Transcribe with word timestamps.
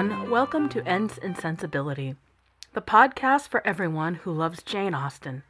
everyone. 0.00 0.30
Welcome 0.30 0.68
to 0.70 0.88
Ents 0.88 1.18
and 1.18 1.36
Sensibility, 1.36 2.14
the 2.72 2.80
podcast 2.80 3.48
for 3.48 3.66
everyone 3.66 4.14
who 4.14 4.32
loves 4.32 4.62
Jane 4.62 4.94
Austen. 4.94 5.42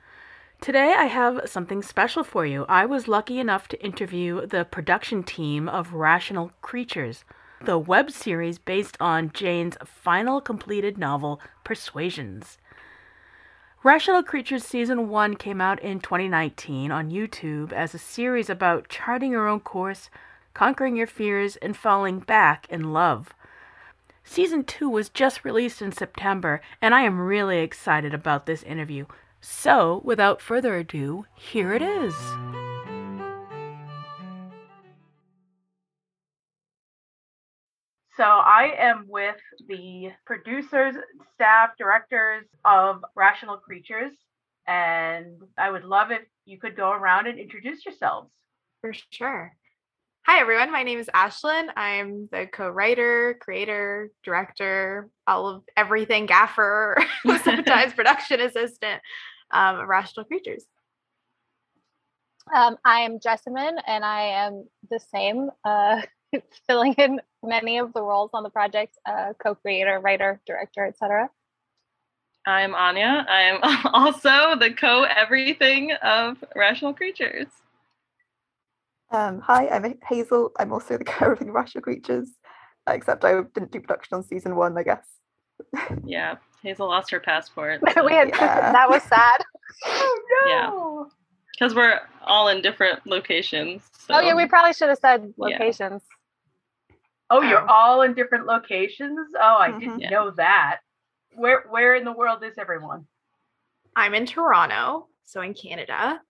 Today, 0.61 0.93
I 0.99 1.05
have 1.05 1.43
something 1.49 1.85
special 1.85 2.25
for 2.25 2.45
you. 2.45 2.67
I 2.69 2.85
was 2.85 3.07
lucky 3.07 3.39
enough 3.39 3.69
to 3.69 3.81
interview 3.81 4.47
the 4.47 4.65
production 4.65 5.23
team 5.23 5.69
of 5.69 5.93
Rational 5.93 6.51
Creatures, 6.63 7.25
the 7.65 7.79
web 7.79 8.11
series 8.11 8.59
based 8.59 8.97
on 8.99 9.31
Jane's 9.33 9.77
final 9.85 10.41
completed 10.41 10.99
novel, 10.99 11.41
Persuasions. 11.63 12.59
Rational 13.85 14.25
Creatures 14.25 14.65
Season 14.65 15.09
1 15.09 15.37
came 15.37 15.61
out 15.61 15.81
in 15.81 16.01
2019 16.01 16.91
on 16.91 17.13
YouTube 17.13 17.73
as 17.73 17.95
a 17.95 17.99
series 17.99 18.51
about 18.51 18.89
charting 18.89 19.31
your 19.31 19.47
own 19.47 19.61
course, 19.61 20.11
conquering 20.55 20.97
your 20.97 21.07
fears, 21.07 21.55
and 21.57 21.77
falling 21.77 22.19
back 22.19 22.67
in 22.69 22.93
love. 22.93 23.33
Season 24.33 24.63
2 24.63 24.89
was 24.89 25.09
just 25.09 25.45
released 25.45 25.83
in 25.83 25.91
September, 25.91 26.61
and 26.81 26.95
I 26.95 27.01
am 27.01 27.21
really 27.21 27.59
excited 27.59 28.15
about 28.15 28.47
this 28.47 28.63
interview. 28.63 29.07
So, 29.41 30.03
without 30.05 30.41
further 30.41 30.77
ado, 30.77 31.27
here 31.35 31.73
it 31.73 31.83
is. 31.83 32.15
So, 38.17 38.23
I 38.23 38.73
am 38.79 39.07
with 39.09 39.35
the 39.67 40.13
producers, 40.25 40.95
staff, 41.35 41.71
directors 41.77 42.45
of 42.65 43.05
Rational 43.17 43.57
Creatures, 43.57 44.13
and 44.65 45.43
I 45.59 45.73
would 45.73 45.85
love 45.85 46.13
if 46.13 46.23
you 46.45 46.61
could 46.61 46.77
go 46.77 46.93
around 46.93 47.27
and 47.27 47.37
introduce 47.37 47.85
yourselves. 47.85 48.31
For 48.81 48.93
sure. 49.11 49.57
Hi, 50.27 50.39
everyone. 50.39 50.71
My 50.71 50.83
name 50.83 50.99
is 50.99 51.09
Ashlyn. 51.15 51.69
I'm 51.77 52.29
the 52.31 52.47
co 52.47 52.69
writer, 52.69 53.39
creator, 53.41 54.11
director, 54.23 55.09
all 55.27 55.49
of 55.49 55.63
everything, 55.77 56.27
gaffer, 56.27 57.03
sometimes 57.43 57.95
production 57.95 58.41
assistant 58.41 59.01
um, 59.51 59.81
of 59.81 59.89
Rational 59.89 60.27
Creatures. 60.27 60.67
Um, 62.55 62.77
I 62.85 63.01
am 63.01 63.19
Jessamine, 63.19 63.79
and 63.87 64.05
I 64.05 64.23
am 64.23 64.69
the 64.91 65.01
same, 65.01 65.51
uh, 65.65 66.03
filling 66.69 66.93
in 66.95 67.21
many 67.43 67.79
of 67.79 67.95
the 67.95 68.03
roles 68.03 68.31
on 68.35 68.43
the 68.43 68.51
project 68.51 68.99
uh, 69.07 69.33
co 69.43 69.55
creator, 69.55 70.01
writer, 70.01 70.39
director, 70.47 70.87
etc. 70.87 71.31
I'm 72.47 72.75
Anya. 72.75 73.27
I'm 73.27 73.59
also 73.95 74.55
the 74.55 74.73
co 74.73 75.05
everything 75.05 75.93
of 76.03 76.45
Rational 76.55 76.93
Creatures. 76.93 77.49
Um, 79.13 79.41
hi, 79.41 79.69
I'm 79.69 79.99
Hazel. 80.09 80.53
I'm 80.59 80.73
also 80.73 80.97
the 80.97 81.05
care 81.05 81.33
of 81.33 81.41
Rational 81.41 81.83
Creatures, 81.83 82.31
except 82.89 83.25
I 83.25 83.43
didn't 83.55 83.73
do 83.73 83.81
production 83.81 84.17
on 84.17 84.25
season 84.25 84.57
one, 84.57 84.79
I 84.79 84.83
guess. 84.83 85.07
yeah, 86.05 86.37
Hazel 86.63 86.89
lost 86.89 87.11
her 87.11 87.21
passport. 87.21 87.81
So. 87.95 88.05
we 88.05 88.13
had 88.13 88.29
yeah. 88.35 88.73
that 88.73 88.89
was 88.89 89.03
sad. 89.03 89.39
oh 89.87 90.21
no. 90.31 90.51
Yeah. 90.51 91.15
Because 91.53 91.75
we're 91.75 92.01
all 92.25 92.49
in 92.49 92.63
different 92.63 93.07
locations. 93.07 93.83
So. 93.99 94.15
Oh 94.15 94.21
yeah, 94.21 94.35
we 94.35 94.47
probably 94.47 94.73
should 94.73 94.89
have 94.89 94.99
said 94.99 95.35
locations. 95.37 96.03
Yeah. 96.89 96.97
Oh, 97.33 97.43
you're 97.43 97.63
oh. 97.63 97.73
all 97.73 98.03
in 98.03 98.15
different 98.15 98.47
locations? 98.47 99.19
Oh, 99.39 99.59
I 99.59 99.69
mm-hmm. 99.69 99.81
didn't 99.81 100.01
yeah. 100.01 100.11
know 100.11 100.31
that. 100.33 100.79
Where 101.35 101.65
where 101.69 101.95
in 101.97 102.05
the 102.05 102.13
world 102.13 102.43
is 102.43 102.55
everyone? 102.59 103.07
I'm 103.95 104.15
in 104.15 104.25
Toronto, 104.25 105.09
so 105.25 105.43
in 105.43 105.55
Canada. 105.55 106.21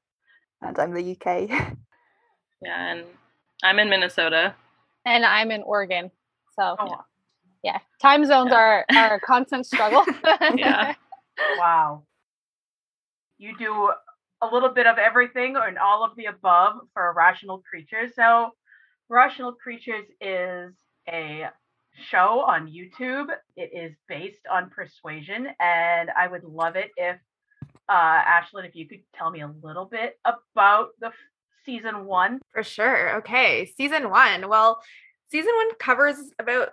And 0.62 0.78
I'm 0.78 0.92
the 0.92 1.16
UK. 1.16 1.76
Yeah, 2.62 2.92
and 2.92 3.04
I'm 3.62 3.78
in 3.78 3.88
Minnesota. 3.88 4.54
And 5.04 5.24
I'm 5.24 5.50
in 5.50 5.62
Oregon. 5.62 6.10
So 6.58 6.76
oh. 6.78 6.98
yeah. 7.62 7.78
Time 8.00 8.24
zones 8.26 8.50
yeah. 8.52 8.58
are, 8.58 8.86
are 8.94 9.14
a 9.14 9.20
constant 9.20 9.66
struggle. 9.66 10.04
yeah. 10.56 10.94
Wow. 11.58 12.02
You 13.38 13.56
do 13.56 13.90
a 14.42 14.46
little 14.46 14.68
bit 14.70 14.86
of 14.86 14.98
everything 14.98 15.56
and 15.56 15.78
all 15.78 16.04
of 16.04 16.16
the 16.16 16.26
above 16.26 16.74
for 16.92 17.12
Rational 17.16 17.62
Creatures. 17.68 18.12
So 18.14 18.50
Rational 19.08 19.52
Creatures 19.52 20.06
is 20.20 20.74
a 21.08 21.46
show 22.08 22.44
on 22.46 22.68
YouTube. 22.68 23.28
It 23.56 23.70
is 23.74 23.96
based 24.08 24.46
on 24.50 24.70
persuasion, 24.70 25.48
and 25.58 26.10
I 26.16 26.28
would 26.28 26.44
love 26.44 26.76
it 26.76 26.90
if 26.96 27.16
uh, 27.88 28.22
Ashlyn, 28.22 28.66
if 28.66 28.76
you 28.76 28.86
could 28.86 29.02
tell 29.14 29.30
me 29.30 29.40
a 29.40 29.52
little 29.62 29.84
bit 29.84 30.18
about 30.24 30.90
the 31.00 31.10
season 31.70 32.06
one? 32.06 32.40
For 32.52 32.62
sure. 32.62 33.18
Okay. 33.18 33.72
Season 33.76 34.10
one. 34.10 34.48
Well, 34.48 34.80
season 35.30 35.52
one 35.54 35.74
covers 35.78 36.16
about 36.38 36.70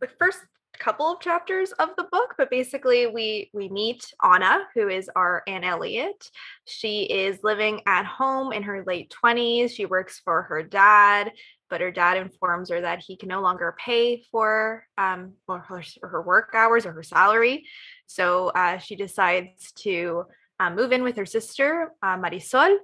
the 0.00 0.08
first 0.18 0.38
couple 0.78 1.12
of 1.12 1.20
chapters 1.20 1.72
of 1.72 1.90
the 1.98 2.06
book 2.10 2.34
but 2.38 2.48
basically 2.48 3.06
we 3.06 3.50
we 3.52 3.68
meet 3.68 4.14
anna 4.22 4.60
who 4.74 4.88
is 4.88 5.10
our 5.14 5.42
anne 5.46 5.62
elliot 5.62 6.30
she 6.64 7.02
is 7.02 7.38
living 7.42 7.82
at 7.86 8.06
home 8.06 8.50
in 8.50 8.62
her 8.62 8.82
late 8.86 9.12
20s 9.22 9.72
she 9.72 9.84
works 9.84 10.22
for 10.24 10.42
her 10.42 10.62
dad 10.62 11.32
but 11.68 11.82
her 11.82 11.90
dad 11.90 12.16
informs 12.16 12.70
her 12.70 12.80
that 12.80 13.00
he 13.00 13.14
can 13.14 13.28
no 13.28 13.42
longer 13.42 13.76
pay 13.84 14.22
for 14.30 14.86
um 14.96 15.34
for 15.44 15.58
her, 15.58 15.82
her 16.02 16.22
work 16.22 16.54
hours 16.54 16.86
or 16.86 16.92
her 16.92 17.02
salary 17.02 17.66
so 18.06 18.48
uh, 18.48 18.78
she 18.78 18.96
decides 18.96 19.72
to 19.72 20.24
uh, 20.60 20.70
move 20.70 20.92
in 20.92 21.02
with 21.02 21.16
her 21.16 21.26
sister 21.26 21.92
uh, 22.02 22.16
marisol 22.16 22.74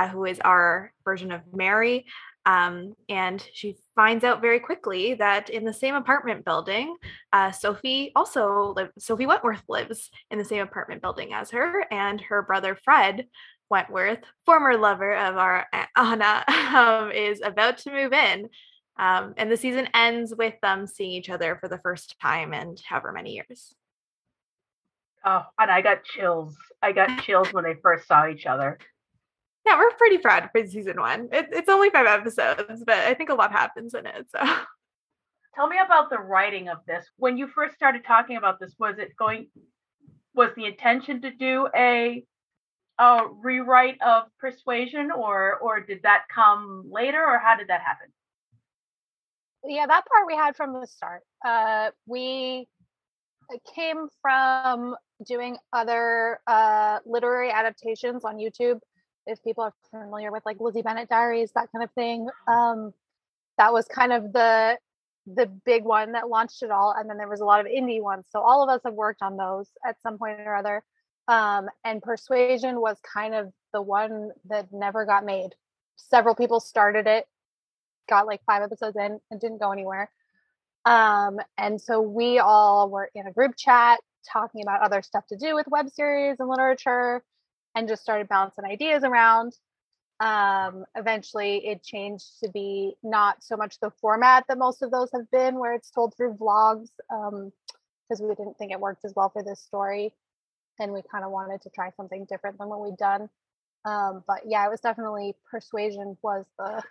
uh, 0.00 0.08
who 0.08 0.24
is 0.24 0.40
our 0.40 0.92
version 1.04 1.30
of 1.30 1.42
Mary. 1.52 2.06
Um, 2.46 2.94
and 3.10 3.46
she 3.52 3.76
finds 3.94 4.24
out 4.24 4.40
very 4.40 4.58
quickly 4.58 5.12
that 5.14 5.50
in 5.50 5.64
the 5.64 5.74
same 5.74 5.94
apartment 5.94 6.42
building, 6.42 6.96
uh, 7.34 7.50
Sophie 7.50 8.10
also 8.16 8.72
lives, 8.74 8.92
Sophie 8.98 9.26
Wentworth 9.26 9.62
lives 9.68 10.10
in 10.30 10.38
the 10.38 10.44
same 10.44 10.62
apartment 10.62 11.02
building 11.02 11.34
as 11.34 11.50
her, 11.50 11.84
and 11.90 12.18
her 12.22 12.40
brother 12.40 12.78
Fred 12.82 13.26
Wentworth, 13.68 14.20
former 14.46 14.78
lover 14.78 15.14
of 15.14 15.36
our 15.36 15.66
Anna, 15.94 16.44
um, 16.74 17.12
is 17.12 17.42
about 17.42 17.76
to 17.78 17.92
move 17.92 18.14
in. 18.14 18.48
Um, 18.98 19.34
and 19.36 19.52
the 19.52 19.56
season 19.56 19.88
ends 19.92 20.34
with 20.34 20.54
them 20.62 20.86
seeing 20.86 21.12
each 21.12 21.28
other 21.28 21.58
for 21.60 21.68
the 21.68 21.78
first 21.78 22.18
time 22.20 22.54
in 22.54 22.76
however 22.86 23.12
many 23.12 23.34
years. 23.34 23.74
Oh, 25.26 25.42
and 25.58 25.70
I 25.70 25.82
got 25.82 26.04
chills. 26.04 26.56
I 26.80 26.92
got 26.92 27.22
chills 27.22 27.52
when 27.52 27.64
they 27.64 27.74
first 27.82 28.08
saw 28.08 28.26
each 28.26 28.46
other 28.46 28.78
yeah, 29.70 29.78
we're 29.78 29.90
pretty 29.92 30.18
proud 30.18 30.48
for 30.50 30.66
season 30.66 31.00
one. 31.00 31.28
It, 31.32 31.48
it's 31.52 31.68
only 31.68 31.90
five 31.90 32.06
episodes, 32.06 32.82
but 32.84 32.96
I 32.96 33.14
think 33.14 33.30
a 33.30 33.34
lot 33.34 33.52
happens 33.52 33.94
in 33.94 34.06
it. 34.06 34.26
So, 34.30 34.38
tell 35.54 35.68
me 35.68 35.76
about 35.84 36.10
the 36.10 36.18
writing 36.18 36.68
of 36.68 36.78
this. 36.86 37.06
When 37.16 37.36
you 37.36 37.46
first 37.46 37.74
started 37.74 38.04
talking 38.04 38.36
about 38.36 38.58
this, 38.58 38.74
was 38.78 38.98
it 38.98 39.16
going? 39.16 39.48
Was 40.34 40.50
the 40.56 40.66
intention 40.66 41.22
to 41.22 41.30
do 41.30 41.68
a 41.74 42.24
a 42.98 43.26
rewrite 43.42 44.00
of 44.02 44.24
Persuasion, 44.38 45.10
or 45.10 45.56
or 45.58 45.80
did 45.80 46.02
that 46.02 46.24
come 46.34 46.84
later, 46.90 47.24
or 47.24 47.38
how 47.38 47.56
did 47.56 47.68
that 47.68 47.80
happen? 47.80 48.08
Yeah, 49.64 49.86
that 49.86 50.04
part 50.06 50.26
we 50.26 50.34
had 50.34 50.56
from 50.56 50.72
the 50.72 50.86
start. 50.86 51.22
Uh, 51.44 51.90
we 52.06 52.66
came 53.74 54.08
from 54.22 54.96
doing 55.26 55.58
other 55.72 56.40
uh, 56.46 56.98
literary 57.04 57.50
adaptations 57.50 58.24
on 58.24 58.36
YouTube 58.36 58.78
if 59.30 59.42
people 59.42 59.64
are 59.64 59.74
familiar 59.90 60.32
with 60.32 60.44
like 60.44 60.60
Lizzie 60.60 60.82
Bennet 60.82 61.08
Diaries, 61.08 61.52
that 61.52 61.68
kind 61.72 61.84
of 61.84 61.90
thing. 61.92 62.28
Um, 62.46 62.92
that 63.58 63.72
was 63.72 63.86
kind 63.86 64.12
of 64.12 64.32
the 64.32 64.78
the 65.26 65.46
big 65.46 65.84
one 65.84 66.12
that 66.12 66.28
launched 66.28 66.62
it 66.62 66.70
all, 66.70 66.94
and 66.96 67.08
then 67.08 67.16
there 67.16 67.28
was 67.28 67.40
a 67.40 67.44
lot 67.44 67.60
of 67.60 67.66
indie 67.66 68.02
ones. 68.02 68.26
So 68.30 68.40
all 68.40 68.62
of 68.62 68.68
us 68.68 68.80
have 68.84 68.94
worked 68.94 69.22
on 69.22 69.36
those 69.36 69.68
at 69.86 70.00
some 70.02 70.18
point 70.18 70.40
or 70.40 70.54
other. 70.54 70.82
Um, 71.28 71.68
and 71.84 72.02
Persuasion 72.02 72.80
was 72.80 72.96
kind 73.14 73.34
of 73.34 73.52
the 73.72 73.82
one 73.82 74.32
that 74.48 74.72
never 74.72 75.04
got 75.04 75.24
made. 75.24 75.50
Several 75.96 76.34
people 76.34 76.58
started 76.58 77.06
it, 77.06 77.26
got 78.08 78.26
like 78.26 78.40
five 78.44 78.62
episodes 78.62 78.96
in, 78.96 79.20
and 79.30 79.40
didn't 79.40 79.58
go 79.58 79.70
anywhere. 79.70 80.10
Um, 80.84 81.38
and 81.58 81.80
so 81.80 82.00
we 82.00 82.38
all 82.38 82.88
were 82.88 83.10
in 83.14 83.26
a 83.26 83.32
group 83.32 83.54
chat 83.56 84.00
talking 84.30 84.62
about 84.62 84.80
other 84.80 85.02
stuff 85.02 85.26
to 85.28 85.36
do 85.36 85.54
with 85.54 85.66
web 85.68 85.90
series 85.90 86.36
and 86.40 86.48
literature 86.48 87.22
and 87.74 87.88
just 87.88 88.02
started 88.02 88.28
bouncing 88.28 88.64
ideas 88.64 89.04
around. 89.04 89.54
Um, 90.20 90.84
eventually, 90.96 91.66
it 91.66 91.82
changed 91.82 92.40
to 92.44 92.50
be 92.50 92.94
not 93.02 93.42
so 93.42 93.56
much 93.56 93.80
the 93.80 93.90
format 93.90 94.44
that 94.48 94.58
most 94.58 94.82
of 94.82 94.90
those 94.90 95.10
have 95.12 95.30
been, 95.30 95.58
where 95.58 95.74
it's 95.74 95.90
told 95.90 96.14
through 96.14 96.34
vlogs, 96.34 96.88
because 97.08 98.20
um, 98.20 98.28
we 98.28 98.34
didn't 98.34 98.58
think 98.58 98.70
it 98.70 98.80
worked 98.80 99.04
as 99.04 99.14
well 99.16 99.30
for 99.30 99.42
this 99.42 99.60
story, 99.60 100.12
and 100.78 100.92
we 100.92 101.00
kind 101.10 101.24
of 101.24 101.30
wanted 101.30 101.62
to 101.62 101.70
try 101.70 101.90
something 101.96 102.26
different 102.26 102.58
than 102.58 102.68
what 102.68 102.82
we'd 102.82 102.98
done. 102.98 103.30
Um, 103.86 104.22
but 104.26 104.42
yeah, 104.44 104.66
it 104.66 104.70
was 104.70 104.80
definitely 104.80 105.36
persuasion 105.50 106.18
was 106.22 106.44
the 106.58 106.82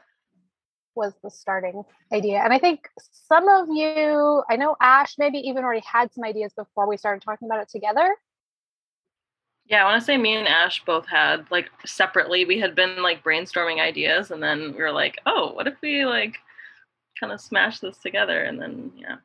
was 0.96 1.14
the 1.24 1.30
starting 1.30 1.84
idea, 2.12 2.40
and 2.40 2.52
I 2.52 2.58
think 2.58 2.90
some 3.28 3.48
of 3.48 3.68
you, 3.70 4.44
I 4.50 4.56
know 4.56 4.76
Ash 4.81 5.18
maybe 5.20 5.38
even 5.38 5.64
already 5.64 5.86
had 5.86 6.12
some 6.12 6.24
ideas 6.24 6.52
before 6.54 6.90
we 6.90 6.98
started 6.98 7.22
talking 7.22 7.48
about 7.48 7.62
it 7.62 7.70
together. 7.70 8.16
Yeah, 9.69 9.83
I 9.83 9.86
want 9.86 10.01
to 10.01 10.06
say 10.06 10.18
me 10.18 10.36
and 10.36 10.48
Ash 10.48 10.83
both 10.83 11.07
had 11.07 11.45
like 11.51 11.69
separately. 11.86 12.44
We 12.44 12.60
had 12.60 12.74
been 12.74 13.04
like 13.04 13.24
brainstorming 13.24 13.80
ideas, 13.80 14.31
and 14.31 14.42
then 14.42 14.74
we 14.74 14.81
were 14.81 14.92
like, 14.92 15.19
"Oh, 15.27 15.54
what 15.54 15.68
if 15.68 15.75
we 15.81 16.06
like 16.06 16.38
kind 17.19 17.31
of 17.31 17.39
smash 17.39 17.80
this 17.80 18.00
together?" 18.00 18.44
And 18.44 18.60
then 18.60 18.92
yeah. 18.98 19.18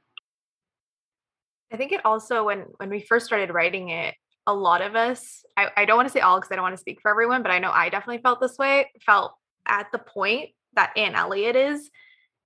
I 1.73 1.79
think 1.79 1.93
it 1.93 2.05
also 2.05 2.45
when 2.45 2.67
when 2.77 2.91
we 2.91 3.01
first 3.01 3.25
started 3.25 3.55
writing 3.55 3.89
it, 3.89 4.15
a 4.47 4.55
lot 4.55 4.83
of 4.83 4.95
us, 4.95 5.45
I, 5.57 5.69
I 5.79 5.85
don't 5.87 5.97
want 5.97 6.09
to 6.09 6.13
say 6.13 6.21
all 6.21 6.39
because 6.39 6.53
I 6.53 6.57
don't 6.57 6.63
want 6.63 6.75
to 6.75 6.81
speak 6.81 7.01
for 7.01 7.11
everyone, 7.11 7.43
but 7.43 7.51
I 7.51 7.59
know 7.59 7.71
I 7.71 7.89
definitely 7.89 8.23
felt 8.23 8.41
this 8.41 8.59
way, 8.59 8.91
felt 9.05 9.33
at 9.67 9.87
the 9.93 9.99
point 9.99 10.51
that 10.75 10.93
Anne 10.95 11.15
Elliot 11.15 11.57
is 11.57 11.91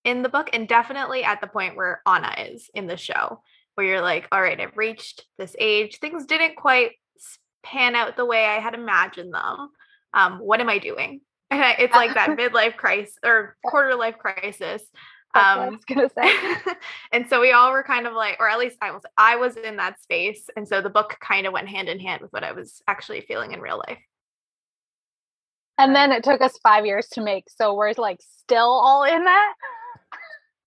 in 0.04 0.22
the 0.22 0.28
book, 0.28 0.50
and 0.52 0.68
definitely 0.68 1.24
at 1.24 1.40
the 1.40 1.48
point 1.48 1.76
where 1.76 2.00
Anna 2.06 2.32
is 2.38 2.70
in 2.74 2.86
the 2.86 2.96
show, 2.96 3.42
where 3.74 3.86
you're 3.86 4.00
like, 4.00 4.28
all 4.30 4.40
right, 4.40 4.60
I've 4.60 4.76
reached 4.76 5.26
this 5.36 5.56
age. 5.58 5.98
Things 5.98 6.26
didn't 6.26 6.54
quite 6.54 6.92
pan 7.70 7.94
out 7.94 8.16
the 8.16 8.24
way 8.24 8.44
I 8.44 8.60
had 8.60 8.74
imagined 8.74 9.34
them. 9.34 9.70
Um, 10.14 10.38
what 10.38 10.60
am 10.60 10.68
I 10.68 10.78
doing? 10.78 11.20
And 11.50 11.62
it's 11.78 11.94
like 11.94 12.12
that 12.12 12.28
midlife 12.38 12.76
crisis 12.76 13.16
or 13.24 13.56
quarter 13.64 13.94
life 13.94 14.18
crisis. 14.18 14.82
That's 15.32 15.56
um, 15.56 15.60
I 15.60 15.68
was 15.70 15.84
gonna 15.86 16.10
say. 16.10 16.74
and 17.12 17.26
so 17.30 17.40
we 17.40 17.52
all 17.52 17.72
were 17.72 17.82
kind 17.82 18.06
of 18.06 18.12
like, 18.12 18.36
or 18.38 18.50
at 18.50 18.58
least 18.58 18.76
I 18.82 18.90
was, 18.90 19.00
I 19.16 19.36
was 19.36 19.56
in 19.56 19.76
that 19.76 19.98
space, 20.02 20.50
and 20.56 20.68
so 20.68 20.82
the 20.82 20.90
book 20.90 21.16
kind 21.20 21.46
of 21.46 21.54
went 21.54 21.70
hand 21.70 21.88
in 21.88 22.00
hand 22.00 22.20
with 22.20 22.34
what 22.34 22.44
I 22.44 22.52
was 22.52 22.82
actually 22.86 23.22
feeling 23.22 23.52
in 23.52 23.62
real 23.62 23.78
life. 23.78 23.98
And 25.78 25.96
then 25.96 26.12
it 26.12 26.22
took 26.22 26.42
us 26.42 26.58
five 26.62 26.84
years 26.84 27.08
to 27.12 27.22
make, 27.22 27.44
so 27.48 27.74
we're 27.74 27.94
like 27.96 28.20
still 28.42 28.68
all 28.68 29.04
in 29.04 29.24
that. 29.24 29.54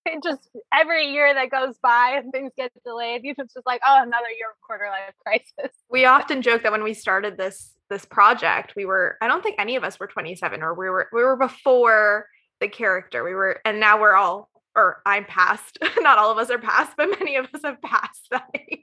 It 0.06 0.24
just 0.24 0.50
every 0.74 1.12
year 1.12 1.34
that 1.34 1.52
goes 1.52 1.76
by 1.82 2.16
and 2.18 2.32
things 2.32 2.52
get 2.58 2.72
delayed, 2.86 3.22
you 3.24 3.36
just 3.36 3.58
like, 3.66 3.82
oh, 3.86 4.02
another 4.02 4.30
year 4.30 4.50
of 4.52 4.62
quarter 4.66 4.88
life 4.90 5.14
crisis. 5.26 5.76
We 5.90 6.06
often 6.06 6.42
joke 6.42 6.64
that 6.64 6.72
when 6.72 6.84
we 6.84 6.94
started 6.94 7.38
this 7.38 7.74
this 7.90 8.06
project, 8.06 8.74
we 8.76 8.86
were 8.86 9.18
I 9.22 9.28
don't 9.28 9.44
think 9.44 9.58
any 9.60 9.76
of 9.76 9.84
us 9.84 10.00
were 10.00 10.08
27 10.08 10.64
or 10.64 10.74
we 10.74 10.90
were 10.90 11.10
we 11.12 11.22
were 11.24 11.36
before 11.36 12.28
the 12.60 12.68
character. 12.68 13.24
We 13.24 13.34
were 13.34 13.60
and 13.66 13.80
now 13.80 14.00
we're 14.00 14.16
all 14.16 14.50
or 14.76 15.02
I'm 15.06 15.26
past. 15.26 15.78
Not 16.00 16.18
all 16.18 16.32
of 16.32 16.38
us 16.38 16.50
are 16.50 16.60
past, 16.60 16.94
but 16.98 17.10
many 17.20 17.36
of 17.36 17.48
us 17.54 17.62
have 17.64 17.82
passed 17.82 18.28
that 18.32 18.48
age. 18.56 18.80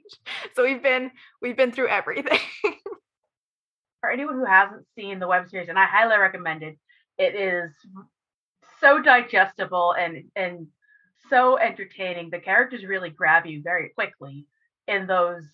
So 0.55 0.63
we've 0.63 0.83
been 0.83 1.11
we've 1.41 1.57
been 1.57 1.71
through 1.71 1.89
everything. 1.89 2.39
For 4.01 4.09
anyone 4.09 4.35
who 4.35 4.45
hasn't 4.45 4.85
seen 4.95 5.19
the 5.19 5.27
web 5.27 5.49
series, 5.49 5.67
and 5.67 5.77
I 5.77 5.85
highly 5.85 6.17
recommend 6.17 6.63
it, 6.63 6.77
it 7.17 7.35
is 7.35 7.71
so 8.79 9.01
digestible 9.01 9.93
and 9.93 10.25
and 10.35 10.67
so 11.29 11.57
entertaining. 11.57 12.29
The 12.29 12.39
characters 12.39 12.83
really 12.85 13.09
grab 13.09 13.45
you 13.45 13.61
very 13.61 13.89
quickly 13.89 14.47
in 14.87 15.07
those 15.07 15.45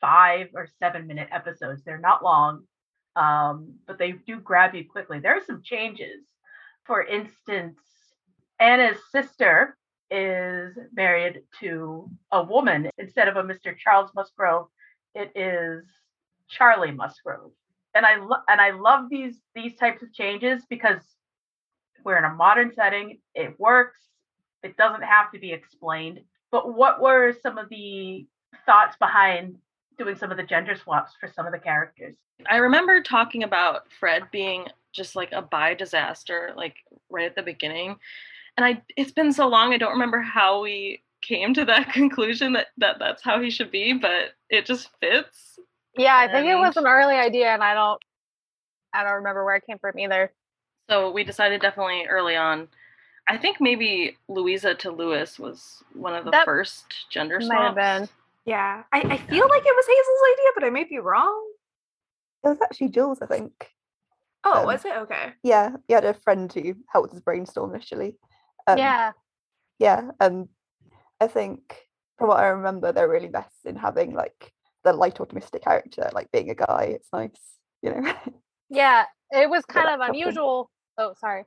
five 0.00 0.48
or 0.54 0.68
seven 0.78 1.06
minute 1.06 1.28
episodes. 1.30 1.82
They're 1.84 1.98
not 1.98 2.22
long, 2.24 2.64
um, 3.16 3.74
but 3.86 3.98
they 3.98 4.12
do 4.12 4.40
grab 4.40 4.74
you 4.74 4.84
quickly. 4.88 5.20
There 5.20 5.36
are 5.36 5.44
some 5.46 5.62
changes. 5.62 6.24
For 6.84 7.02
instance, 7.02 7.78
Anna's 8.58 8.98
sister 9.12 9.76
is 10.10 10.76
married 10.92 11.42
to 11.60 12.10
a 12.32 12.42
woman 12.42 12.90
instead 12.98 13.28
of 13.28 13.36
a 13.36 13.42
Mr. 13.42 13.76
Charles 13.76 14.10
Musgrove. 14.14 14.66
It 15.14 15.32
is 15.34 15.84
Charlie 16.48 16.90
Musgrove, 16.90 17.52
and 17.94 18.04
I 18.04 18.16
lo- 18.16 18.42
and 18.48 18.60
I 18.60 18.70
love 18.70 19.08
these 19.08 19.40
these 19.54 19.76
types 19.76 20.02
of 20.02 20.12
changes 20.12 20.64
because 20.68 21.00
we're 22.04 22.18
in 22.18 22.24
a 22.24 22.34
modern 22.34 22.72
setting. 22.74 23.20
It 23.34 23.58
works. 23.58 23.98
It 24.62 24.76
doesn't 24.76 25.02
have 25.02 25.32
to 25.32 25.38
be 25.38 25.52
explained. 25.52 26.20
But 26.50 26.74
what 26.74 27.00
were 27.00 27.34
some 27.42 27.58
of 27.58 27.68
the 27.68 28.26
thoughts 28.66 28.96
behind 28.98 29.56
doing 29.98 30.16
some 30.16 30.30
of 30.30 30.36
the 30.36 30.42
gender 30.42 30.74
swaps 30.76 31.12
for 31.18 31.28
some 31.28 31.46
of 31.46 31.52
the 31.52 31.58
characters? 31.58 32.16
I 32.48 32.56
remember 32.56 33.02
talking 33.02 33.42
about 33.42 33.92
Fred 33.98 34.24
being 34.32 34.66
just 34.92 35.14
like 35.14 35.30
a 35.32 35.42
bi 35.42 35.74
disaster, 35.74 36.52
like 36.56 36.76
right 37.10 37.26
at 37.26 37.36
the 37.36 37.42
beginning 37.42 37.96
and 38.56 38.64
I 38.66 38.82
it's 38.96 39.12
been 39.12 39.32
so 39.32 39.48
long 39.48 39.72
I 39.72 39.78
don't 39.78 39.92
remember 39.92 40.20
how 40.20 40.62
we 40.62 41.02
came 41.22 41.54
to 41.54 41.64
that 41.66 41.92
conclusion 41.92 42.52
that, 42.54 42.68
that 42.78 42.98
that's 42.98 43.22
how 43.22 43.40
he 43.40 43.50
should 43.50 43.70
be, 43.70 43.92
but 43.92 44.34
it 44.48 44.66
just 44.66 44.90
fits. 45.00 45.58
Yeah, 45.96 46.16
I 46.16 46.30
think 46.30 46.46
it 46.46 46.56
was 46.56 46.76
an 46.76 46.86
early 46.86 47.16
idea 47.16 47.48
and 47.48 47.62
I 47.62 47.74
don't 47.74 48.00
I 48.92 49.04
don't 49.04 49.14
remember 49.14 49.44
where 49.44 49.56
it 49.56 49.66
came 49.66 49.78
from 49.78 49.98
either. 49.98 50.32
So 50.88 51.10
we 51.10 51.24
decided 51.24 51.60
definitely 51.60 52.06
early 52.06 52.36
on. 52.36 52.68
I 53.28 53.36
think 53.36 53.60
maybe 53.60 54.16
Louisa 54.28 54.74
to 54.74 54.90
Lewis 54.90 55.38
was 55.38 55.82
one 55.94 56.14
of 56.14 56.24
the 56.24 56.30
that 56.32 56.44
first 56.44 56.84
gender 57.10 57.40
swaps. 57.40 57.54
Might 57.54 57.64
have 57.64 57.74
been. 58.00 58.08
Yeah. 58.44 58.82
I, 58.92 58.98
I 58.98 59.16
feel 59.16 59.48
like 59.48 59.62
it 59.64 59.76
was 59.76 59.86
Hazel's 59.86 60.22
idea, 60.32 60.50
but 60.54 60.64
I 60.64 60.70
may 60.70 60.84
be 60.84 60.98
wrong. 60.98 61.52
It 62.44 62.48
was 62.48 62.58
actually 62.62 62.88
Jules, 62.88 63.20
I 63.22 63.26
think. 63.26 63.52
Oh, 64.44 64.60
um, 64.60 64.66
was 64.66 64.84
it? 64.84 64.92
Okay. 64.96 65.32
Yeah, 65.42 65.76
he 65.86 65.94
had 65.94 66.04
a 66.04 66.14
friend 66.14 66.52
who 66.52 66.74
helped 66.88 67.14
us 67.14 67.20
brainstorm 67.20 67.74
initially. 67.74 68.16
Um, 68.66 68.78
yeah. 68.78 69.12
Yeah. 69.78 70.10
And 70.18 70.48
I 71.20 71.26
think 71.26 71.76
from 72.18 72.28
what 72.28 72.40
I 72.40 72.46
remember, 72.46 72.92
they're 72.92 73.08
really 73.08 73.28
best 73.28 73.54
in 73.64 73.76
having 73.76 74.14
like 74.14 74.52
the 74.84 74.92
light 74.92 75.20
optimistic 75.20 75.62
character, 75.62 76.08
like 76.12 76.30
being 76.32 76.50
a 76.50 76.54
guy. 76.54 76.92
It's 76.94 77.08
nice, 77.12 77.30
you 77.82 77.90
know. 77.90 78.12
yeah. 78.70 79.04
It 79.30 79.48
was 79.48 79.64
kind 79.66 79.88
of 79.88 80.00
unusual. 80.08 80.70
Oh, 80.98 81.14
sorry. 81.20 81.44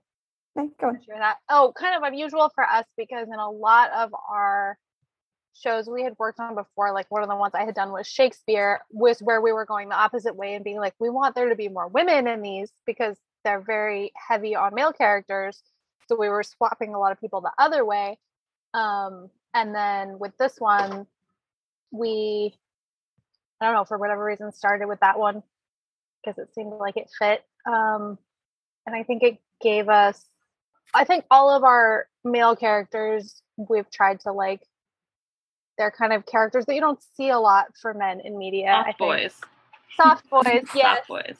Go 0.55 0.87
on. 0.87 0.99
Share 1.05 1.17
that. 1.17 1.37
Oh, 1.49 1.73
kind 1.77 1.95
of 1.95 2.03
unusual 2.03 2.51
for 2.53 2.63
us 2.63 2.85
because 2.97 3.27
in 3.27 3.39
a 3.39 3.49
lot 3.49 3.91
of 3.91 4.13
our 4.29 4.77
shows 5.55 5.87
we 5.87 6.03
had 6.03 6.13
worked 6.19 6.39
on 6.39 6.55
before, 6.55 6.93
like 6.93 7.09
one 7.09 7.23
of 7.23 7.29
the 7.29 7.35
ones 7.35 7.53
I 7.55 7.63
had 7.63 7.75
done 7.75 7.91
was 7.91 8.07
Shakespeare, 8.07 8.81
was 8.91 9.19
where 9.19 9.41
we 9.41 9.51
were 9.51 9.65
going 9.65 9.89
the 9.89 9.95
opposite 9.95 10.35
way 10.35 10.55
and 10.55 10.63
being 10.63 10.77
like, 10.77 10.93
we 10.99 11.09
want 11.09 11.35
there 11.35 11.49
to 11.49 11.55
be 11.55 11.69
more 11.69 11.87
women 11.87 12.27
in 12.27 12.41
these 12.41 12.71
because 12.85 13.17
they're 13.43 13.61
very 13.61 14.11
heavy 14.15 14.55
on 14.55 14.73
male 14.73 14.93
characters 14.93 15.61
so 16.07 16.15
we 16.17 16.29
were 16.29 16.43
swapping 16.43 16.93
a 16.93 16.99
lot 16.99 17.11
of 17.11 17.19
people 17.19 17.41
the 17.41 17.51
other 17.57 17.85
way 17.85 18.17
um, 18.73 19.29
and 19.53 19.73
then 19.73 20.19
with 20.19 20.35
this 20.37 20.55
one 20.59 21.05
we 21.91 22.53
i 23.61 23.65
don't 23.65 23.75
know 23.75 23.85
for 23.85 23.97
whatever 23.97 24.23
reason 24.23 24.51
started 24.51 24.87
with 24.87 24.99
that 24.99 25.19
one 25.19 25.43
because 26.23 26.37
it 26.37 26.53
seemed 26.53 26.73
like 26.79 26.97
it 26.97 27.09
fit 27.17 27.43
um, 27.65 28.17
and 28.85 28.95
i 28.95 29.03
think 29.03 29.23
it 29.23 29.37
gave 29.61 29.89
us 29.89 30.23
i 30.93 31.03
think 31.03 31.25
all 31.31 31.49
of 31.49 31.63
our 31.63 32.07
male 32.23 32.55
characters 32.55 33.41
we've 33.57 33.89
tried 33.91 34.19
to 34.19 34.31
like 34.31 34.61
they're 35.77 35.91
kind 35.91 36.13
of 36.13 36.25
characters 36.25 36.65
that 36.65 36.75
you 36.75 36.81
don't 36.81 37.01
see 37.15 37.29
a 37.29 37.39
lot 37.39 37.65
for 37.81 37.93
men 37.93 38.19
in 38.19 38.37
media 38.37 38.67
soft 38.67 38.89
I 38.89 38.93
boys 38.97 39.41
soft 39.97 40.29
boys 40.29 40.63
yes 40.75 41.05
soft 41.05 41.07
boys 41.07 41.37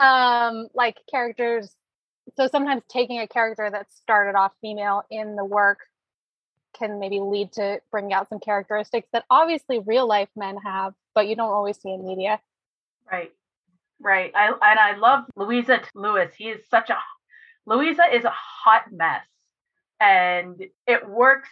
um 0.00 0.68
like 0.74 0.96
characters 1.10 1.74
so 2.36 2.48
sometimes 2.48 2.82
taking 2.88 3.20
a 3.20 3.28
character 3.28 3.68
that 3.70 3.92
started 3.92 4.36
off 4.36 4.52
female 4.60 5.04
in 5.10 5.36
the 5.36 5.44
work 5.44 5.80
can 6.74 6.98
maybe 6.98 7.20
lead 7.20 7.52
to 7.52 7.80
bring 7.90 8.12
out 8.12 8.28
some 8.28 8.40
characteristics 8.40 9.08
that 9.12 9.24
obviously 9.30 9.78
real 9.78 10.06
life 10.06 10.28
men 10.36 10.56
have, 10.58 10.92
but 11.14 11.28
you 11.28 11.36
don't 11.36 11.50
always 11.50 11.80
see 11.80 11.90
in 11.90 12.04
media. 12.04 12.40
Right. 13.10 13.32
Right. 14.00 14.32
I 14.34 14.48
and 14.48 14.78
I 14.78 14.96
love 14.96 15.24
Louisa 15.36 15.80
Lewis. 15.94 16.34
He 16.36 16.48
is 16.48 16.60
such 16.68 16.90
a 16.90 16.98
Louisa 17.66 18.02
is 18.12 18.24
a 18.24 18.32
hot 18.34 18.92
mess 18.92 19.24
and 20.00 20.62
it 20.86 21.08
works 21.08 21.48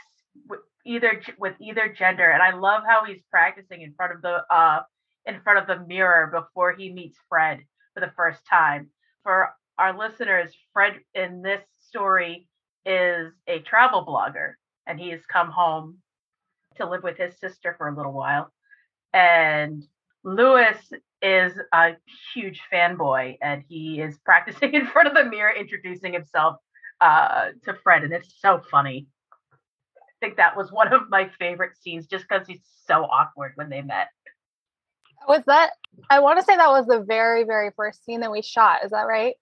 with 0.48 0.60
either 0.84 1.22
with 1.38 1.54
either 1.60 1.88
gender 1.88 2.28
and 2.30 2.42
I 2.42 2.54
love 2.56 2.82
how 2.86 3.04
he's 3.04 3.22
practicing 3.30 3.82
in 3.82 3.94
front 3.94 4.14
of 4.14 4.22
the 4.22 4.42
uh 4.50 4.82
in 5.26 5.40
front 5.42 5.58
of 5.58 5.66
the 5.66 5.86
mirror 5.86 6.26
before 6.32 6.72
he 6.72 6.92
meets 6.92 7.16
Fred 7.28 7.60
for 7.94 8.00
the 8.00 8.12
first 8.16 8.40
time. 8.48 8.90
For 9.22 9.54
our 9.78 9.96
listeners, 9.96 10.50
Fred 10.72 11.00
in 11.14 11.42
this 11.42 11.62
story 11.88 12.48
is 12.84 13.32
a 13.46 13.60
travel 13.60 14.04
blogger 14.04 14.54
and 14.86 14.98
he 14.98 15.10
has 15.10 15.24
come 15.26 15.50
home 15.50 15.98
to 16.76 16.88
live 16.88 17.02
with 17.02 17.16
his 17.16 17.38
sister 17.38 17.74
for 17.78 17.88
a 17.88 17.96
little 17.96 18.12
while. 18.12 18.52
And 19.12 19.84
Louis 20.24 20.76
is 21.22 21.52
a 21.72 21.92
huge 22.34 22.60
fanboy 22.72 23.38
and 23.40 23.62
he 23.68 24.00
is 24.00 24.18
practicing 24.24 24.74
in 24.74 24.86
front 24.86 25.08
of 25.08 25.14
the 25.14 25.24
mirror, 25.24 25.52
introducing 25.52 26.12
himself 26.12 26.56
uh, 27.00 27.48
to 27.64 27.74
Fred. 27.82 28.02
And 28.02 28.12
it's 28.12 28.34
so 28.40 28.60
funny. 28.70 29.06
I 29.96 30.26
think 30.26 30.36
that 30.36 30.56
was 30.56 30.70
one 30.70 30.92
of 30.92 31.02
my 31.08 31.30
favorite 31.38 31.76
scenes 31.80 32.06
just 32.06 32.26
because 32.28 32.46
he's 32.46 32.62
so 32.86 33.04
awkward 33.04 33.52
when 33.54 33.70
they 33.70 33.82
met. 33.82 34.08
Was 35.28 35.42
that, 35.46 35.70
I 36.10 36.20
want 36.20 36.40
to 36.40 36.44
say 36.44 36.56
that 36.56 36.70
was 36.70 36.86
the 36.86 37.00
very, 37.00 37.44
very 37.44 37.70
first 37.76 38.04
scene 38.04 38.20
that 38.20 38.32
we 38.32 38.42
shot. 38.42 38.84
Is 38.84 38.90
that 38.90 39.02
right? 39.02 39.34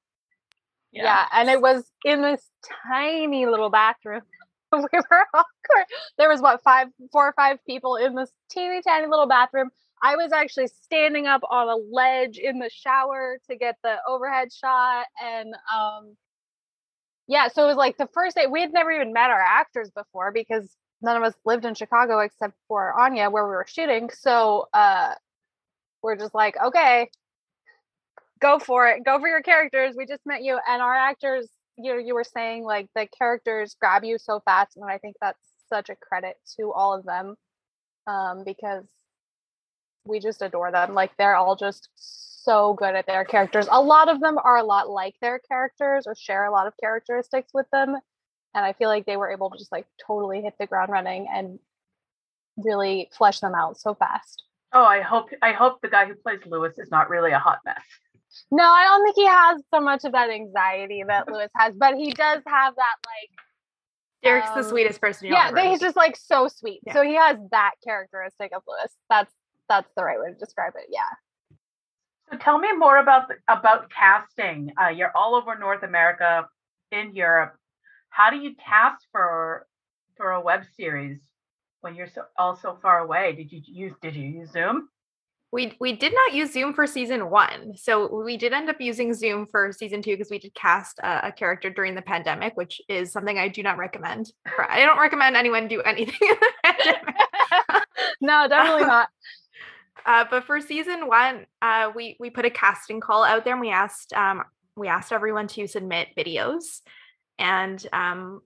Yeah. 0.92 1.04
yeah. 1.04 1.26
And 1.32 1.48
it 1.48 1.60
was 1.60 1.84
in 2.04 2.22
this 2.22 2.42
tiny 2.88 3.46
little 3.46 3.70
bathroom. 3.70 4.22
we 4.72 4.78
were 4.92 5.26
awkward. 5.34 5.86
There 6.18 6.28
was 6.28 6.40
what 6.40 6.62
five, 6.62 6.88
four 7.12 7.28
or 7.28 7.32
five 7.32 7.58
people 7.66 7.96
in 7.96 8.14
this 8.14 8.30
teeny 8.50 8.82
tiny 8.82 9.06
little 9.06 9.26
bathroom. 9.26 9.70
I 10.02 10.16
was 10.16 10.32
actually 10.32 10.68
standing 10.68 11.26
up 11.26 11.42
on 11.50 11.68
a 11.68 11.76
ledge 11.76 12.38
in 12.38 12.58
the 12.58 12.70
shower 12.70 13.38
to 13.50 13.56
get 13.56 13.76
the 13.82 13.96
overhead 14.08 14.52
shot. 14.52 15.06
And 15.22 15.54
um 15.74 16.16
yeah, 17.28 17.48
so 17.48 17.64
it 17.64 17.68
was 17.68 17.76
like 17.76 17.96
the 17.96 18.08
first 18.08 18.36
day 18.36 18.46
we 18.46 18.60
had 18.60 18.72
never 18.72 18.90
even 18.90 19.12
met 19.12 19.30
our 19.30 19.40
actors 19.40 19.90
before 19.90 20.32
because 20.32 20.74
none 21.02 21.16
of 21.16 21.22
us 21.22 21.34
lived 21.44 21.64
in 21.64 21.74
Chicago 21.74 22.18
except 22.20 22.54
for 22.68 22.98
Anya 22.98 23.30
where 23.30 23.44
we 23.44 23.50
were 23.50 23.66
shooting. 23.68 24.10
So 24.10 24.68
uh 24.74 25.14
we're 26.02 26.16
just 26.16 26.34
like, 26.34 26.56
okay, 26.60 27.10
go 28.40 28.58
for 28.58 28.88
it 28.88 29.04
go 29.04 29.18
for 29.18 29.28
your 29.28 29.42
characters 29.42 29.94
we 29.96 30.06
just 30.06 30.24
met 30.26 30.42
you 30.42 30.58
and 30.66 30.82
our 30.82 30.94
actors 30.94 31.48
you 31.76 31.92
know 31.92 31.98
you 31.98 32.14
were 32.14 32.24
saying 32.24 32.64
like 32.64 32.88
the 32.94 33.06
characters 33.18 33.76
grab 33.80 34.02
you 34.02 34.18
so 34.18 34.40
fast 34.44 34.76
and 34.76 34.90
i 34.90 34.98
think 34.98 35.14
that's 35.20 35.38
such 35.68 35.90
a 35.90 35.96
credit 35.96 36.36
to 36.56 36.72
all 36.72 36.94
of 36.94 37.04
them 37.04 37.34
um, 38.06 38.42
because 38.44 38.84
we 40.10 40.20
just 40.20 40.42
adore 40.42 40.70
them. 40.72 40.94
Like 40.94 41.12
they're 41.16 41.36
all 41.36 41.56
just 41.56 41.88
so 41.96 42.74
good 42.74 42.94
at 42.94 43.06
their 43.06 43.24
characters. 43.24 43.66
A 43.70 43.80
lot 43.80 44.08
of 44.08 44.20
them 44.20 44.36
are 44.42 44.56
a 44.58 44.64
lot 44.64 44.88
like 44.90 45.14
their 45.20 45.38
characters 45.38 46.04
or 46.06 46.14
share 46.14 46.46
a 46.46 46.50
lot 46.50 46.66
of 46.66 46.74
characteristics 46.80 47.50
with 47.54 47.66
them. 47.72 47.96
And 48.54 48.64
I 48.64 48.72
feel 48.72 48.88
like 48.88 49.06
they 49.06 49.16
were 49.16 49.30
able 49.30 49.50
to 49.50 49.58
just 49.58 49.72
like 49.72 49.86
totally 50.04 50.42
hit 50.42 50.54
the 50.58 50.66
ground 50.66 50.90
running 50.90 51.28
and 51.32 51.58
really 52.56 53.08
flesh 53.16 53.40
them 53.40 53.54
out 53.54 53.78
so 53.78 53.94
fast. 53.94 54.42
Oh, 54.72 54.84
I 54.84 55.00
hope 55.00 55.30
I 55.42 55.52
hope 55.52 55.80
the 55.82 55.88
guy 55.88 56.06
who 56.06 56.14
plays 56.14 56.40
Lewis 56.46 56.78
is 56.78 56.90
not 56.90 57.10
really 57.10 57.32
a 57.32 57.38
hot 57.38 57.58
mess. 57.64 57.82
No, 58.50 58.62
I 58.64 58.84
don't 58.84 59.04
think 59.04 59.16
he 59.16 59.26
has 59.26 59.62
so 59.74 59.80
much 59.80 60.04
of 60.04 60.12
that 60.12 60.30
anxiety 60.30 61.02
that 61.06 61.28
Lewis 61.32 61.50
has, 61.56 61.74
but 61.74 61.96
he 61.96 62.10
does 62.12 62.42
have 62.46 62.74
that 62.76 62.94
like 63.06 63.30
Derek's 64.22 64.50
the 64.50 64.58
Um, 64.60 64.64
sweetest 64.64 65.00
person 65.00 65.26
you'll 65.28 65.36
yeah, 65.36 65.48
ever 65.48 65.60
he's 65.60 65.80
just 65.80 65.96
like 65.96 66.16
so 66.16 66.46
sweet. 66.48 66.80
Yeah. 66.86 66.92
So 66.92 67.02
he 67.02 67.14
has 67.14 67.38
that 67.50 67.72
characteristic 67.82 68.52
of 68.54 68.62
Lewis. 68.68 68.92
That's 69.08 69.32
that's 69.70 69.90
the 69.96 70.04
right 70.04 70.20
way 70.20 70.28
to 70.28 70.34
describe 70.34 70.74
it. 70.76 70.88
Yeah. 70.90 71.08
So 72.30 72.36
tell 72.36 72.58
me 72.58 72.68
more 72.76 72.98
about 72.98 73.28
the, 73.28 73.36
about 73.48 73.90
casting. 73.90 74.72
Uh, 74.80 74.88
you're 74.88 75.16
all 75.16 75.34
over 75.34 75.58
North 75.58 75.82
America, 75.82 76.46
in 76.92 77.14
Europe. 77.14 77.54
How 78.10 78.30
do 78.30 78.36
you 78.36 78.54
cast 78.54 79.06
for 79.12 79.66
for 80.16 80.32
a 80.32 80.40
web 80.40 80.64
series 80.76 81.18
when 81.80 81.94
you're 81.94 82.08
so 82.08 82.22
all 82.36 82.56
so 82.56 82.78
far 82.82 83.00
away? 83.00 83.32
Did 83.32 83.52
you 83.52 83.62
use 83.64 83.92
Did 84.02 84.16
you 84.16 84.28
use 84.28 84.50
Zoom? 84.50 84.88
We 85.52 85.76
we 85.80 85.96
did 85.96 86.12
not 86.14 86.34
use 86.34 86.52
Zoom 86.52 86.74
for 86.74 86.86
season 86.86 87.28
one, 87.28 87.76
so 87.76 88.22
we 88.22 88.36
did 88.36 88.52
end 88.52 88.70
up 88.70 88.80
using 88.80 89.12
Zoom 89.14 89.46
for 89.46 89.72
season 89.72 90.00
two 90.00 90.12
because 90.12 90.30
we 90.30 90.38
did 90.38 90.54
cast 90.54 91.00
a, 91.00 91.28
a 91.28 91.32
character 91.32 91.70
during 91.70 91.96
the 91.96 92.02
pandemic, 92.02 92.56
which 92.56 92.80
is 92.88 93.10
something 93.10 93.36
I 93.36 93.48
do 93.48 93.62
not 93.62 93.76
recommend. 93.76 94.32
For, 94.54 94.70
I 94.70 94.84
don't 94.84 94.98
recommend 94.98 95.36
anyone 95.36 95.66
do 95.66 95.80
anything 95.80 96.14
in 96.20 96.36
the 96.40 96.52
pandemic. 96.64 97.14
no, 98.20 98.46
definitely 98.48 98.84
not. 98.86 99.08
Uh, 100.06 100.24
but 100.30 100.44
for 100.44 100.60
season 100.60 101.06
one, 101.06 101.46
uh, 101.62 101.90
we 101.94 102.16
we 102.18 102.30
put 102.30 102.44
a 102.44 102.50
casting 102.50 103.00
call 103.00 103.22
out 103.22 103.44
there, 103.44 103.54
and 103.54 103.60
we 103.60 103.70
asked 103.70 104.12
um, 104.12 104.42
we 104.76 104.88
asked 104.88 105.12
everyone 105.12 105.46
to 105.48 105.66
submit 105.66 106.08
videos, 106.16 106.80
and 107.38 107.84
um, 107.92 108.40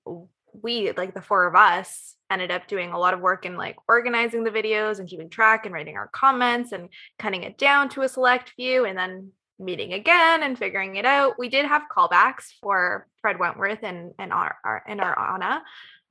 we 0.62 0.92
like 0.92 1.14
the 1.14 1.22
four 1.22 1.46
of 1.46 1.54
us 1.54 2.16
ended 2.30 2.50
up 2.50 2.66
doing 2.66 2.90
a 2.90 2.98
lot 2.98 3.14
of 3.14 3.20
work 3.20 3.44
in 3.44 3.56
like 3.56 3.76
organizing 3.88 4.44
the 4.44 4.50
videos 4.50 4.98
and 4.98 5.08
keeping 5.08 5.28
track 5.28 5.66
and 5.66 5.74
writing 5.74 5.96
our 5.96 6.08
comments 6.08 6.72
and 6.72 6.88
cutting 7.18 7.42
it 7.42 7.58
down 7.58 7.88
to 7.88 8.02
a 8.02 8.08
select 8.08 8.50
few, 8.50 8.84
and 8.84 8.96
then 8.96 9.30
meeting 9.58 9.92
again 9.92 10.42
and 10.42 10.58
figuring 10.58 10.96
it 10.96 11.04
out. 11.04 11.38
We 11.38 11.48
did 11.48 11.64
have 11.64 11.82
callbacks 11.94 12.54
for 12.60 13.06
Fred 13.20 13.38
Wentworth 13.38 13.82
and 13.82 14.12
and 14.18 14.32
our, 14.32 14.56
our 14.64 14.82
and 14.86 15.00
our 15.00 15.34
Anna, 15.34 15.62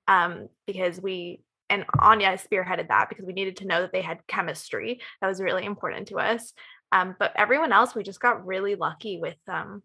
um, 0.08 0.50
because 0.66 1.02
we 1.02 1.42
and 1.74 1.86
Anya 1.98 2.38
spearheaded 2.38 2.90
that 2.90 3.10
because 3.10 3.26
we 3.26 3.34
needed 3.34 3.58
to 3.58 3.66
know 3.66 3.82
that 3.82 3.92
they 3.92 4.02
had 4.02 4.26
chemistry. 4.28 5.02
That 5.22 5.28
was 5.28 5.42
really 5.42 5.66
important 5.66 6.10
to 6.10 6.20
us. 6.20 6.54
Um, 6.92 7.16
but 7.18 7.32
everyone 7.36 7.72
else, 7.72 7.96
we 7.96 8.04
just 8.04 8.20
got 8.20 8.46
really 8.46 8.76
lucky 8.76 9.18
with 9.18 9.38
um, 9.48 9.82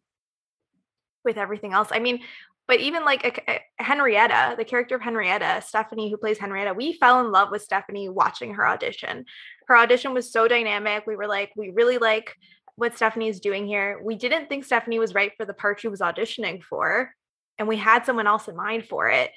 with 1.25 1.39
everything 1.39 1.73
else. 1.73 1.89
I 1.91 1.99
mean, 1.99 2.21
but 2.67 2.81
even 2.81 3.07
like 3.07 3.25
a, 3.25 3.53
a- 3.53 3.83
Henrietta, 3.83 4.57
the 4.59 4.67
character 4.67 4.97
of 4.97 5.01
Henrietta, 5.01 5.63
Stephanie, 5.67 6.11
who 6.11 6.19
plays 6.19 6.37
Henrietta, 6.37 6.75
we 6.75 6.93
fell 6.93 7.21
in 7.21 7.33
love 7.33 7.51
with 7.51 7.63
Stephanie 7.63 8.11
watching 8.11 8.55
her 8.55 8.69
audition. 8.69 9.25
Her 9.67 9.77
audition 9.79 10.13
was 10.13 10.31
so 10.31 10.47
dynamic. 10.47 11.07
We 11.07 11.17
were 11.17 11.27
like, 11.27 11.53
we 11.57 11.71
really 11.71 11.97
like 11.97 12.37
what 12.77 12.97
Stephanie 12.97 13.29
is 13.29 13.41
doing 13.41 13.67
here. 13.67 13.99
We 14.03 14.15
didn't 14.15 14.49
think 14.51 14.65
Stephanie 14.65 14.99
was 14.99 15.15
right 15.15 15.33
for 15.39 15.47
the 15.47 15.55
part 15.55 15.81
she 15.81 15.89
was 15.89 16.01
auditioning 16.01 16.63
for, 16.63 17.15
and 17.59 17.67
we 17.67 17.79
had 17.79 18.05
someone 18.05 18.27
else 18.27 18.47
in 18.47 18.57
mind 18.57 18.85
for 18.85 19.09
it 19.09 19.31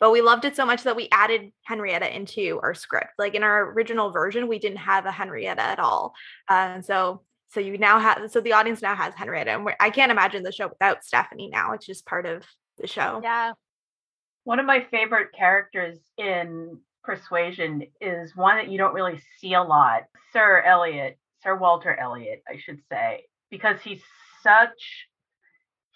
but 0.00 0.10
we 0.10 0.22
loved 0.22 0.44
it 0.44 0.56
so 0.56 0.66
much 0.66 0.82
that 0.82 0.96
we 0.96 1.08
added 1.12 1.52
Henrietta 1.62 2.14
into 2.14 2.58
our 2.62 2.74
script. 2.74 3.12
Like 3.18 3.34
in 3.34 3.42
our 3.42 3.70
original 3.72 4.10
version, 4.10 4.48
we 4.48 4.58
didn't 4.58 4.78
have 4.78 5.06
a 5.06 5.12
Henrietta 5.12 5.62
at 5.62 5.78
all, 5.78 6.14
uh, 6.48 6.80
so 6.80 7.22
so 7.50 7.60
you 7.60 7.78
now 7.78 7.98
have 7.98 8.30
so 8.30 8.40
the 8.40 8.52
audience 8.52 8.82
now 8.82 8.94
has 8.94 9.14
Henrietta, 9.14 9.50
and 9.50 9.64
we're, 9.64 9.76
I 9.80 9.90
can't 9.90 10.12
imagine 10.12 10.42
the 10.42 10.52
show 10.52 10.68
without 10.68 11.04
Stephanie. 11.04 11.50
Now 11.52 11.72
it's 11.72 11.86
just 11.86 12.06
part 12.06 12.26
of 12.26 12.44
the 12.78 12.86
show. 12.86 13.20
Yeah. 13.22 13.52
One 14.44 14.58
of 14.58 14.66
my 14.66 14.86
favorite 14.90 15.28
characters 15.36 15.98
in 16.16 16.78
Persuasion 17.02 17.84
is 18.00 18.36
one 18.36 18.56
that 18.56 18.68
you 18.68 18.78
don't 18.78 18.94
really 18.94 19.20
see 19.38 19.54
a 19.54 19.62
lot. 19.62 20.02
Sir 20.32 20.62
Elliot, 20.62 21.18
Sir 21.42 21.56
Walter 21.56 21.98
Elliot, 21.98 22.42
I 22.48 22.58
should 22.58 22.80
say, 22.90 23.24
because 23.50 23.80
he's 23.80 24.02
such 24.42 25.08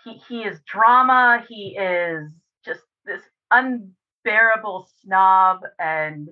he 0.05 0.21
he 0.29 0.43
is 0.43 0.61
drama. 0.67 1.45
He 1.49 1.77
is 1.77 2.31
just 2.65 2.81
this 3.05 3.23
unbearable 3.55 4.89
snob 5.03 5.61
and 5.79 6.29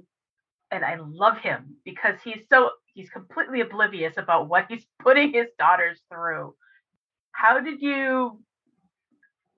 and 0.71 0.85
I 0.85 0.97
love 0.97 1.37
him 1.39 1.77
because 1.85 2.17
he's 2.25 2.43
so 2.51 2.71
he's 2.87 3.11
completely 3.11 3.61
oblivious 3.61 4.15
about 4.17 4.49
what 4.49 4.67
he's 4.69 4.87
putting 5.03 5.33
his 5.33 5.47
daughters 5.59 6.01
through. 6.11 6.55
How 7.33 7.61
did 7.61 7.81
you 7.81 8.41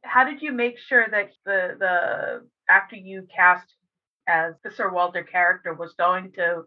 how 0.02 0.25
did 0.25 0.42
you 0.42 0.52
make 0.52 0.78
sure 0.78 1.06
that 1.11 1.30
the 1.47 1.76
the 1.78 2.47
actor 2.68 2.97
you 2.97 3.26
cast 3.35 3.66
as 4.28 4.54
the 4.64 4.71
Sir 4.71 4.90
Walter 4.92 5.23
character 5.23 5.73
was 5.75 5.94
going 5.94 6.33
to 6.33 6.64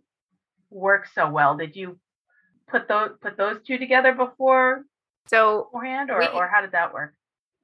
work 0.69 1.07
so 1.13 1.29
well? 1.29 1.55
Did 1.57 1.75
you 1.75 1.99
put 2.67 2.87
those 2.87 3.11
put 3.21 3.37
those 3.37 3.57
two 3.65 3.77
together 3.77 4.13
before 4.13 4.83
So 5.27 5.65
beforehand, 5.71 6.09
or 6.11 6.19
We- 6.19 6.27
or 6.27 6.47
how 6.47 6.61
did 6.61 6.71
that 6.71 6.93
work? 6.93 7.13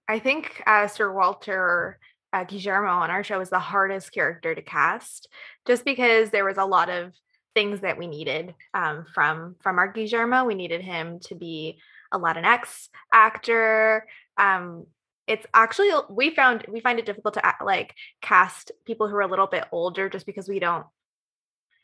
I 0.10 0.20
think 0.20 0.62
uh, 0.68 0.88
Sir 0.88 1.12
Walter 1.14 1.98
uh, 2.34 2.44
Guillermo 2.44 2.90
on 2.90 3.12
our 3.12 3.24
show 3.24 3.38
was 3.38 3.50
the 3.50 3.60
hardest 3.60 4.12
character 4.12 4.56
to 4.56 4.62
cast, 4.62 5.30
just 5.66 5.86
because 5.86 6.32
there 6.32 6.46
was 6.46 6.58
a 6.58 6.66
lot 6.66 6.90
of 6.90 7.14
things 7.54 7.82
that 7.82 7.98
we 7.98 8.08
needed 8.08 8.56
um, 8.74 9.06
from 9.14 9.56
from 9.62 9.78
our 9.78 9.92
Guillermo. 9.92 10.44
We 10.44 10.56
needed 10.56 10.82
him 10.82 11.20
to 11.26 11.36
be 11.36 11.80
a 12.12 12.20
Latinx 12.20 12.90
actor. 13.14 14.08
Um, 14.38 14.88
it's 15.28 15.46
actually 15.54 15.92
we 16.10 16.32
found 16.32 16.66
we 16.68 16.80
find 16.82 17.00
it 17.00 17.06
difficult 17.06 17.36
to 17.36 17.54
like 17.64 17.94
cast 18.22 18.72
people 18.86 19.08
who 19.08 19.16
are 19.16 19.22
a 19.22 19.28
little 19.28 19.48
bit 19.48 19.66
older, 19.72 20.10
just 20.10 20.26
because 20.26 20.50
we 20.50 20.60
don't 20.60 20.86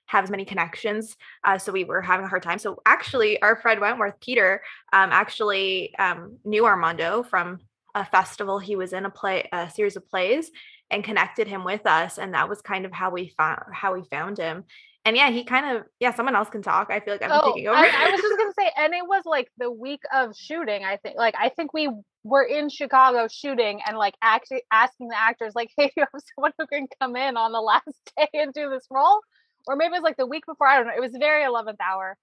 have 0.07 0.23
as 0.23 0.31
many 0.31 0.43
connections. 0.43 1.15
Uh, 1.43 1.59
so 1.59 1.71
we 1.71 1.83
were 1.83 2.01
having 2.01 2.25
a 2.25 2.29
hard 2.29 2.41
time. 2.41 2.57
So 2.57 2.81
actually, 2.87 3.39
our 3.43 3.55
Fred 3.55 3.79
Wentworth, 3.79 4.19
Peter, 4.19 4.61
um, 4.91 5.11
actually 5.11 5.95
um, 5.99 6.39
knew 6.43 6.65
Armando 6.65 7.21
from 7.21 7.59
a 7.95 8.05
festival 8.05 8.59
he 8.59 8.75
was 8.75 8.93
in 8.93 9.05
a 9.05 9.09
play 9.09 9.47
a 9.51 9.69
series 9.69 9.95
of 9.95 10.07
plays 10.07 10.51
and 10.91 11.03
connected 11.03 11.47
him 11.47 11.63
with 11.63 11.85
us 11.85 12.17
and 12.17 12.33
that 12.33 12.49
was 12.49 12.61
kind 12.61 12.85
of 12.85 12.91
how 12.91 13.09
we 13.09 13.33
found 13.37 13.59
how 13.73 13.93
we 13.93 14.03
found 14.09 14.37
him 14.37 14.63
and 15.05 15.15
yeah 15.15 15.29
he 15.29 15.43
kind 15.43 15.77
of 15.77 15.83
yeah 15.99 16.13
someone 16.13 16.35
else 16.35 16.49
can 16.49 16.61
talk 16.61 16.89
i 16.91 16.99
feel 16.99 17.13
like 17.13 17.23
i'm 17.23 17.31
Oh, 17.31 17.53
taking 17.53 17.67
over 17.67 17.77
I, 17.77 17.89
I 18.07 18.11
was 18.11 18.21
just 18.21 18.37
gonna 18.37 18.53
say, 18.57 18.71
and 18.77 18.93
it 18.93 19.07
was 19.07 19.23
like 19.25 19.49
the 19.57 19.71
week 19.71 20.01
of 20.13 20.35
shooting. 20.35 20.83
I 20.83 20.97
think, 20.97 21.17
like, 21.17 21.35
I 21.37 21.49
think 21.49 21.73
we 21.73 21.89
were 22.23 22.43
in 22.43 22.69
Chicago 22.69 23.27
shooting 23.31 23.79
and 23.87 23.97
like 23.97 24.15
actually 24.21 24.63
asking 24.71 25.07
the 25.09 25.17
actors, 25.19 25.53
like, 25.55 25.71
"Hey, 25.77 25.87
do 25.87 25.93
you 25.97 26.05
have 26.11 26.21
someone 26.35 26.51
who 26.57 26.67
can 26.67 26.87
come 27.01 27.15
in 27.15 27.37
on 27.37 27.51
the 27.51 27.61
last 27.71 27.85
day 28.17 28.27
and 28.33 28.53
do 28.53 28.69
this 28.69 28.85
role?" 28.91 29.21
Or 29.67 29.75
maybe 29.75 29.89
it 29.95 30.01
was 30.01 30.03
like 30.03 30.17
the 30.17 30.25
week 30.27 30.45
before. 30.45 30.67
I 30.67 30.77
don't 30.77 30.87
know. 30.87 30.93
It 30.95 31.01
was 31.01 31.13
very 31.19 31.43
eleventh 31.43 31.79
hour, 31.81 32.17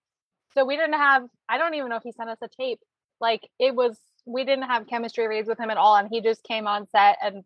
so 0.55 0.65
we 0.65 0.77
didn't 0.77 0.95
have. 0.95 1.23
I 1.49 1.59
don't 1.59 1.75
even 1.75 1.89
know 1.89 1.97
if 1.97 2.03
he 2.03 2.13
sent 2.13 2.31
us 2.31 2.39
a 2.43 2.49
tape. 2.49 2.81
Like, 3.21 3.49
it 3.59 3.75
was. 3.75 3.99
We 4.27 4.45
didn't 4.45 4.65
have 4.65 4.87
chemistry 4.87 5.27
reads 5.27 5.49
with 5.49 5.59
him 5.59 5.71
at 5.71 5.77
all, 5.77 5.97
and 5.97 6.09
he 6.11 6.21
just 6.21 6.43
came 6.43 6.67
on 6.67 6.87
set 6.89 7.17
and 7.23 7.45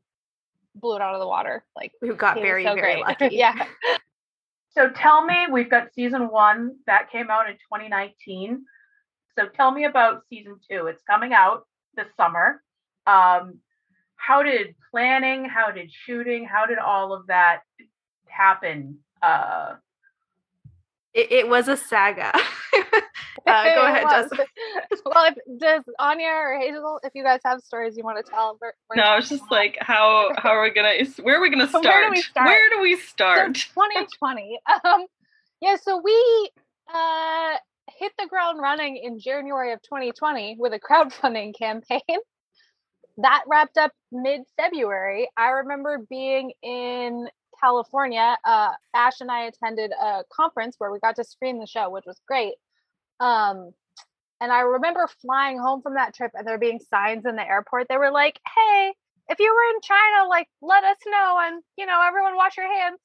blew 0.74 0.96
it 0.96 1.02
out 1.02 1.14
of 1.14 1.20
the 1.20 1.26
water. 1.26 1.64
Like, 1.76 1.92
we 2.00 2.12
got 2.14 2.36
very 2.36 2.64
so 2.64 2.74
very 2.74 3.02
great. 3.02 3.04
lucky 3.04 3.28
yeah. 3.36 3.66
So 4.72 4.88
tell 4.88 5.24
me, 5.24 5.46
we've 5.50 5.70
got 5.70 5.92
season 5.94 6.30
one 6.30 6.76
that 6.86 7.10
came 7.10 7.28
out 7.28 7.48
in 7.48 7.54
2019. 7.54 8.64
So 9.36 9.46
tell 9.48 9.70
me 9.70 9.84
about 9.84 10.22
season 10.28 10.58
two. 10.68 10.86
It's 10.86 11.02
coming 11.02 11.32
out 11.32 11.66
this 11.96 12.06
summer. 12.16 12.62
Um, 13.06 13.58
how 14.16 14.42
did 14.42 14.74
planning, 14.90 15.44
how 15.44 15.70
did 15.70 15.90
shooting, 15.90 16.44
how 16.44 16.66
did 16.66 16.78
all 16.78 17.12
of 17.12 17.26
that 17.26 17.62
happen? 18.26 18.98
Uh, 19.22 19.74
it, 21.14 21.32
it 21.32 21.48
was 21.48 21.68
a 21.68 21.76
saga 21.76 22.32
uh, 23.46 23.64
go 23.74 23.86
ahead. 23.86 24.04
Jessica. 24.10 24.46
well, 25.04 25.32
if, 25.32 25.58
does 25.58 25.82
Anya 25.98 26.28
or 26.28 26.58
Hazel, 26.58 27.00
if 27.02 27.12
you 27.14 27.22
guys 27.22 27.40
have 27.44 27.60
stories 27.60 27.96
you 27.96 28.04
want 28.04 28.24
to 28.24 28.30
tell, 28.30 28.58
we're, 28.60 28.72
we're 28.88 28.96
No, 28.96 29.02
I 29.02 29.16
was 29.16 29.28
just 29.28 29.44
like, 29.50 29.76
how 29.80 30.30
how 30.36 30.50
are 30.50 30.62
we 30.62 30.70
gonna? 30.70 30.92
Where 31.22 31.38
are 31.38 31.40
we 31.40 31.50
gonna 31.50 31.68
start? 31.68 31.84
where 31.84 32.04
do 32.04 32.10
we 32.10 32.22
start? 32.22 32.46
Where 32.46 32.70
do 32.70 32.80
we 32.82 32.96
So 32.96 33.52
2020. 33.52 34.58
Um, 34.84 35.06
yeah, 35.60 35.76
so 35.82 36.00
we 36.02 36.50
uh 36.92 37.56
hit 37.98 38.12
the 38.18 38.26
ground 38.26 38.60
running 38.60 38.96
in 38.96 39.18
January 39.18 39.72
of 39.72 39.82
2020 39.82 40.56
with 40.58 40.72
a 40.72 40.80
crowdfunding 40.80 41.56
campaign. 41.58 42.00
That 43.18 43.42
wrapped 43.46 43.76
up 43.76 43.92
mid-February. 44.12 45.28
I 45.36 45.48
remember 45.48 45.98
being 46.08 46.52
in 46.62 47.28
California. 47.60 48.38
Uh, 48.44 48.72
Ash 48.94 49.20
and 49.20 49.30
I 49.30 49.44
attended 49.44 49.92
a 49.92 50.24
conference 50.32 50.76
where 50.78 50.90
we 50.92 51.00
got 51.00 51.16
to 51.16 51.24
screen 51.24 51.58
the 51.58 51.66
show, 51.66 51.90
which 51.90 52.04
was 52.06 52.20
great. 52.28 52.54
Um, 53.20 53.72
and 54.40 54.52
I 54.52 54.60
remember 54.62 55.08
flying 55.22 55.58
home 55.58 55.82
from 55.82 55.94
that 55.94 56.14
trip 56.14 56.32
and 56.34 56.46
there 56.46 56.58
being 56.58 56.80
signs 56.90 57.26
in 57.26 57.36
the 57.36 57.46
airport. 57.48 57.88
They 57.88 57.98
were 57.98 58.12
like, 58.12 58.40
"Hey, 58.56 58.94
if 59.30 59.40
you 59.40 59.54
were 59.54 59.76
in 59.76 59.82
China, 59.82 60.28
like 60.28 60.48
let 60.62 60.84
us 60.84 60.98
know, 61.06 61.38
and 61.42 61.62
you 61.78 61.86
know, 61.86 62.02
everyone 62.06 62.36
wash 62.36 62.56
your 62.58 62.72
hands." 62.72 63.00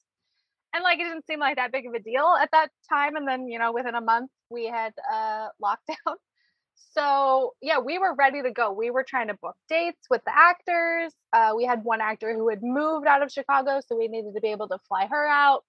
And 0.74 0.84
like 0.84 1.00
it 1.00 1.04
didn't 1.04 1.26
seem 1.26 1.40
like 1.40 1.56
that 1.56 1.72
big 1.72 1.86
of 1.86 1.94
a 1.94 2.00
deal 2.00 2.36
at 2.40 2.50
that 2.52 2.70
time. 2.88 3.16
And 3.16 3.26
then, 3.26 3.48
you 3.48 3.58
know, 3.58 3.72
within 3.72 3.94
a 3.94 4.00
month, 4.00 4.30
we 4.50 4.66
had 4.66 4.92
uh, 5.12 5.48
lockdown. 5.64 6.16
So 6.94 7.54
yeah, 7.62 7.78
we 7.80 7.98
were 7.98 8.14
ready 8.14 8.42
to 8.42 8.52
go. 8.52 8.72
We 8.72 8.90
were 8.90 9.04
trying 9.08 9.28
to 9.28 9.34
book 9.34 9.56
dates 9.68 10.06
with 10.10 10.22
the 10.24 10.32
actors. 10.36 11.12
Uh, 11.36 11.52
we 11.54 11.66
had 11.66 11.84
one 11.84 12.00
actor 12.00 12.32
who 12.32 12.48
had 12.48 12.62
moved 12.62 13.06
out 13.06 13.22
of 13.22 13.30
Chicago, 13.30 13.82
so 13.86 13.94
we 13.94 14.08
needed 14.08 14.32
to 14.34 14.40
be 14.40 14.48
able 14.48 14.68
to 14.68 14.78
fly 14.88 15.06
her 15.06 15.26
out. 15.28 15.64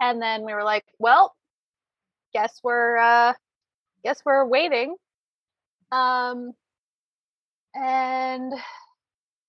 And 0.00 0.22
then 0.22 0.42
we 0.42 0.54
were 0.54 0.64
like, 0.64 0.86
well, 0.98 1.36
guess 2.32 2.60
we're 2.64 2.96
uh, 2.96 3.34
guess 4.02 4.22
we're 4.24 4.46
waiting. 4.46 4.96
Um, 5.92 6.52
and 7.74 8.54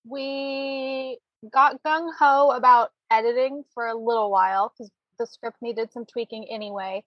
we 0.04 1.18
got 1.50 1.82
gung 1.82 2.10
ho 2.18 2.50
about 2.50 2.90
editing 3.10 3.64
for 3.72 3.86
a 3.86 3.96
little 3.96 4.30
while 4.30 4.70
because 4.76 4.90
the 5.18 5.26
script 5.26 5.56
needed 5.62 5.90
some 5.92 6.04
tweaking 6.04 6.46
anyway. 6.50 7.02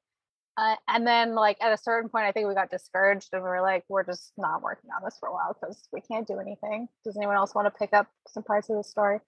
Uh, 0.60 0.76
and 0.90 1.08
then, 1.08 1.36
like 1.36 1.56
at 1.62 1.72
a 1.72 1.78
certain 1.78 2.10
point, 2.10 2.26
I 2.26 2.34
think 2.34 2.46
we 2.46 2.54
got 2.54 2.70
discouraged 2.70 3.30
and 3.32 3.42
we 3.42 3.48
were 3.48 3.62
like, 3.62 3.86
"We're 3.88 4.04
just 4.04 4.34
not 4.38 4.62
working 4.62 4.90
on 4.94 5.02
this 5.06 5.16
for 5.18 5.30
a 5.30 5.34
while 5.34 5.56
because 5.60 5.88
we 5.94 6.02
can't 6.02 6.28
do 6.28 6.38
anything." 6.40 6.90
Does 7.06 7.16
anyone 7.16 7.38
else 7.38 7.56
want 7.56 7.66
to 7.68 7.80
pick 7.80 7.94
up 7.94 8.08
some 8.28 8.44
parts 8.44 8.70
of 8.70 8.76
the 8.76 8.84
story? 8.84 9.20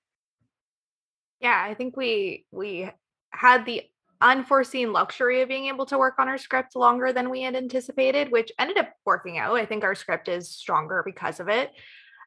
Yeah, 1.40 1.64
I 1.66 1.74
think 1.74 1.96
we 1.96 2.46
we 2.52 2.92
had 3.30 3.66
the 3.66 3.84
unforeseen 4.20 4.92
luxury 4.92 5.42
of 5.42 5.48
being 5.48 5.68
able 5.68 5.86
to 5.86 5.98
work 5.98 6.16
on 6.20 6.28
our 6.28 6.38
script 6.38 6.76
longer 6.76 7.14
than 7.14 7.30
we 7.30 7.44
had 7.44 7.56
anticipated, 7.56 8.30
which 8.30 8.52
ended 8.60 8.78
up 8.78 8.90
working 9.06 9.38
out. 9.38 9.56
I 9.56 9.66
think 9.66 9.86
our 9.86 9.96
script 9.96 10.28
is 10.28 10.50
stronger 10.50 11.02
because 11.06 11.40
of 11.40 11.48
it. 11.48 11.72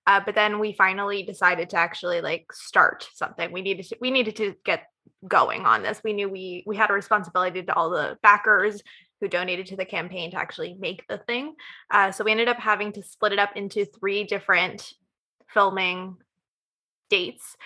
Uh, 0.07 0.21
but 0.25 0.35
then 0.35 0.59
we 0.59 0.73
finally 0.73 1.23
decided 1.23 1.69
to 1.71 1.77
actually 1.77 2.23
like 2.23 2.47
start 2.53 3.07
something. 3.15 3.53
We 3.53 3.61
needed 3.61 3.87
to, 3.87 3.99
we 4.01 4.11
needed 4.11 4.37
to 4.37 4.55
get 4.65 4.87
going 5.27 5.65
on 5.65 5.83
this. 5.83 6.01
We 6.05 6.13
knew 6.13 6.29
we 6.29 6.65
we 6.67 6.77
had 6.77 6.91
a 6.91 6.95
responsibility 6.95 7.63
to 7.63 7.75
all 7.75 7.91
the 7.91 8.19
backers 8.23 8.83
who 9.21 9.29
donated 9.29 9.67
to 9.67 9.77
the 9.77 9.85
campaign 9.85 10.31
to 10.31 10.37
actually 10.37 10.75
make 10.79 11.07
the 11.09 11.19
thing. 11.19 11.55
Uh, 11.91 12.13
so 12.13 12.25
we 12.25 12.31
ended 12.31 12.49
up 12.49 12.59
having 12.59 12.93
to 12.93 13.03
split 13.03 13.33
it 13.33 13.39
up 13.39 13.57
into 13.57 13.85
three 13.85 14.25
different 14.25 14.93
filming 15.49 16.17
dates. 17.09 17.57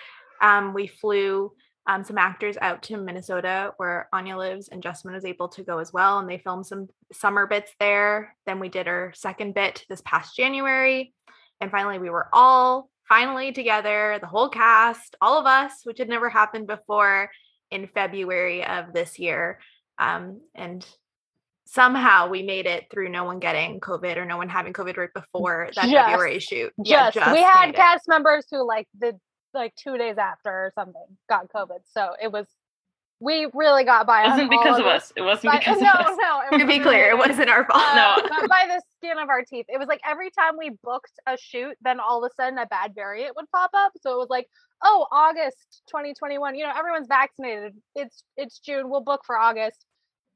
Um, 0.41 0.73
we 0.73 0.87
flew 0.87 1.51
um, 1.87 2.03
some 2.03 2.17
actors 2.17 2.55
out 2.61 2.83
to 2.83 2.97
Minnesota 2.97 3.73
where 3.77 4.07
Anya 4.13 4.37
lives, 4.37 4.69
and 4.69 4.83
Justin 4.83 5.11
was 5.11 5.25
able 5.25 5.49
to 5.49 5.63
go 5.63 5.79
as 5.79 5.91
well. 5.91 6.19
And 6.19 6.29
they 6.29 6.37
filmed 6.37 6.65
some 6.65 6.87
summer 7.11 7.47
bits 7.47 7.71
there. 7.79 8.35
Then 8.45 8.59
we 8.59 8.69
did 8.69 8.87
our 8.87 9.11
second 9.15 9.55
bit 9.55 9.85
this 9.89 10.01
past 10.05 10.37
January. 10.37 11.13
And 11.59 11.71
finally, 11.71 11.99
we 11.99 12.09
were 12.09 12.29
all 12.31 12.89
finally 13.09 13.51
together, 13.51 14.17
the 14.21 14.27
whole 14.27 14.47
cast, 14.49 15.15
all 15.19 15.37
of 15.39 15.45
us, 15.45 15.71
which 15.83 15.97
had 15.97 16.07
never 16.07 16.29
happened 16.29 16.67
before 16.67 17.29
in 17.71 17.87
February 17.87 18.65
of 18.65 18.93
this 18.93 19.19
year. 19.19 19.59
Um, 19.97 20.41
and 20.55 20.85
somehow 21.65 22.29
we 22.29 22.41
made 22.43 22.65
it 22.65 22.85
through 22.91 23.09
no 23.09 23.25
one 23.25 23.39
getting 23.39 23.79
COVID 23.79 24.17
or 24.17 24.25
no 24.25 24.37
one 24.37 24.49
having 24.49 24.73
COVID 24.73 24.97
right 24.97 25.13
before 25.13 25.69
that 25.75 25.83
Just- 25.83 25.93
February 25.93 26.39
shoot. 26.39 26.71
Just, 26.83 27.15
we 27.15 27.41
had 27.41 27.65
made 27.65 27.69
it. 27.69 27.75
cast 27.75 28.07
members 28.07 28.45
who 28.49 28.65
like 28.65 28.87
the 28.97 29.19
like 29.53 29.73
two 29.75 29.97
days 29.97 30.17
after 30.17 30.49
or 30.49 30.71
something 30.75 31.17
got 31.27 31.51
COVID. 31.51 31.79
So 31.91 32.11
it 32.21 32.31
was 32.31 32.45
we 33.19 33.47
really 33.53 33.83
got 33.83 34.07
by. 34.07 34.23
It 34.23 34.29
wasn't 34.29 34.53
all 34.53 34.57
because 34.63 34.79
of 34.79 34.85
of 34.85 34.91
us. 34.91 35.13
It 35.15 35.21
wasn't 35.21 35.53
But- 35.53 35.59
because 35.59 35.81
no, 35.81 35.89
of 35.91 36.05
us. 36.05 36.17
no. 36.21 36.41
no. 36.51 36.57
To 36.57 36.65
be 36.67 36.79
clear, 36.79 37.09
it 37.09 37.17
wasn't 37.17 37.49
our 37.49 37.65
fault. 37.69 37.83
No. 37.95 38.15
But 38.21 38.49
by 38.49 38.65
the 38.67 38.81
skin 38.97 39.17
of 39.17 39.29
our 39.29 39.43
teeth. 39.43 39.65
It 39.69 39.77
was 39.77 39.87
like 39.87 40.01
every 40.07 40.29
time 40.31 40.53
we 40.57 40.71
booked 40.83 41.11
a 41.27 41.37
shoot, 41.37 41.75
then 41.81 41.99
all 41.99 42.23
of 42.23 42.31
a 42.31 42.33
sudden 42.41 42.57
a 42.59 42.65
bad 42.65 42.93
variant 42.95 43.35
would 43.35 43.49
pop 43.51 43.71
up. 43.75 43.91
So 44.01 44.13
it 44.13 44.17
was 44.17 44.29
like, 44.29 44.47
oh, 44.83 45.05
August 45.11 45.83
2021. 45.89 46.55
You 46.55 46.65
know, 46.65 46.73
everyone's 46.77 47.07
vaccinated. 47.07 47.73
It's 47.95 48.23
it's 48.37 48.59
June. 48.59 48.89
We'll 48.89 49.01
book 49.01 49.21
for 49.25 49.37
August. 49.37 49.85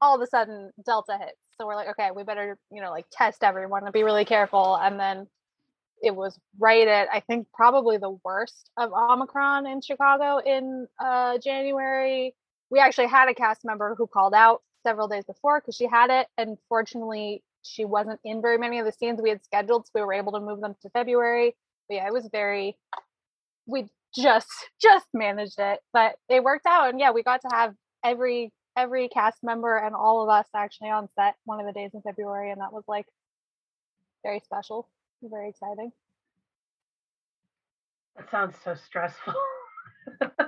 All 0.02 0.16
of 0.16 0.22
a 0.22 0.28
sudden, 0.28 0.72
Delta 0.86 1.18
hits. 1.18 1.38
So 1.58 1.66
we're 1.68 1.76
like, 1.76 1.90
okay, 1.90 2.10
we 2.14 2.24
better 2.24 2.58
you 2.72 2.82
know 2.82 2.92
like 2.92 3.06
test 3.12 3.44
everyone 3.44 3.84
and 3.84 3.94
be 3.94 4.04
really 4.04 4.26
careful. 4.26 4.76
And 4.76 5.00
then 5.00 5.28
it 6.02 6.14
was 6.14 6.38
right 6.60 6.86
at 6.88 7.08
I 7.14 7.22
think 7.22 7.48
probably 7.54 7.98
the 7.98 8.18
worst 8.26 8.70
of 8.76 8.92
Omicron 8.92 9.68
in 9.68 9.80
Chicago 9.82 10.40
in 10.46 10.88
uh, 11.02 11.38
January. 11.38 12.34
We 12.70 12.80
actually 12.80 13.08
had 13.08 13.30
a 13.30 13.34
cast 13.34 13.64
member 13.66 13.96
who 13.96 14.08
called 14.08 14.34
out 14.34 14.62
several 14.84 15.08
days 15.08 15.26
before 15.26 15.60
because 15.62 15.76
she 15.76 15.88
had 15.88 16.10
it, 16.10 16.28
and 16.38 16.58
fortunately 16.70 17.44
she 17.64 17.86
wasn't 17.86 18.20
in 18.24 18.42
very 18.42 18.58
many 18.58 18.80
of 18.80 18.86
the 18.86 18.92
scenes 18.92 19.22
we 19.22 19.30
had 19.30 19.44
scheduled, 19.44 19.86
so 19.88 19.92
we 19.96 20.02
were 20.02 20.14
able 20.14 20.34
to 20.34 20.40
move 20.40 20.62
them 20.62 20.76
to 20.82 20.90
February. 20.90 21.56
But 21.88 21.96
yeah, 21.96 22.08
it 22.08 22.14
was 22.14 22.28
very. 22.32 22.78
We 23.66 23.90
just 24.16 24.50
just 24.82 25.08
managed 25.14 25.60
it, 25.60 25.80
but 25.94 26.16
it 26.30 26.44
worked 26.44 26.66
out, 26.66 26.90
and 26.90 27.00
yeah, 27.00 27.12
we 27.12 27.24
got 27.24 27.42
to 27.42 27.50
have 27.52 27.76
every 28.04 28.52
every 28.76 29.08
cast 29.08 29.38
member 29.44 29.78
and 29.78 29.96
all 29.96 30.24
of 30.24 30.30
us 30.30 30.48
actually 30.56 30.90
on 30.90 31.08
set 31.16 31.36
one 31.46 31.60
of 31.60 31.66
the 31.66 31.74
days 31.74 31.92
in 31.94 32.02
February, 32.02 32.52
and 32.52 32.60
that 32.62 32.74
was 32.74 32.84
like 32.88 33.06
very 34.24 34.40
special, 34.40 34.90
very 35.22 35.50
exciting. 35.50 35.92
That 38.18 38.30
sounds 38.30 38.56
so 38.64 38.76
stressful. 38.76 39.34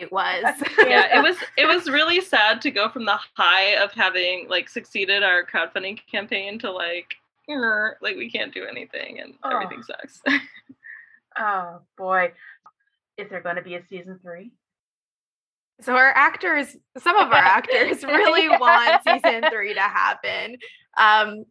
It 0.00 0.10
was. 0.12 0.42
yeah, 0.78 1.18
it 1.18 1.22
was 1.28 1.36
it 1.56 1.66
was 1.66 1.88
really 1.88 2.20
sad 2.20 2.60
to 2.62 2.70
go 2.70 2.88
from 2.88 3.04
the 3.04 3.18
high 3.34 3.76
of 3.82 3.92
having 3.92 4.46
like 4.48 4.68
succeeded 4.68 5.22
our 5.22 5.44
crowdfunding 5.44 5.98
campaign 6.10 6.58
to 6.60 6.70
like 6.70 7.14
"Er, 7.50 7.98
like 8.02 8.16
we 8.16 8.30
can't 8.30 8.52
do 8.54 8.64
anything 8.64 9.20
and 9.20 9.34
Oh. 9.44 9.50
everything 9.50 9.82
sucks. 9.82 10.20
oh 11.38 11.80
boy. 11.96 12.32
Is 13.16 13.28
there 13.30 13.40
going 13.40 13.56
to 13.56 13.62
be 13.62 13.76
a 13.76 13.82
season 13.86 14.18
three? 14.22 14.50
So 15.80 15.94
our 15.94 16.10
actors, 16.14 16.76
some 16.98 17.16
of 17.16 17.28
our 17.28 17.34
actors 17.34 18.02
really 18.04 18.44
Yeah. 18.44 18.58
want 18.58 19.02
season 19.04 19.44
three 19.50 19.74
to 19.74 19.80
happen. 19.80 20.56
Um, 20.96 21.44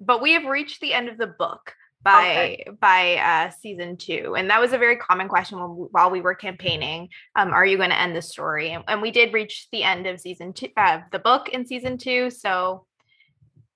but 0.00 0.20
we 0.22 0.32
have 0.32 0.44
reached 0.44 0.80
the 0.80 0.92
end 0.92 1.08
of 1.08 1.18
the 1.18 1.26
book 1.26 1.74
by 2.04 2.58
by 2.80 3.16
uh, 3.16 3.50
season 3.50 3.96
two, 3.96 4.34
and 4.36 4.50
that 4.50 4.60
was 4.60 4.72
a 4.72 4.78
very 4.78 4.96
common 4.96 5.28
question 5.28 5.60
when, 5.60 5.76
we- 5.76 5.88
while 5.90 6.10
we 6.10 6.20
were 6.20 6.34
campaigning. 6.34 7.08
Um, 7.36 7.52
are 7.52 7.64
you 7.64 7.76
going 7.76 7.90
to 7.90 7.98
end 8.00 8.16
the 8.16 8.22
story? 8.22 8.70
And, 8.70 8.84
and 8.88 9.02
we 9.02 9.10
did 9.10 9.32
reach 9.32 9.68
the 9.72 9.84
end 9.84 10.06
of 10.06 10.20
season 10.20 10.52
two, 10.52 10.68
uh, 10.76 11.00
the 11.12 11.18
book 11.18 11.48
in 11.48 11.66
season 11.66 11.98
two. 11.98 12.30
So 12.30 12.86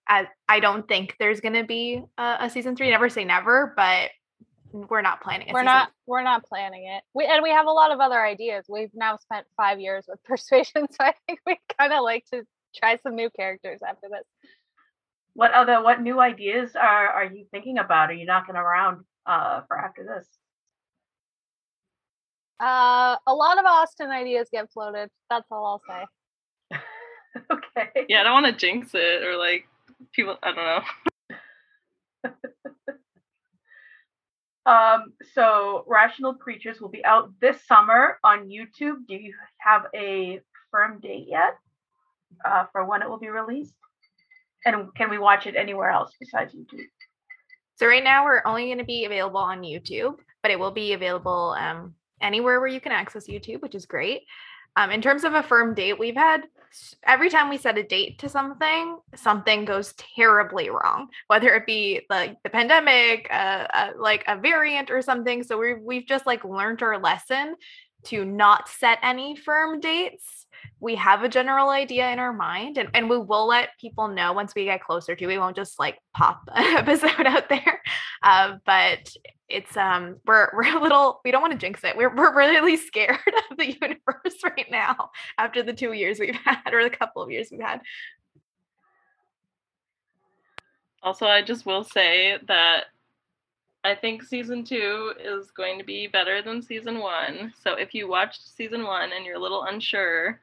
I 0.08 0.28
I 0.48 0.60
don't 0.60 0.86
think 0.88 1.16
there's 1.18 1.40
going 1.40 1.54
to 1.54 1.64
be 1.64 2.02
a, 2.18 2.36
a 2.40 2.50
season 2.50 2.76
three. 2.76 2.90
Never 2.90 3.08
say 3.08 3.24
never, 3.24 3.72
but 3.76 4.10
we're 4.72 5.02
not 5.02 5.22
planning. 5.22 5.50
A 5.50 5.52
we're 5.52 5.62
not 5.62 5.90
we're 6.06 6.22
not 6.22 6.44
planning 6.44 6.86
it 6.86 7.02
we 7.14 7.24
and 7.24 7.42
we 7.42 7.50
have 7.50 7.66
a 7.66 7.70
lot 7.70 7.92
of 7.92 8.00
other 8.00 8.20
ideas 8.20 8.66
we've 8.68 8.90
now 8.94 9.16
spent 9.16 9.46
five 9.56 9.80
years 9.80 10.04
with 10.08 10.22
persuasion 10.24 10.86
so 10.90 10.96
i 11.00 11.14
think 11.26 11.40
we 11.46 11.58
kind 11.78 11.92
of 11.92 12.02
like 12.02 12.24
to 12.32 12.42
try 12.76 12.96
some 12.96 13.14
new 13.14 13.30
characters 13.30 13.80
after 13.86 14.08
this 14.10 14.24
What 15.36 15.52
other 15.52 15.82
what 15.82 16.00
new 16.00 16.18
ideas 16.20 16.74
are 16.74 17.08
are 17.08 17.24
you 17.24 17.46
thinking 17.50 17.78
about? 17.78 18.10
Are 18.10 18.14
you 18.14 18.26
knocking 18.26 18.56
around 18.56 19.04
uh 19.26 19.60
for 19.68 19.78
after 19.78 20.04
this? 20.04 20.26
uh 22.58 23.16
a 23.26 23.34
lot 23.34 23.58
of 23.58 23.66
Austen 23.66 24.10
ideas 24.10 24.48
get 24.50 24.72
floated 24.72 25.10
that's 25.28 25.44
all 25.50 25.66
i'll 25.66 25.82
say 25.86 26.06
okay. 27.52 28.06
yeah, 28.08 28.20
I 28.20 28.24
don't 28.24 28.32
want 28.32 28.46
to 28.46 28.52
jinx 28.52 28.90
it 28.94 29.22
or 29.22 29.36
like 29.36 29.66
people 30.12 30.38
I 30.42 30.52
don't 30.52 30.64
know. 32.24 32.30
Um, 34.66 35.12
so 35.32 35.84
Rational 35.86 36.34
Creatures 36.34 36.80
will 36.80 36.88
be 36.88 37.04
out 37.04 37.30
this 37.40 37.64
summer 37.68 38.18
on 38.24 38.48
YouTube. 38.48 39.06
Do 39.06 39.14
you 39.14 39.32
have 39.58 39.86
a 39.94 40.40
firm 40.72 40.98
date 40.98 41.26
yet 41.28 41.54
uh, 42.44 42.64
for 42.72 42.84
when 42.84 43.00
it 43.00 43.08
will 43.08 43.20
be 43.20 43.28
released? 43.28 43.76
And 44.66 44.92
can 44.94 45.08
we 45.08 45.18
watch 45.18 45.46
it 45.46 45.56
anywhere 45.56 45.90
else 45.90 46.12
besides 46.20 46.54
YouTube? 46.54 46.84
So 47.76 47.86
right 47.86 48.04
now 48.04 48.24
we're 48.24 48.42
only 48.44 48.66
going 48.66 48.78
to 48.78 48.84
be 48.84 49.04
available 49.04 49.38
on 49.38 49.62
YouTube, 49.62 50.18
but 50.42 50.50
it 50.50 50.58
will 50.58 50.72
be 50.72 50.92
available 50.92 51.56
um, 51.58 51.94
anywhere 52.20 52.58
where 52.58 52.68
you 52.68 52.80
can 52.80 52.92
access 52.92 53.28
YouTube, 53.28 53.62
which 53.62 53.74
is 53.74 53.86
great. 53.86 54.22
Um, 54.74 54.90
in 54.90 55.00
terms 55.00 55.24
of 55.24 55.34
a 55.34 55.42
firm 55.42 55.74
date, 55.74 55.98
we've 55.98 56.16
had 56.16 56.42
every 57.04 57.30
time 57.30 57.48
we 57.48 57.56
set 57.56 57.78
a 57.78 57.82
date 57.82 58.18
to 58.18 58.28
something, 58.28 58.98
something 59.14 59.64
goes 59.64 59.94
terribly 59.94 60.68
wrong, 60.68 61.08
whether 61.28 61.54
it 61.54 61.64
be 61.64 62.02
like 62.10 62.36
the 62.42 62.50
pandemic, 62.50 63.28
uh, 63.30 63.66
uh, 63.72 63.90
like 63.98 64.24
a 64.26 64.36
variant 64.36 64.90
or 64.90 65.00
something. 65.00 65.42
So 65.42 65.58
we've, 65.58 65.80
we've 65.80 66.06
just 66.06 66.26
like 66.26 66.44
learned 66.44 66.82
our 66.82 66.98
lesson 67.00 67.54
to 68.06 68.24
not 68.24 68.68
set 68.68 68.98
any 69.02 69.36
firm 69.36 69.80
dates. 69.80 70.45
We 70.80 70.94
have 70.96 71.22
a 71.22 71.28
general 71.28 71.70
idea 71.70 72.10
in 72.10 72.18
our 72.18 72.32
mind, 72.32 72.78
and, 72.78 72.88
and 72.94 73.10
we 73.10 73.18
will 73.18 73.46
let 73.46 73.70
people 73.80 74.08
know 74.08 74.32
once 74.32 74.54
we 74.54 74.64
get 74.64 74.82
closer 74.82 75.14
to. 75.14 75.26
We 75.26 75.38
won't 75.38 75.56
just 75.56 75.78
like 75.78 75.98
pop 76.14 76.42
an 76.54 76.76
episode 76.76 77.26
out 77.26 77.48
there, 77.48 77.82
uh, 78.22 78.56
but 78.64 79.10
it's 79.48 79.76
um 79.76 80.16
we're 80.26 80.48
we're 80.54 80.76
a 80.76 80.82
little 80.82 81.20
we 81.24 81.30
don't 81.30 81.42
want 81.42 81.52
to 81.52 81.58
jinx 81.58 81.84
it. 81.84 81.96
We're 81.96 82.14
we're 82.14 82.34
really 82.36 82.76
scared 82.76 83.18
of 83.50 83.56
the 83.56 83.72
universe 83.72 84.42
right 84.44 84.70
now 84.70 85.10
after 85.38 85.62
the 85.62 85.72
two 85.72 85.92
years 85.92 86.18
we've 86.18 86.34
had 86.34 86.72
or 86.72 86.84
the 86.84 86.90
couple 86.90 87.22
of 87.22 87.30
years 87.30 87.48
we've 87.50 87.60
had. 87.60 87.80
Also, 91.02 91.26
I 91.26 91.42
just 91.42 91.66
will 91.66 91.84
say 91.84 92.36
that 92.48 92.86
I 93.84 93.94
think 93.94 94.24
season 94.24 94.64
two 94.64 95.12
is 95.22 95.52
going 95.52 95.78
to 95.78 95.84
be 95.84 96.08
better 96.08 96.42
than 96.42 96.60
season 96.60 96.98
one. 96.98 97.52
So 97.62 97.74
if 97.74 97.94
you 97.94 98.08
watched 98.08 98.48
season 98.56 98.82
one 98.82 99.12
and 99.12 99.24
you're 99.24 99.36
a 99.36 99.40
little 99.40 99.62
unsure, 99.62 100.40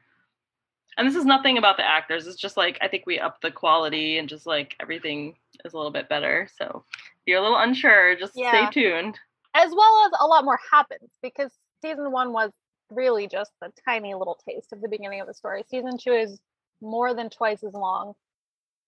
And 0.96 1.06
this 1.08 1.16
is 1.16 1.24
nothing 1.24 1.58
about 1.58 1.76
the 1.76 1.84
actors. 1.84 2.26
It's 2.26 2.36
just 2.40 2.56
like 2.56 2.78
I 2.80 2.88
think 2.88 3.04
we 3.06 3.18
up 3.18 3.40
the 3.40 3.50
quality 3.50 4.18
and 4.18 4.28
just 4.28 4.46
like 4.46 4.76
everything 4.80 5.36
is 5.64 5.72
a 5.72 5.76
little 5.76 5.90
bit 5.92 6.08
better. 6.08 6.48
So 6.56 6.84
if 6.92 7.22
you're 7.26 7.38
a 7.38 7.42
little 7.42 7.58
unsure, 7.58 8.16
just 8.16 8.32
Yeah. 8.36 8.68
stay 8.70 8.80
tuned. 8.82 9.18
as 9.56 9.70
well 9.72 10.06
as 10.06 10.12
a 10.20 10.26
lot 10.26 10.44
more 10.44 10.58
happens 10.72 11.10
because 11.22 11.52
season 11.80 12.10
one 12.10 12.32
was 12.32 12.52
really 12.90 13.28
just 13.28 13.52
a 13.62 13.70
tiny 13.84 14.12
little 14.14 14.34
taste 14.48 14.72
of 14.72 14.80
the 14.80 14.88
beginning 14.88 15.20
of 15.20 15.28
the 15.28 15.34
story. 15.34 15.62
Season 15.68 15.96
two 15.96 16.12
is 16.12 16.40
more 16.80 17.14
than 17.14 17.30
twice 17.30 17.62
as 17.62 17.72
long. 17.72 18.14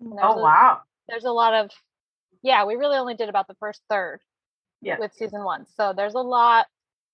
and 0.01 0.11
there's 0.13 0.21
Oh 0.25 0.39
a- 0.39 0.43
wow. 0.43 0.81
There's 1.09 1.25
a 1.25 1.31
lot 1.31 1.55
of, 1.55 1.71
yeah, 2.43 2.65
we 2.65 2.75
really 2.75 2.99
only 2.99 3.15
did 3.15 3.29
about 3.29 3.47
the 3.47 3.55
first 3.55 3.81
third 3.89 4.21
Yeah. 4.83 4.99
with 4.99 5.15
season 5.15 5.45
one. 5.45 5.67
So 5.67 5.93
there's 5.93 6.15
a 6.15 6.21
lot, 6.21 6.67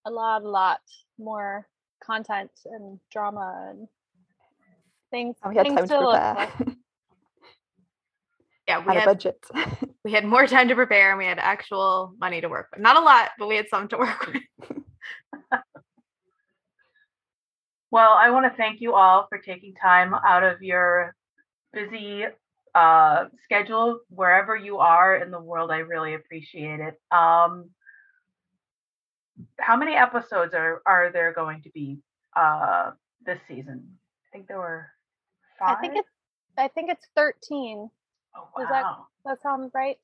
a 0.06 0.10
lot, 0.10 0.42
a 0.42 0.48
lot 0.48 0.80
more 1.18 1.68
content 2.00 2.50
and 2.64 2.98
drama 3.10 3.68
and 3.70 3.86
things. 5.12 5.36
And 5.44 5.52
we 5.52 5.58
had 5.58 5.68
things 5.68 5.76
time 5.76 5.88
to 5.88 5.98
prepare. 5.98 6.48
for. 6.58 6.76
Yeah, 8.68 8.78
we 8.78 8.90
and 8.90 8.96
a 8.96 9.00
had 9.00 9.06
budget. 9.06 9.44
we 10.04 10.12
had 10.12 10.24
more 10.24 10.46
time 10.48 10.68
to 10.68 10.74
prepare 10.76 11.10
and 11.10 11.18
we 11.18 11.26
had 11.26 11.38
actual 11.40 12.14
money 12.18 12.40
to 12.40 12.48
work 12.48 12.68
with. 12.72 12.80
Not 12.80 12.96
a 12.96 13.00
lot, 13.00 13.30
but 13.38 13.48
we 13.48 13.56
had 13.56 13.68
some 13.68 13.88
to 13.88 13.98
work 14.06 14.26
with. 14.28 14.42
Well, 17.90 18.14
I 18.18 18.30
want 18.30 18.50
to 18.50 18.56
thank 18.56 18.80
you 18.80 18.94
all 18.94 19.26
for 19.28 19.38
taking 19.38 19.74
time 19.74 20.14
out 20.14 20.44
of 20.44 20.62
your 20.62 21.14
busy 21.74 22.24
uh, 22.74 23.26
schedule 23.44 24.00
wherever 24.08 24.56
you 24.56 24.78
are 24.78 25.16
in 25.16 25.30
the 25.30 25.40
world. 25.40 25.70
I 25.70 25.78
really 25.78 26.14
appreciate 26.14 26.80
it. 26.80 27.00
Um, 27.10 27.70
how 29.58 29.76
many 29.76 29.94
episodes 29.94 30.54
are 30.54 30.80
are 30.86 31.10
there 31.12 31.32
going 31.34 31.62
to 31.62 31.70
be 31.70 31.98
uh, 32.36 32.92
this 33.26 33.40
season? 33.48 33.98
I 34.26 34.36
think 34.36 34.48
there 34.48 34.58
were 34.58 34.86
five. 35.66 35.76
I 35.78 35.80
think 35.80 35.94
it's, 35.96 36.08
I 36.58 36.68
think 36.68 36.90
it's 36.90 37.06
13. 37.16 37.90
oh, 38.36 38.62
is 38.62 38.68
that- 38.68 38.82
wow. 38.82 39.06
That 39.24 39.40
sounds 39.40 39.70
right. 39.74 39.98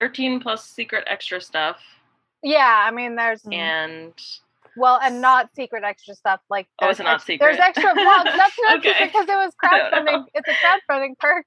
13 0.00 0.40
plus 0.40 0.64
secret 0.64 1.04
extra 1.06 1.40
stuff. 1.40 1.78
Yeah, 2.42 2.84
I 2.86 2.90
mean, 2.90 3.16
there's. 3.16 3.42
And 3.50 4.12
Well, 4.76 4.98
and 5.02 5.20
not 5.20 5.54
secret 5.54 5.84
extra 5.84 6.14
stuff 6.14 6.40
like 6.50 6.66
Oh, 6.80 6.88
it's 6.88 6.98
there's 6.98 7.06
not 7.06 7.14
ex- 7.28 7.38
There's 7.40 7.58
extra 7.58 7.92
vlogs. 7.94 8.24
That's 8.24 8.56
not 8.62 8.78
Okay. 8.78 8.92
secret 8.92 9.12
because 9.12 9.28
it 9.28 9.36
was 9.36 9.52
I 9.62 9.78
don't 9.78 10.06
crowdfunding. 10.06 10.24
It's 10.34 10.48
a 10.48 10.52
crowdfunding 10.92 11.18
perk. 11.18 11.46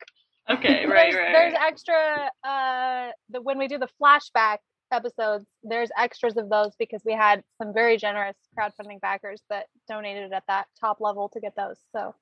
okay, 0.50 0.86
right, 0.88 1.12
there's, 1.12 1.16
right. 1.16 1.32
there's 1.32 1.54
extra. 1.56 2.32
Uh, 2.44 3.12
the, 3.30 3.42
when 3.42 3.58
we 3.60 3.68
do 3.68 3.78
the 3.78 3.90
flashback 4.02 4.58
episodes, 4.92 5.46
there's 5.64 5.90
extras 5.98 6.38
of 6.38 6.50
those 6.50 6.76
because 6.80 7.02
we 7.06 7.14
had 7.14 7.44
some 7.62 7.72
very 7.74 7.98
generous 7.98 8.36
crowdfunding 8.58 9.00
backers 9.02 9.42
that 9.52 9.66
donated 9.88 10.34
at 10.34 10.44
that 10.48 10.66
top 10.80 10.98
level 11.00 11.30
to 11.30 11.40
get 11.40 11.56
those. 11.56 11.78
So 11.92 12.16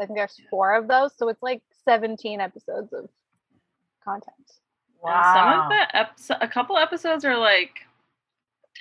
I 0.00 0.06
think 0.06 0.18
there's 0.18 0.40
four 0.50 0.74
of 0.74 0.88
those. 0.88 1.12
So 1.16 1.28
it's 1.28 1.42
like 1.42 1.62
17 1.84 2.40
episodes 2.40 2.92
of 2.92 3.08
content. 4.04 4.36
And 5.04 5.24
some 5.34 5.60
of 5.60 5.68
the 5.68 5.96
episodes, 5.96 6.40
a 6.42 6.48
couple 6.48 6.76
episodes 6.76 7.24
are 7.24 7.36
like 7.36 7.80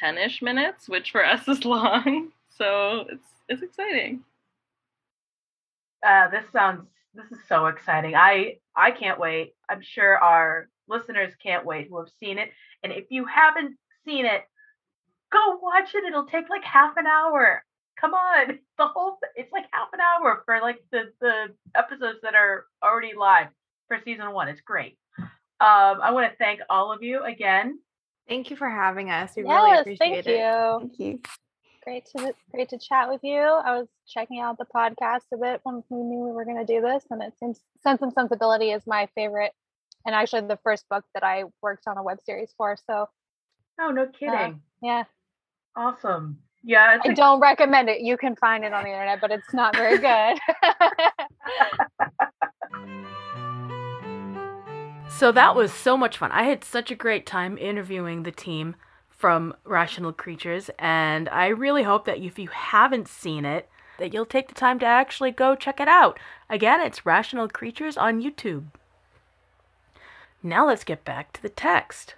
10-ish 0.02 0.42
minutes, 0.42 0.88
which 0.88 1.12
for 1.12 1.26
us 1.26 1.48
is 1.48 1.66
long. 1.66 2.30
So 2.50 3.06
it's 3.10 3.28
it's 3.50 3.62
exciting. 3.62 4.22
Uh, 6.06 6.30
this 6.30 6.46
sounds 6.52 6.88
this 7.14 7.32
is 7.32 7.40
so 7.48 7.68
exciting. 7.68 8.16
I 8.16 8.58
I 8.76 8.92
can't 8.92 9.20
wait. 9.20 9.54
I'm 9.70 9.82
sure 9.82 10.18
our 10.18 10.70
listeners 10.88 11.34
can't 11.42 11.66
wait 11.66 11.88
who 11.90 11.98
have 12.00 12.10
seen 12.20 12.38
it. 12.38 12.52
And 12.84 12.92
if 12.92 13.06
you 13.10 13.26
haven't 13.26 13.78
seen 14.06 14.26
it, 14.26 14.44
go 15.32 15.60
watch 15.62 15.94
it. 15.96 16.04
It'll 16.04 16.26
take 16.26 16.50
like 16.50 16.64
half 16.64 16.98
an 16.98 17.08
hour. 17.08 17.64
Come 18.02 18.14
on, 18.14 18.60
the 18.78 18.88
whole 18.88 19.18
it's 19.36 19.54
like 19.54 19.66
half 19.72 19.90
an 19.94 20.00
hour 20.02 20.42
for 20.46 20.60
like 20.60 20.84
the 20.92 21.12
the 21.22 21.54
episodes 21.76 22.20
that 22.24 22.34
are 22.34 22.66
already 22.84 23.14
live 23.18 23.48
for 23.88 24.00
season 24.04 24.32
one. 24.32 24.48
It's 24.48 24.62
great. 24.62 24.98
Um, 25.20 26.02
I 26.02 26.12
want 26.12 26.32
to 26.32 26.36
thank 26.38 26.62
all 26.70 26.92
of 26.92 27.04
you 27.04 27.24
again. 27.24 27.80
Thank 28.28 28.50
you 28.50 28.56
for 28.56 28.70
having 28.70 29.12
us. 29.12 29.34
We 29.36 29.44
really 29.44 29.80
appreciate 29.80 30.26
thank 30.26 30.28
it. 30.28 30.40
you. 30.40 30.78
Thank 30.80 31.00
you. 31.00 31.20
great 31.84 32.06
to 32.16 32.34
great 32.52 32.70
to 32.70 32.80
chat 32.80 33.08
with 33.10 33.22
you. 33.24 33.40
I 33.40 33.78
was 33.78 33.88
checking 34.08 34.40
out 34.40 34.58
the 34.58 34.66
podcast 34.66 35.22
a 35.34 35.38
bit 35.38 35.60
when 35.64 35.84
we 35.90 36.02
knew 36.02 36.24
we 36.26 36.32
were 36.32 36.46
going 36.46 36.66
to 36.66 36.66
do 36.66 36.82
this, 36.82 37.04
and 37.12 37.22
it 37.22 37.34
seems 37.40 37.60
Sense 37.84 38.02
and 38.02 38.14
Sensibility 38.14 38.72
is 38.72 38.88
my 38.88 39.08
favorite, 39.14 39.52
and 40.06 40.16
actually 40.16 40.48
the 40.48 40.60
first 40.64 40.90
book 40.90 41.06
that 41.14 41.24
I 41.24 41.44
worked 41.62 41.88
on 41.88 41.98
a 41.98 42.04
web 42.04 42.20
series 42.26 42.54
for. 42.58 42.76
So 42.88 43.08
Oh, 43.80 43.90
no 43.90 44.08
kidding. 44.08 44.62
yeah, 44.82 45.04
Awesome. 45.76 46.40
Yeah, 46.64 46.96
it's 46.96 47.08
I 47.08 47.12
a 47.12 47.16
don't 47.16 47.40
recommend 47.40 47.90
it. 47.90 48.02
You 48.02 48.18
can 48.18 48.36
find 48.36 48.64
it 48.64 48.74
on 48.74 48.84
the 48.84 48.92
internet, 48.92 49.20
but 49.20 49.32
it's 49.32 49.54
not 49.54 49.76
very 49.76 49.98
good. 49.98 50.40
So 55.22 55.32
that 55.34 55.56
was 55.56 55.72
so 55.72 55.96
much 55.96 56.18
fun. 56.18 56.32
I 56.32 56.46
had 56.46 56.64
such 56.64 56.90
a 56.90 56.96
great 56.96 57.28
time 57.28 57.56
interviewing 57.56 58.24
the 58.24 58.32
team 58.32 58.76
from 59.08 59.54
Rational 59.66 60.12
Creatures, 60.12 60.72
and 60.80 61.30
I 61.30 61.50
really 61.50 61.84
hope 61.84 62.06
that 62.06 62.18
if 62.18 62.40
you 62.40 62.48
haven't 62.48 63.08
seen 63.08 63.46
it, 63.46 63.70
that 64.00 64.16
you'll 64.16 64.26
take 64.26 64.48
the 64.48 64.56
time 64.56 64.80
to 64.80 64.88
actually 64.88 65.30
go 65.30 65.54
check 65.54 65.80
it 65.80 65.88
out. 65.88 66.18
Again, 66.50 66.82
it's 66.82 67.06
Rational 67.06 67.48
Creatures 67.48 67.98
on 67.98 68.24
YouTube. 68.24 68.64
Now 70.42 70.66
let's 70.66 70.84
get 70.84 71.06
back 71.06 71.34
to 71.34 71.42
the 71.44 71.50
text. 71.50 72.16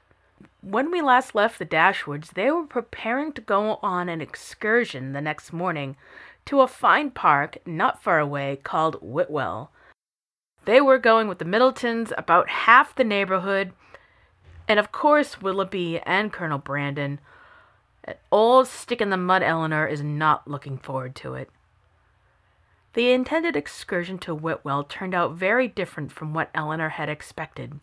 When 0.61 0.91
we 0.91 1.01
last 1.01 1.35
left 1.35 1.59
the 1.59 1.65
Dashwoods, 1.65 2.31
they 2.31 2.49
were 2.49 2.65
preparing 2.65 3.33
to 3.33 3.41
go 3.41 3.79
on 3.83 4.07
an 4.07 4.21
excursion 4.21 5.13
the 5.13 5.21
next 5.21 5.51
morning 5.51 5.97
to 6.45 6.61
a 6.61 6.67
fine 6.67 7.11
park 7.11 7.57
not 7.65 8.01
far 8.01 8.19
away 8.19 8.59
called 8.63 8.97
Whitwell. 9.01 9.71
They 10.65 10.79
were 10.79 10.97
going 10.97 11.27
with 11.27 11.39
the 11.39 11.45
Middletons, 11.45 12.13
about 12.17 12.49
half 12.49 12.95
the 12.95 13.03
neighborhood, 13.03 13.73
and 14.67 14.79
of 14.79 14.91
course 14.91 15.41
Willoughby 15.41 15.99
and 16.05 16.31
Colonel 16.31 16.57
Brandon. 16.57 17.19
Old 18.31 18.67
stick 18.67 19.01
in 19.01 19.09
the 19.09 19.17
mud 19.17 19.43
Elinor 19.43 19.85
is 19.85 20.01
not 20.01 20.47
looking 20.47 20.77
forward 20.77 21.15
to 21.17 21.33
it. 21.33 21.49
The 22.93 23.11
intended 23.11 23.55
excursion 23.55 24.19
to 24.19 24.35
Whitwell 24.35 24.83
turned 24.83 25.15
out 25.15 25.33
very 25.33 25.67
different 25.67 26.11
from 26.11 26.33
what 26.33 26.51
Elinor 26.53 26.89
had 26.89 27.09
expected. 27.09 27.79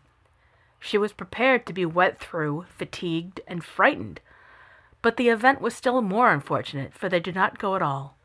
She 0.83 0.97
was 0.97 1.13
prepared 1.13 1.67
to 1.67 1.73
be 1.73 1.85
wet 1.85 2.19
through, 2.19 2.65
fatigued, 2.75 3.39
and 3.47 3.63
frightened, 3.63 4.19
but 5.03 5.15
the 5.15 5.29
event 5.29 5.61
was 5.61 5.75
still 5.75 6.01
more 6.01 6.31
unfortunate, 6.31 6.93
for 6.95 7.07
they 7.07 7.19
did 7.19 7.35
not 7.35 7.59
go 7.59 7.75
at 7.75 7.83
all. 7.83 8.17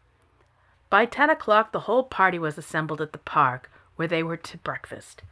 By 0.89 1.05
ten 1.05 1.29
o'clock 1.29 1.71
the 1.71 1.81
whole 1.81 2.03
party 2.03 2.39
was 2.39 2.57
assembled 2.57 3.03
at 3.03 3.13
the 3.13 3.19
park, 3.19 3.71
where 3.97 4.09
they 4.09 4.23
were 4.23 4.39
to 4.39 4.59
breakfast. 4.59 5.23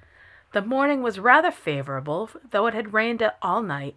The 0.52 0.60
morning 0.62 1.02
was 1.02 1.18
rather 1.18 1.50
favorable, 1.50 2.28
though 2.50 2.66
it 2.66 2.74
had 2.74 2.92
rained 2.92 3.28
all 3.40 3.62
night, 3.62 3.96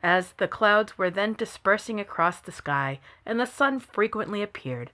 as 0.00 0.32
the 0.34 0.48
clouds 0.48 0.96
were 0.96 1.10
then 1.10 1.32
dispersing 1.32 1.98
across 1.98 2.38
the 2.38 2.52
sky, 2.52 3.00
and 3.26 3.40
the 3.40 3.44
sun 3.44 3.80
frequently 3.80 4.40
appeared. 4.40 4.92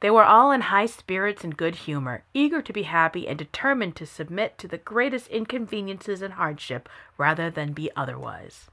They 0.00 0.10
were 0.10 0.24
all 0.24 0.52
in 0.52 0.62
high 0.62 0.86
spirits 0.86 1.42
and 1.42 1.56
good 1.56 1.74
humor, 1.74 2.24
eager 2.34 2.60
to 2.60 2.72
be 2.72 2.82
happy 2.82 3.26
and 3.26 3.38
determined 3.38 3.96
to 3.96 4.06
submit 4.06 4.58
to 4.58 4.68
the 4.68 4.78
greatest 4.78 5.28
inconveniences 5.28 6.20
and 6.20 6.34
hardship 6.34 6.88
rather 7.16 7.50
than 7.50 7.72
be 7.72 7.90
otherwise. 7.96 8.70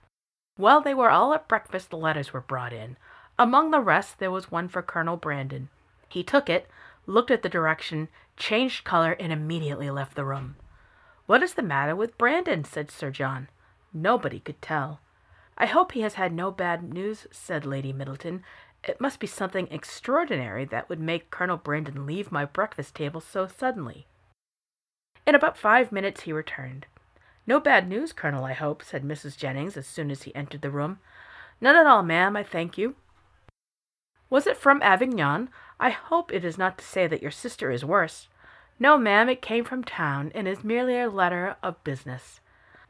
While 0.58 0.82
they 0.82 0.94
were 0.94 1.10
all 1.10 1.34
at 1.34 1.48
breakfast, 1.48 1.90
the 1.90 1.98
letters 1.98 2.34
were 2.34 2.42
brought 2.42 2.74
in. 2.74 2.98
Among 3.40 3.72
the 3.72 3.80
rest, 3.80 4.20
there 4.20 4.32
was 4.32 4.52
one 4.52 4.68
for 4.68 4.82
Colonel 4.82 5.18
Brandon. 5.18 5.70
He 6.10 6.24
took 6.24 6.50
it, 6.50 6.68
looked 7.08 7.32
at 7.32 7.42
the 7.42 7.50
direction, 7.50 8.10
changed 8.38 8.84
color, 8.84 9.14
and 9.14 9.32
immediately 9.32 9.90
left 9.90 10.16
the 10.16 10.26
room. 10.26 10.58
What 11.26 11.42
is 11.42 11.54
the 11.54 11.64
matter 11.64 11.96
with 11.96 12.18
Brandon? 12.18 12.64
said 12.64 12.92
Sir 12.92 13.10
John. 13.10 13.48
Nobody 13.94 14.40
could 14.40 14.62
tell. 14.62 15.00
I 15.58 15.68
hope 15.68 15.92
he 15.92 16.02
has 16.02 16.16
had 16.16 16.34
no 16.34 16.52
bad 16.52 16.94
news, 16.94 17.28
said 17.32 17.66
Lady 17.66 17.94
Middleton. 17.94 18.44
It 18.84 19.00
must 19.00 19.20
be 19.20 19.28
something 19.28 19.68
extraordinary 19.72 20.66
that 20.66 20.90
would 20.90 21.00
make 21.00 21.32
Colonel 21.32 21.58
Brandon 21.58 22.06
leave 22.06 22.32
my 22.32 22.44
breakfast 22.44 22.96
table 22.96 23.22
so 23.22 23.48
suddenly. 23.48 24.08
In 25.26 25.36
about 25.36 25.58
five 25.58 25.92
minutes 25.92 26.22
he 26.22 26.34
returned. 26.34 26.86
No 27.48 27.60
bad 27.60 27.88
news, 27.88 28.12
Colonel, 28.12 28.44
I 28.44 28.54
hope, 28.54 28.84
said 28.84 29.04
Mrs. 29.04 29.38
Jennings 29.38 29.78
as 29.78 29.88
soon 29.88 30.12
as 30.12 30.24
he 30.24 30.36
entered 30.36 30.62
the 30.62 30.70
room. 30.70 31.00
None 31.62 31.76
at 31.76 31.88
all, 31.88 32.04
ma'am, 32.04 32.36
I 32.36 32.44
thank 32.44 32.78
you. 32.78 32.96
Was 34.30 34.48
it 34.48 34.58
from 34.58 34.82
Avignon? 34.82 35.50
I 35.80 35.92
hope 35.92 36.34
it 36.34 36.44
is 36.44 36.58
not 36.58 36.78
to 36.78 36.86
say 36.86 37.08
that 37.08 37.22
your 37.22 37.32
sister 37.32 37.72
is 37.72 37.86
worse. 37.86 38.28
No, 38.80 38.98
ma'am, 38.98 39.30
it 39.30 39.42
came 39.42 39.64
from 39.64 39.84
town, 39.84 40.32
and 40.36 40.48
is 40.48 40.64
merely 40.64 41.00
a 41.00 41.10
letter 41.10 41.56
of 41.64 41.84
business. 41.84 42.42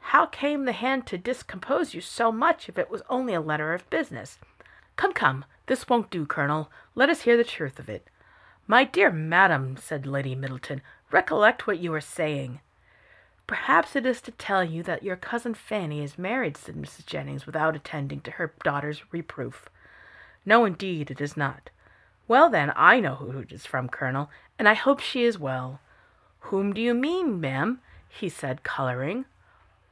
How 0.08 0.26
came 0.26 0.64
the 0.64 0.72
hand 0.72 1.06
to 1.06 1.18
discompose 1.18 1.94
you 1.94 2.00
so 2.00 2.32
much 2.32 2.68
if 2.68 2.78
it 2.78 2.90
was 2.90 3.02
only 3.08 3.34
a 3.34 3.40
letter 3.40 3.74
of 3.74 3.88
business? 3.90 4.38
Come, 4.96 5.12
come, 5.12 5.44
this 5.66 5.88
won't 5.88 6.10
do, 6.10 6.26
Colonel. 6.26 6.70
Let 6.94 7.10
us 7.10 7.22
hear 7.22 7.36
the 7.36 7.44
truth 7.44 7.78
of 7.78 7.88
it. 7.88 8.08
My 8.66 8.84
dear 8.84 9.10
madam, 9.10 9.76
said 9.76 10.06
Lady 10.06 10.34
Middleton, 10.34 10.82
recollect 11.10 11.66
what 11.66 11.78
you 11.78 11.92
are 11.94 12.00
saying. 12.00 12.60
Perhaps 13.46 13.94
it 13.94 14.06
is 14.06 14.20
to 14.22 14.30
tell 14.30 14.64
you 14.64 14.82
that 14.84 15.02
your 15.02 15.16
cousin 15.16 15.52
Fanny 15.54 16.02
is 16.02 16.18
married, 16.18 16.56
said 16.56 16.76
Mrs. 16.76 17.04
Jennings, 17.04 17.44
without 17.44 17.76
attending 17.76 18.20
to 18.22 18.32
her 18.32 18.54
daughter's 18.64 19.02
reproof. 19.12 19.68
No, 20.46 20.64
indeed, 20.64 21.10
it 21.10 21.20
is 21.20 21.36
not. 21.36 21.68
Well, 22.26 22.48
then, 22.48 22.72
I 22.74 23.00
know 23.00 23.16
who 23.16 23.38
it 23.40 23.52
is 23.52 23.66
from, 23.66 23.88
Colonel, 23.88 24.30
and 24.58 24.66
I 24.66 24.74
hope 24.74 25.00
she 25.00 25.24
is 25.24 25.38
well. 25.38 25.80
Whom 26.40 26.72
do 26.72 26.80
you 26.80 26.94
mean, 26.94 27.40
ma'am? 27.40 27.80
he 28.08 28.28
said, 28.28 28.62
coloring. 28.62 29.26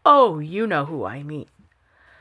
Oh, 0.04 0.38
you 0.38 0.66
know 0.66 0.86
who 0.86 1.04
I 1.04 1.22
mean. 1.22 1.46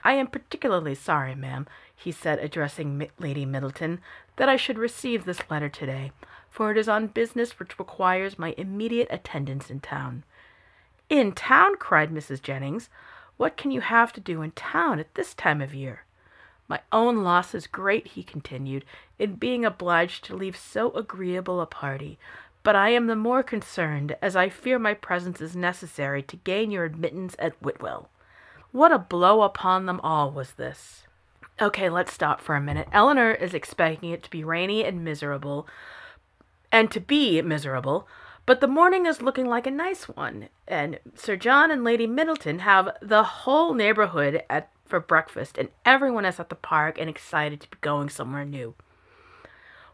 I 0.03 0.13
am 0.13 0.27
particularly 0.27 0.95
sorry, 0.95 1.35
ma'am, 1.35 1.67
he 2.01 2.11
said, 2.11 2.39
addressing 2.39 3.07
Lady 3.19 3.45
Middleton, 3.45 3.99
that 4.37 4.49
I 4.49 4.55
should 4.55 4.79
receive 4.79 5.23
this 5.23 5.49
letter 5.51 5.69
today, 5.69 6.11
for 6.49 6.71
it 6.71 6.77
is 6.77 6.89
on 6.89 7.05
business 7.07 7.59
which 7.59 7.77
requires 7.77 8.39
my 8.39 8.55
immediate 8.57 9.07
attendance 9.11 9.69
in 9.69 9.81
town. 9.81 10.23
In 11.09 11.31
town? 11.31 11.75
cried 11.77 12.11
Mrs. 12.11 12.41
Jennings. 12.41 12.89
What 13.37 13.55
can 13.55 13.69
you 13.69 13.81
have 13.81 14.11
to 14.13 14.19
do 14.19 14.41
in 14.41 14.51
town 14.51 14.99
at 14.99 15.13
this 15.13 15.35
time 15.35 15.61
of 15.61 15.75
year? 15.75 16.05
My 16.67 16.79
own 16.91 17.23
loss 17.23 17.53
is 17.53 17.67
great, 17.67 18.07
he 18.07 18.23
continued, 18.23 18.83
in 19.19 19.35
being 19.35 19.63
obliged 19.63 20.23
to 20.25 20.35
leave 20.35 20.57
so 20.57 20.91
agreeable 20.93 21.61
a 21.61 21.67
party, 21.67 22.17
but 22.63 22.75
I 22.75 22.89
am 22.89 23.05
the 23.05 23.15
more 23.15 23.43
concerned 23.43 24.15
as 24.23 24.35
I 24.35 24.49
fear 24.49 24.79
my 24.79 24.95
presence 24.95 25.39
is 25.39 25.55
necessary 25.55 26.23
to 26.23 26.35
gain 26.37 26.71
your 26.71 26.85
admittance 26.85 27.35
at 27.37 27.61
Whitwell. 27.61 28.09
What 28.71 28.91
a 28.91 28.97
blow 28.97 29.43
upon 29.43 29.85
them 29.85 29.99
all 30.01 30.31
was 30.31 30.53
this! 30.53 31.03
Okay, 31.61 31.89
let's 31.89 32.11
stop 32.11 32.41
for 32.41 32.55
a 32.55 32.61
minute. 32.61 32.87
Elinor 32.91 33.31
is 33.31 33.53
expecting 33.53 34.09
it 34.09 34.23
to 34.23 34.31
be 34.31 34.43
rainy 34.43 34.83
and 34.83 35.03
miserable, 35.03 35.67
and 36.71 36.89
to 36.89 36.99
be 36.99 37.39
miserable, 37.43 38.07
but 38.47 38.61
the 38.61 38.67
morning 38.67 39.05
is 39.05 39.21
looking 39.21 39.45
like 39.45 39.67
a 39.67 39.71
nice 39.71 40.05
one, 40.05 40.49
and 40.67 40.97
Sir 41.13 41.35
John 41.35 41.69
and 41.69 41.83
Lady 41.83 42.07
Middleton 42.07 42.59
have 42.59 42.89
the 42.99 43.23
whole 43.23 43.75
neighborhood 43.75 44.41
at 44.49 44.71
for 44.87 44.99
breakfast, 44.99 45.55
and 45.55 45.69
everyone 45.85 46.25
is 46.25 46.39
at 46.39 46.49
the 46.49 46.55
park 46.55 46.97
and 46.99 47.07
excited 47.07 47.61
to 47.61 47.69
be 47.69 47.77
going 47.79 48.09
somewhere 48.09 48.43
new. 48.43 48.73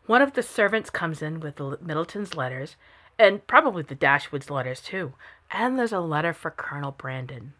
One 0.06 0.22
of 0.22 0.34
the 0.34 0.44
servants 0.44 0.90
comes 0.90 1.22
in 1.22 1.42
with 1.42 1.58
the 1.58 1.78
Middleton's 1.82 2.34
letters, 2.34 2.78
and 3.20 3.46
probably 3.46 3.84
the 3.84 3.94
Dashwoods' 3.94 4.50
letters 4.50 4.80
too, 4.80 5.16
and 5.52 5.78
there's 5.78 5.92
a 5.92 6.00
letter 6.00 6.32
for 6.32 6.50
Colonel 6.50 6.92
Brandon. 6.92 7.54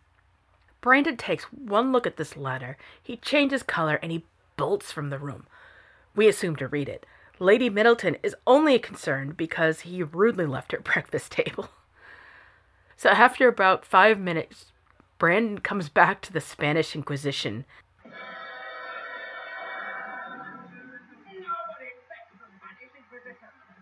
Brandon 0.88 1.18
takes 1.18 1.44
one 1.52 1.92
look 1.92 2.08
at 2.08 2.16
this 2.16 2.38
letter, 2.38 2.78
he 3.04 3.18
changes 3.18 3.62
color, 3.62 4.00
and 4.02 4.10
he 4.10 4.24
bolts 4.56 4.90
from 4.90 5.10
the 5.10 5.20
room. 5.20 5.46
We 6.16 6.30
assume 6.30 6.56
to 6.56 6.68
read 6.70 6.88
it. 6.88 7.06
Lady 7.40 7.70
Middleton 7.70 8.16
is 8.24 8.38
only 8.48 8.80
concerned 8.80 9.36
because 9.36 9.82
he 9.82 10.02
rudely 10.02 10.46
left 10.46 10.72
her 10.72 10.80
breakfast 10.94 11.34
table. 11.34 11.68
So 12.96 13.10
after 13.10 13.50
about 13.50 13.84
five 13.84 14.18
minutes, 14.18 14.72
Brandon 15.18 15.58
comes 15.58 15.90
back 15.90 16.22
to 16.22 16.32
the 16.32 16.40
Spanish 16.40 16.96
Inquisition. 16.96 17.66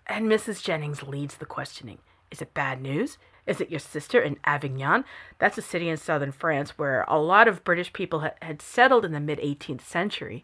And 0.08 0.26
Mrs. 0.26 0.64
Jennings 0.64 1.04
leads 1.04 1.38
the 1.38 1.46
questioning. 1.46 2.00
Is 2.32 2.42
it 2.42 2.56
bad 2.56 2.82
news? 2.82 3.20
Is 3.48 3.62
it 3.62 3.70
your 3.70 3.80
sister 3.80 4.20
in 4.20 4.38
Avignon? 4.44 5.06
That's 5.40 5.58
a 5.58 5.62
city 5.62 5.90
in 5.90 5.98
southern 5.98 6.32
France 6.32 6.78
where 6.78 7.06
a 7.08 7.20
lot 7.20 7.48
of 7.48 7.64
British 7.64 7.94
people 7.94 8.22
ha- 8.22 8.32
had 8.42 8.62
settled 8.62 9.06
in 9.06 9.12
the 9.12 9.20
mid 9.20 9.40
18th 9.40 9.82
century. 9.82 10.44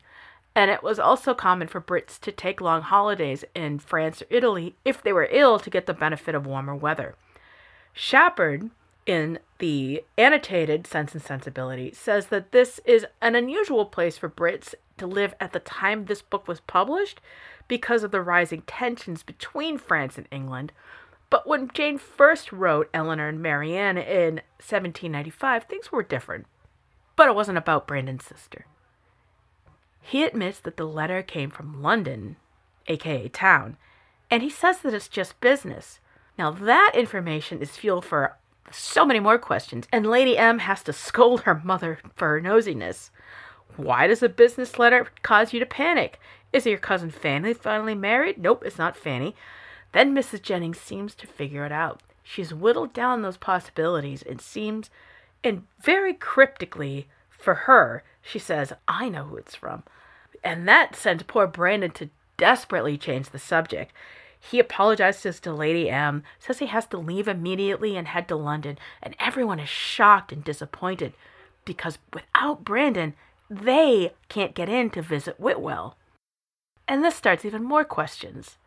And 0.53 0.69
it 0.69 0.83
was 0.83 0.99
also 0.99 1.33
common 1.33 1.67
for 1.67 1.79
Brits 1.79 2.19
to 2.19 2.31
take 2.31 2.59
long 2.59 2.81
holidays 2.81 3.45
in 3.55 3.79
France 3.79 4.21
or 4.21 4.27
Italy 4.29 4.75
if 4.83 5.01
they 5.01 5.13
were 5.13 5.29
ill 5.31 5.59
to 5.59 5.69
get 5.69 5.85
the 5.85 5.93
benefit 5.93 6.35
of 6.35 6.45
warmer 6.45 6.75
weather. 6.75 7.15
Shapard, 7.95 8.69
in 9.05 9.39
the 9.57 10.03
annotated 10.17 10.85
Sense 10.85 11.13
and 11.13 11.21
Sensibility 11.21 11.91
says 11.93 12.27
that 12.27 12.51
this 12.51 12.79
is 12.85 13.05
an 13.21 13.35
unusual 13.35 13.85
place 13.85 14.17
for 14.17 14.29
Brits 14.29 14.75
to 14.97 15.07
live 15.07 15.33
at 15.39 15.53
the 15.53 15.59
time 15.59 16.05
this 16.05 16.21
book 16.21 16.47
was 16.47 16.59
published 16.61 17.19
because 17.67 18.03
of 18.03 18.11
the 18.11 18.21
rising 18.21 18.61
tensions 18.67 19.23
between 19.23 19.77
France 19.77 20.17
and 20.17 20.27
England. 20.31 20.71
But 21.31 21.47
when 21.47 21.71
Jane 21.73 21.97
first 21.97 22.51
wrote 22.51 22.89
Elinor 22.93 23.29
and 23.29 23.41
Marianne 23.41 23.97
in 23.97 24.41
1795, 24.59 25.63
things 25.63 25.91
were 25.91 26.03
different. 26.03 26.45
But 27.15 27.29
it 27.29 27.35
wasn't 27.35 27.57
about 27.57 27.87
Brandon's 27.87 28.25
sister. 28.25 28.67
He 30.01 30.23
admits 30.23 30.59
that 30.59 30.77
the 30.77 30.85
letter 30.85 31.23
came 31.23 31.49
from 31.49 31.81
London, 31.81 32.35
aka 32.87 33.29
town, 33.29 33.77
and 34.29 34.43
he 34.43 34.49
says 34.49 34.79
that 34.79 34.93
it's 34.93 35.07
just 35.07 35.39
business. 35.39 35.99
Now, 36.37 36.51
that 36.51 36.91
information 36.95 37.61
is 37.61 37.77
fuel 37.77 38.01
for 38.01 38.37
so 38.69 39.05
many 39.05 39.19
more 39.19 39.37
questions, 39.37 39.87
and 39.91 40.05
Lady 40.05 40.37
M 40.37 40.59
has 40.59 40.83
to 40.83 40.93
scold 40.93 41.41
her 41.41 41.61
mother 41.63 41.99
for 42.15 42.29
her 42.29 42.41
nosiness. 42.41 43.09
Why 43.77 44.07
does 44.07 44.21
a 44.21 44.29
business 44.29 44.77
letter 44.77 45.07
cause 45.21 45.53
you 45.53 45.61
to 45.61 45.65
panic? 45.65 46.19
Is 46.51 46.65
it 46.65 46.71
your 46.71 46.79
cousin 46.79 47.09
Fanny 47.09 47.53
finally 47.53 47.95
married? 47.95 48.37
Nope, 48.37 48.63
it's 48.65 48.77
not 48.77 48.97
Fanny. 48.97 49.33
Then 49.91 50.15
Mrs. 50.15 50.41
Jennings 50.41 50.80
seems 50.80 51.15
to 51.15 51.27
figure 51.27 51.65
it 51.65 51.71
out. 51.71 52.01
She's 52.23 52.54
whittled 52.54 52.93
down 52.93 53.21
those 53.21 53.38
possibilities, 53.38 54.23
it 54.23 54.41
seems, 54.41 54.89
and 55.43 55.63
very 55.80 56.13
cryptically, 56.13 57.08
for 57.30 57.56
her, 57.56 58.04
she 58.21 58.39
says, 58.39 58.73
I 58.88 59.10
know 59.10 59.23
who 59.23 59.38
it's 59.38 59.56
from. 59.56 59.84
And 60.43 60.67
that 60.67 60.95
sends 60.95 61.23
poor 61.23 61.47
Brandon 61.47 61.91
to 61.91 62.10
desperately 62.38 62.97
change 62.97 63.30
the 63.30 63.39
subject. 63.39 63.91
He 64.39 64.60
apologizes 64.60 65.39
to 65.41 65.54
Lady 65.54 65.89
M, 65.89 66.23
says 66.39 66.60
he 66.60 66.67
has 66.67 66.86
to 66.88 66.97
leave 66.97 67.27
immediately 67.27 67.95
and 67.95 68.08
head 68.08 68.27
to 68.27 68.36
London, 68.36 68.77
and 69.01 69.15
everyone 69.19 69.60
is 69.60 69.69
shocked 69.69 70.32
and 70.32 70.43
disappointed 70.43 71.13
because 71.65 71.99
without 72.13 72.63
Brandon, 72.63 73.13
they 73.49 74.13
can't 74.30 74.56
get 74.56 74.69
in 74.69 74.89
to 74.91 75.01
visit 75.01 75.39
Whitwell. 75.39 75.95
And 76.88 77.04
this 77.04 77.15
starts 77.15 77.45
even 77.45 77.63
more 77.63 77.84
questions. 77.84 78.58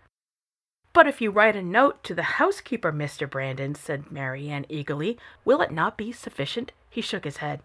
But 0.94 1.08
if 1.08 1.20
you 1.20 1.32
write 1.32 1.56
a 1.56 1.62
note 1.62 2.04
to 2.04 2.14
the 2.14 2.22
housekeeper, 2.22 2.92
Mr. 2.92 3.28
Brandon, 3.28 3.74
said 3.74 4.12
Marianne 4.12 4.64
eagerly, 4.68 5.18
will 5.44 5.60
it 5.60 5.72
not 5.72 5.96
be 5.96 6.12
sufficient? 6.12 6.70
He 6.88 7.00
shook 7.00 7.24
his 7.24 7.38
head. 7.38 7.60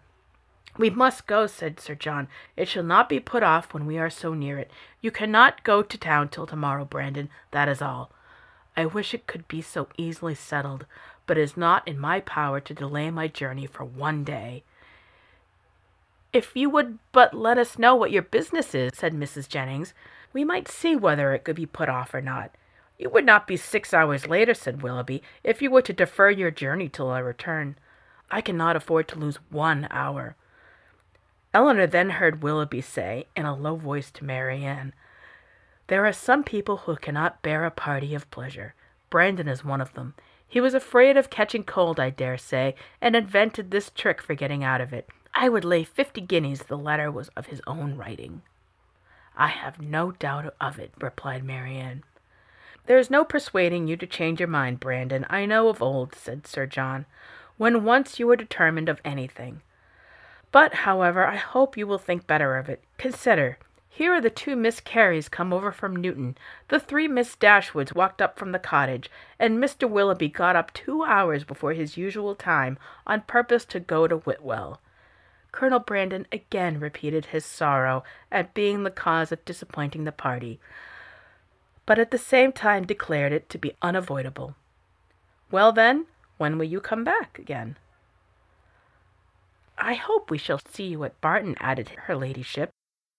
We 0.77 0.89
must 0.89 1.27
go, 1.27 1.45
said 1.45 1.79
Sir 1.79 1.93
John. 1.93 2.27
It 2.57 2.67
shall 2.67 2.83
not 2.83 3.07
be 3.07 3.19
put 3.19 3.43
off 3.43 3.71
when 3.71 3.85
we 3.85 3.99
are 3.99 4.09
so 4.09 4.33
near 4.33 4.57
it. 4.57 4.71
You 4.99 5.11
cannot 5.11 5.63
go 5.63 5.83
to 5.83 5.97
town 5.97 6.29
till 6.29 6.47
tomorrow, 6.47 6.85
Brandon. 6.85 7.29
That 7.51 7.69
is 7.69 7.83
all. 7.83 8.11
I 8.75 8.87
wish 8.87 9.13
it 9.13 9.27
could 9.27 9.47
be 9.47 9.61
so 9.61 9.89
easily 9.95 10.33
settled, 10.33 10.87
but 11.27 11.37
it 11.37 11.41
is 11.41 11.55
not 11.55 11.87
in 11.87 11.99
my 11.99 12.21
power 12.21 12.59
to 12.59 12.73
delay 12.73 13.11
my 13.11 13.27
journey 13.27 13.67
for 13.67 13.83
one 13.83 14.23
day. 14.23 14.63
If 16.33 16.55
you 16.55 16.69
would 16.71 16.97
but 17.11 17.35
let 17.35 17.59
us 17.59 17.77
know 17.77 17.95
what 17.95 18.11
your 18.11 18.23
business 18.23 18.73
is, 18.73 18.93
said 18.95 19.13
Mrs. 19.13 19.47
Jennings, 19.47 19.93
we 20.33 20.43
might 20.43 20.67
see 20.67 20.95
whether 20.95 21.33
it 21.33 21.43
could 21.43 21.55
be 21.55 21.67
put 21.67 21.89
off 21.89 22.15
or 22.15 22.21
not. 22.21 22.51
It 22.99 23.13
would 23.13 23.25
not 23.25 23.47
be 23.47 23.55
six 23.55 23.93
hours 23.93 24.27
later, 24.27 24.53
said 24.53 24.83
Willoughby, 24.83 25.23
if 25.41 25.61
you 25.61 25.71
were 25.71 25.81
to 25.81 25.93
defer 25.93 26.29
your 26.29 26.51
journey 26.51 26.89
till 26.89 27.09
I 27.09 27.19
return. 27.19 27.77
I 28.29 28.41
cannot 28.41 28.75
afford 28.75 29.07
to 29.07 29.19
lose 29.19 29.39
one 29.49 29.87
hour. 29.89 30.35
Elinor 31.53 31.87
then 31.87 32.11
heard 32.11 32.43
Willoughby 32.43 32.81
say, 32.81 33.25
in 33.37 33.45
a 33.45 33.55
low 33.55 33.77
voice 33.77 34.11
to 34.11 34.25
Marianne, 34.25 34.93
There 35.87 36.05
are 36.05 36.13
some 36.13 36.43
people 36.43 36.77
who 36.77 36.97
cannot 36.97 37.41
bear 37.41 37.63
a 37.63 37.71
party 37.71 38.13
of 38.13 38.29
pleasure. 38.31 38.75
Brandon 39.09 39.47
is 39.47 39.63
one 39.63 39.81
of 39.81 39.93
them. 39.93 40.13
He 40.45 40.59
was 40.59 40.73
afraid 40.73 41.15
of 41.15 41.29
catching 41.29 41.63
cold, 41.63 41.99
I 41.99 42.09
dare 42.09 42.37
say, 42.37 42.75
and 43.01 43.15
invented 43.15 43.71
this 43.71 43.89
trick 43.89 44.21
for 44.21 44.35
getting 44.35 44.63
out 44.63 44.81
of 44.81 44.91
it. 44.91 45.07
I 45.33 45.47
would 45.47 45.63
lay 45.63 45.85
fifty 45.85 46.21
guineas 46.21 46.63
the 46.63 46.77
letter 46.77 47.09
was 47.09 47.29
of 47.29 47.45
his 47.47 47.61
own 47.65 47.95
writing. 47.95 48.41
I 49.37 49.47
have 49.47 49.79
no 49.79 50.11
doubt 50.11 50.53
of 50.59 50.79
it, 50.79 50.91
replied 50.99 51.45
Marianne. 51.45 52.03
There 52.89 52.97
is 52.97 53.11
no 53.11 53.23
persuading 53.23 53.87
you 53.87 53.97
to 53.97 54.07
change 54.07 54.39
your 54.39 54.47
mind, 54.47 54.79
Brandon. 54.79 55.23
I 55.29 55.45
know 55.45 55.69
of 55.69 55.79
old, 55.79 56.15
said 56.15 56.47
Sir 56.47 56.65
John, 56.65 57.05
when 57.55 57.83
once 57.83 58.17
you 58.17 58.27
are 58.31 58.35
determined 58.35 58.89
of 58.89 58.99
anything. 59.05 59.61
But, 60.51 60.73
however, 60.73 61.23
I 61.23 61.35
hope 61.35 61.77
you 61.77 61.85
will 61.85 61.99
think 61.99 62.25
better 62.25 62.57
of 62.57 62.67
it. 62.67 62.83
Consider, 62.97 63.59
here 63.89 64.15
are 64.15 64.21
the 64.21 64.31
two 64.31 64.55
Miss 64.55 64.81
Careys 64.81 65.29
come 65.29 65.53
over 65.53 65.71
from 65.71 65.95
Newton. 65.95 66.35
The 66.69 66.79
three 66.79 67.07
Miss 67.07 67.35
Dashwoods 67.35 67.93
walked 67.93 68.23
up 68.23 68.39
from 68.39 68.53
the 68.53 68.57
cottage, 68.57 69.11
and 69.37 69.59
Mr. 69.59 69.87
Willoughby 69.87 70.29
got 70.29 70.55
up 70.55 70.73
two 70.73 71.03
hours 71.03 71.43
before 71.43 71.73
his 71.73 71.95
usual 71.95 72.33
time 72.33 72.79
on 73.05 73.21
purpose 73.21 73.65
to 73.65 73.79
go 73.79 74.07
to 74.07 74.17
Whitwell. 74.17 74.81
Colonel 75.51 75.77
Brandon 75.79 76.25
again 76.31 76.79
repeated 76.79 77.27
his 77.27 77.45
sorrow 77.45 78.03
at 78.31 78.55
being 78.55 78.81
the 78.81 78.89
cause 78.89 79.31
of 79.31 79.45
disappointing 79.45 80.05
the 80.05 80.11
party, 80.11 80.59
but 81.89 81.97
at 81.97 82.11
the 82.11 82.19
same 82.19 82.51
time 82.51 82.85
declared 82.85 83.33
it 83.33 83.49
to 83.49 83.57
be 83.57 83.73
unavoidable. 83.81 84.55
Well, 85.49 85.71
then, 85.71 86.05
when 86.37 86.59
will 86.59 86.65
you 86.65 86.79
come 86.79 87.03
back 87.03 87.39
again? 87.39 87.77
I 89.75 89.95
hope 89.95 90.29
we 90.29 90.37
shall 90.37 90.61
see 90.69 90.83
you 90.83 91.03
at 91.03 91.19
Barton, 91.19 91.55
added 91.59 91.89
her 92.05 92.15
ladyship, 92.15 92.69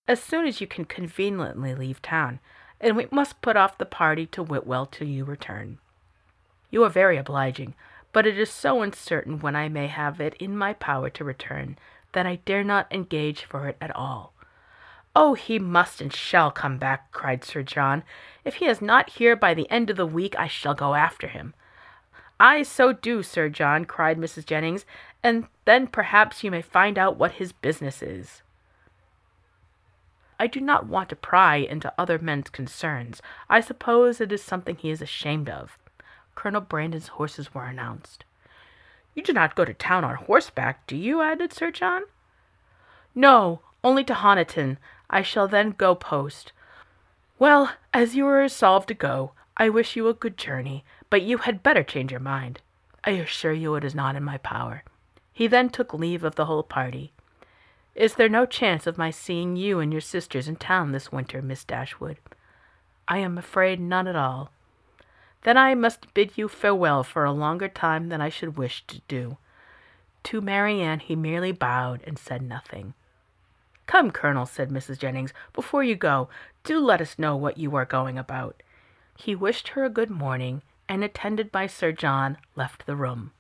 as 0.06 0.22
soon 0.22 0.46
as 0.46 0.61
you 0.61 0.68
can 0.68 0.85
conveniently 0.85 1.74
leave 1.74 2.00
town, 2.00 2.38
and 2.80 2.96
we 2.96 3.09
must 3.11 3.42
put 3.42 3.56
off 3.56 3.76
the 3.76 3.85
party 3.85 4.24
to 4.26 4.42
Whitwell 4.44 4.87
till 4.87 5.09
you 5.09 5.24
return. 5.24 5.78
You 6.70 6.85
are 6.85 6.90
very 6.90 7.16
obliging, 7.16 7.74
but 8.12 8.24
it 8.24 8.38
is 8.38 8.50
so 8.50 8.83
uncertain 8.83 9.40
when 9.40 9.56
I 9.56 9.68
may 9.68 9.88
have 9.88 10.20
it 10.20 10.35
in 10.35 10.56
my 10.56 10.74
power 10.74 11.11
to 11.11 11.24
return 11.24 11.76
that 12.12 12.24
I 12.24 12.37
dare 12.37 12.62
not 12.62 12.87
engage 12.92 13.42
for 13.42 13.66
it 13.66 13.76
at 13.80 13.96
all. 13.96 14.33
Oh, 15.22 15.35
he 15.35 15.59
must 15.59 16.00
and 16.00 16.11
shall 16.11 16.50
come 16.50 16.78
back, 16.78 17.12
cried 17.12 17.44
Sir 17.44 17.62
John. 17.62 18.04
If 18.42 18.54
he 18.54 18.64
is 18.64 18.80
not 18.80 19.11
here 19.11 19.37
by 19.37 19.52
the 19.52 19.70
end 19.70 19.90
of 19.90 19.98
the 19.98 20.06
week, 20.06 20.35
I 20.38 20.46
shall 20.46 20.72
go 20.72 20.94
after 20.94 21.28
him. 21.28 21.52
I 22.40 22.62
so 22.62 22.94
do, 22.94 23.22
Sir 23.22 23.50
John, 23.50 23.85
cried 23.85 24.16
Mrs. 24.16 24.46
Jennings, 24.46 24.87
and 25.22 25.46
then 25.66 25.88
perhaps 25.88 26.42
you 26.42 26.50
may 26.50 26.62
find 26.62 26.96
out 26.96 27.18
what 27.18 27.33
his 27.33 27.52
business 27.52 28.02
is. 28.02 28.40
I 30.38 30.46
do 30.46 30.59
not 30.59 30.87
want 30.87 31.11
to 31.11 31.16
pry 31.16 31.56
into 31.56 31.92
other 31.98 32.18
men's 32.18 32.48
concerns. 32.48 33.20
I 33.46 33.61
suppose 33.61 34.22
it 34.22 34.33
is 34.33 34.42
something 34.42 34.76
he 34.76 34.88
is 34.88 35.02
ashamed 35.02 35.50
of. 35.50 35.76
Colonel 36.35 36.62
Brandon's 36.62 37.09
horses 37.09 37.52
were 37.52 37.66
announced. 37.66 38.24
You 39.14 39.22
do 39.22 39.35
not 39.35 39.54
go 39.54 39.66
to 39.66 39.74
town 39.74 40.02
on 40.02 40.14
horseback, 40.14 40.87
do 40.87 40.96
you? 40.96 41.20
added 41.20 41.52
Sir 41.52 41.70
John. 41.70 42.04
No, 43.14 43.61
only 43.85 44.02
to 44.04 44.14
Honiton. 44.14 44.78
I 45.11 45.23
shall 45.23 45.49
then 45.49 45.75
go 45.77 45.94
post. 45.94 46.53
Well, 47.38 47.73
as 47.92 48.14
you 48.14 48.27
are 48.27 48.38
resolved 48.38 48.88
to 48.88 48.94
go, 48.94 49.33
I 49.57 49.68
wish 49.68 49.96
you 49.96 50.09
a 50.09 50.14
good 50.14 50.38
journey, 50.38 50.85
but 51.11 51.23
you 51.23 51.38
had 51.38 51.62
better 51.62 51.83
change 51.83 52.12
your 52.12 52.20
mind. 52.20 52.61
I 53.05 53.11
assure 53.11 53.53
you 53.53 53.75
it 53.75 53.85
is 53.85 53.94
not 53.94 54.14
in 54.14 54.23
my 54.23 54.38
power. 54.38 54.85
He 55.33 55.46
then 55.46 55.68
took 55.68 55.92
leave 55.92 56.23
of 56.23 56.37
the 56.37 56.46
whole 56.46 56.62
party. 56.62 57.12
Is 57.94 58.14
there 58.14 58.29
no 58.29 58.46
chance 58.46 58.87
of 58.87 58.96
my 58.96 59.11
seeing 59.11 59.57
you 59.57 59.81
and 59.81 59.90
your 59.90 60.01
sisters 60.01 60.49
in 60.49 60.57
town 60.57 60.92
this 60.92 61.11
winter, 61.11 61.42
Miss 61.42 61.64
Dashwood? 61.64 62.18
I 63.09 63.18
am 63.18 63.37
afraid 63.37 63.81
none 63.81 64.07
at 64.07 64.16
all. 64.16 64.51
Then 65.42 65.57
I 65.57 65.75
must 65.75 66.14
bid 66.14 66.33
you 66.37 66.49
farewell 66.49 67.03
for 67.03 67.25
a 67.25 67.33
longer 67.33 67.68
time 67.68 68.11
than 68.11 68.20
I 68.20 68.29
should 68.29 68.57
wish 68.57 68.87
to 68.87 69.01
do. 69.09 69.38
To 70.25 70.40
Marianne 70.40 71.01
he 71.01 71.16
merely 71.16 71.53
bowed 71.53 72.03
and 72.07 72.18
said 72.18 72.42
nothing. 72.42 72.94
Come, 73.90 74.12
Colonel, 74.12 74.46
said 74.46 74.70
Mrs. 74.70 74.98
Jennings, 75.00 75.33
before 75.53 75.83
you 75.83 75.96
go, 75.96 76.29
do 76.62 76.79
let 76.79 77.00
us 77.00 77.18
know 77.18 77.35
what 77.35 77.59
you 77.59 77.74
are 77.74 77.85
going 77.85 78.18
about. 78.18 78.62
He 79.18 79.35
wished 79.35 79.68
her 79.70 79.83
a 79.83 79.90
good 79.90 80.11
morning, 80.11 80.62
and 80.88 81.03
attended 81.03 81.50
by 81.50 81.66
Sir 81.66 81.90
John, 81.90 82.38
left 82.55 82.87
the 82.87 82.94
room. 82.94 83.33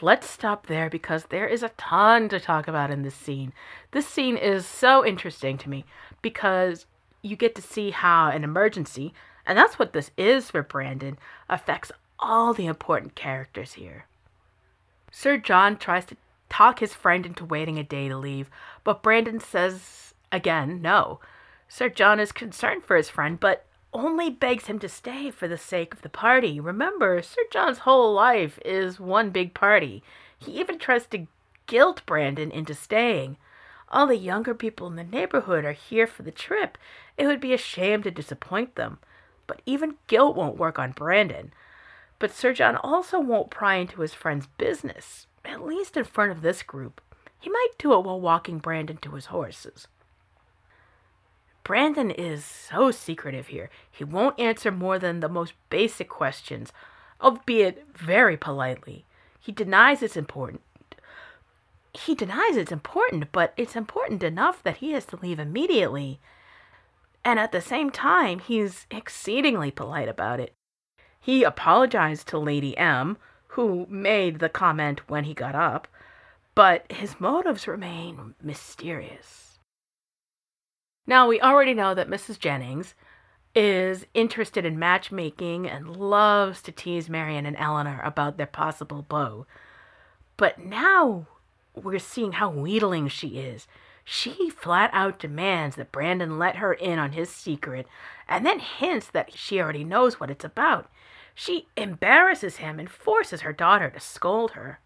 Let's 0.00 0.30
stop 0.30 0.68
there 0.68 0.88
because 0.88 1.24
there 1.24 1.48
is 1.48 1.64
a 1.64 1.70
ton 1.70 2.28
to 2.28 2.38
talk 2.38 2.68
about 2.68 2.92
in 2.92 3.02
this 3.02 3.16
scene. 3.16 3.52
This 3.90 4.06
scene 4.06 4.36
is 4.36 4.64
so 4.64 5.04
interesting 5.04 5.58
to 5.58 5.68
me 5.68 5.84
because 6.22 6.86
you 7.20 7.34
get 7.34 7.56
to 7.56 7.62
see 7.62 7.90
how 7.90 8.28
an 8.28 8.44
emergency, 8.44 9.12
and 9.44 9.58
that's 9.58 9.76
what 9.76 9.92
this 9.92 10.12
is 10.16 10.52
for 10.52 10.62
Brandon, 10.62 11.18
affects 11.48 11.90
all 12.20 12.54
the 12.54 12.66
important 12.66 13.16
characters 13.16 13.72
here. 13.72 14.06
Sir 15.10 15.36
John 15.36 15.76
tries 15.76 16.04
to 16.04 16.16
talk 16.48 16.80
his 16.80 16.94
friend 16.94 17.26
into 17.26 17.44
waiting 17.44 17.78
a 17.78 17.84
day 17.84 18.08
to 18.08 18.16
leave, 18.16 18.50
but 18.84 19.02
Brandon 19.02 19.40
says 19.40 20.14
again 20.32 20.80
no. 20.82 21.20
Sir 21.68 21.88
John 21.88 22.20
is 22.20 22.32
concerned 22.32 22.84
for 22.84 22.96
his 22.96 23.10
friend, 23.10 23.40
but 23.40 23.64
only 23.92 24.30
begs 24.30 24.66
him 24.66 24.78
to 24.78 24.88
stay 24.88 25.30
for 25.30 25.48
the 25.48 25.58
sake 25.58 25.94
of 25.94 26.02
the 26.02 26.08
party. 26.08 26.60
Remember, 26.60 27.22
Sir 27.22 27.42
John's 27.50 27.78
whole 27.78 28.12
life 28.12 28.58
is 28.64 29.00
one 29.00 29.30
big 29.30 29.54
party. 29.54 30.02
He 30.38 30.52
even 30.52 30.78
tries 30.78 31.06
to 31.06 31.26
guilt 31.66 32.02
Brandon 32.06 32.50
into 32.50 32.74
staying. 32.74 33.36
All 33.88 34.06
the 34.06 34.16
younger 34.16 34.54
people 34.54 34.86
in 34.86 34.96
the 34.96 35.04
neighborhood 35.04 35.64
are 35.64 35.72
here 35.72 36.06
for 36.06 36.22
the 36.22 36.30
trip. 36.30 36.76
It 37.16 37.26
would 37.26 37.40
be 37.40 37.54
a 37.54 37.58
shame 37.58 38.02
to 38.02 38.10
disappoint 38.10 38.74
them. 38.74 38.98
But 39.46 39.62
even 39.64 39.96
guilt 40.08 40.36
won't 40.36 40.58
work 40.58 40.78
on 40.78 40.92
Brandon. 40.92 41.52
But 42.18 42.32
Sir 42.32 42.52
John 42.52 42.76
also 42.76 43.20
won't 43.20 43.50
pry 43.50 43.76
into 43.76 44.00
his 44.00 44.14
friend's 44.14 44.46
business, 44.58 45.26
at 45.46 45.64
least 45.64 45.96
in 45.96 46.04
front 46.04 46.32
of 46.32 46.42
this 46.42 46.62
group. 46.62 47.00
He 47.40 47.50
might 47.50 47.78
do 47.78 47.92
it 47.94 48.04
while 48.04 48.20
walking 48.20 48.58
Brandon 48.58 48.96
to 48.98 49.12
his 49.12 49.26
horses. 49.26 49.88
Brandon 51.64 52.10
is 52.10 52.44
so 52.44 52.90
secretive 52.90 53.48
here. 53.48 53.70
He 53.90 54.04
won't 54.04 54.38
answer 54.38 54.70
more 54.70 54.98
than 54.98 55.20
the 55.20 55.28
most 55.28 55.54
basic 55.68 56.08
questions, 56.08 56.72
albeit 57.20 57.86
very 57.96 58.36
politely. 58.36 59.04
He 59.40 59.52
denies 59.52 60.02
it's 60.02 60.16
important. 60.16 60.62
He 61.92 62.14
denies 62.14 62.56
it's 62.56 62.70
important, 62.70 63.32
but 63.32 63.52
it's 63.56 63.74
important 63.74 64.22
enough 64.22 64.62
that 64.62 64.76
he 64.76 64.92
has 64.92 65.06
to 65.06 65.16
leave 65.16 65.38
immediately. 65.38 66.20
And 67.24 67.40
at 67.40 67.52
the 67.52 67.60
same 67.60 67.90
time, 67.90 68.38
he's 68.38 68.86
exceedingly 68.90 69.70
polite 69.70 70.08
about 70.08 70.38
it. 70.38 70.54
He 71.18 71.42
apologized 71.42 72.28
to 72.28 72.38
Lady 72.38 72.76
M, 72.78 73.16
who 73.56 73.86
made 73.88 74.38
the 74.38 74.50
comment 74.50 75.00
when 75.08 75.24
he 75.24 75.32
got 75.32 75.54
up, 75.54 75.88
but 76.54 76.84
his 76.92 77.18
motives 77.18 77.66
remain 77.66 78.34
mysterious. 78.42 79.58
Now, 81.06 81.26
we 81.26 81.40
already 81.40 81.72
know 81.72 81.94
that 81.94 82.10
Mrs. 82.10 82.38
Jennings 82.38 82.94
is 83.54 84.04
interested 84.12 84.66
in 84.66 84.78
matchmaking 84.78 85.66
and 85.66 85.96
loves 85.96 86.60
to 86.62 86.70
tease 86.70 87.08
Marianne 87.08 87.46
and 87.46 87.56
Elinor 87.56 88.02
about 88.04 88.36
their 88.36 88.46
possible 88.46 89.00
beau. 89.00 89.46
But 90.36 90.58
now 90.58 91.26
we're 91.74 91.98
seeing 91.98 92.32
how 92.32 92.50
wheedling 92.50 93.08
she 93.08 93.38
is. 93.38 93.66
She 94.04 94.50
flat 94.50 94.90
out 94.92 95.18
demands 95.18 95.76
that 95.76 95.92
Brandon 95.92 96.38
let 96.38 96.56
her 96.56 96.74
in 96.74 96.98
on 96.98 97.12
his 97.12 97.30
secret 97.30 97.86
and 98.28 98.44
then 98.44 98.58
hints 98.58 99.06
that 99.08 99.32
she 99.32 99.58
already 99.58 99.82
knows 99.82 100.20
what 100.20 100.30
it's 100.30 100.44
about. 100.44 100.90
She 101.38 101.68
embarrasses 101.76 102.56
him 102.56 102.80
and 102.80 102.88
forces 102.88 103.42
her 103.42 103.52
daughter 103.52 103.90
to 103.90 104.00
scold 104.00 104.52
her. 104.52 104.80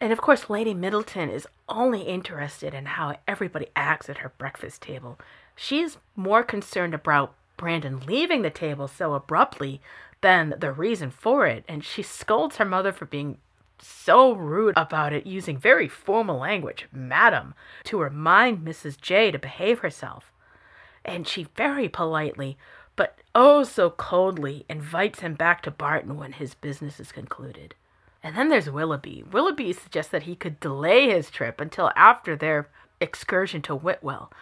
And 0.00 0.12
of 0.12 0.20
course, 0.20 0.48
Lady 0.48 0.72
Middleton 0.72 1.28
is 1.28 1.48
only 1.68 2.02
interested 2.02 2.74
in 2.74 2.86
how 2.86 3.16
everybody 3.26 3.66
acts 3.74 4.08
at 4.08 4.18
her 4.18 4.32
breakfast 4.38 4.82
table. 4.82 5.18
She's 5.56 5.98
more 6.14 6.44
concerned 6.44 6.94
about 6.94 7.34
Brandon 7.56 7.98
leaving 8.06 8.42
the 8.42 8.50
table 8.50 8.86
so 8.86 9.14
abruptly 9.14 9.80
than 10.20 10.54
the 10.56 10.70
reason 10.70 11.10
for 11.10 11.48
it, 11.48 11.64
and 11.66 11.84
she 11.84 12.04
scolds 12.04 12.56
her 12.58 12.64
mother 12.64 12.92
for 12.92 13.04
being 13.04 13.38
so 13.80 14.30
rude 14.32 14.74
about 14.76 15.12
it, 15.12 15.26
using 15.26 15.58
very 15.58 15.88
formal 15.88 16.38
language, 16.38 16.86
madam, 16.92 17.54
to 17.82 17.98
remind 17.98 18.64
Mrs. 18.64 19.00
J 19.00 19.32
to 19.32 19.40
behave 19.40 19.80
herself. 19.80 20.30
And 21.04 21.26
she 21.26 21.48
very 21.56 21.88
politely, 21.88 22.56
but 22.98 23.16
oh 23.32 23.62
so 23.62 23.90
coldly, 23.90 24.66
invites 24.68 25.20
him 25.20 25.34
back 25.34 25.62
to 25.62 25.70
Barton 25.70 26.16
when 26.16 26.32
his 26.32 26.54
business 26.54 26.98
is 26.98 27.12
concluded. 27.12 27.76
And 28.24 28.36
then 28.36 28.48
there's 28.48 28.68
Willoughby. 28.68 29.22
Willoughby 29.30 29.72
suggests 29.72 30.10
that 30.10 30.24
he 30.24 30.34
could 30.34 30.58
delay 30.58 31.08
his 31.08 31.30
trip 31.30 31.60
until 31.60 31.92
after 31.94 32.34
their 32.34 32.68
excursion 33.00 33.62
to 33.62 33.76
Whitwell. 33.76 34.32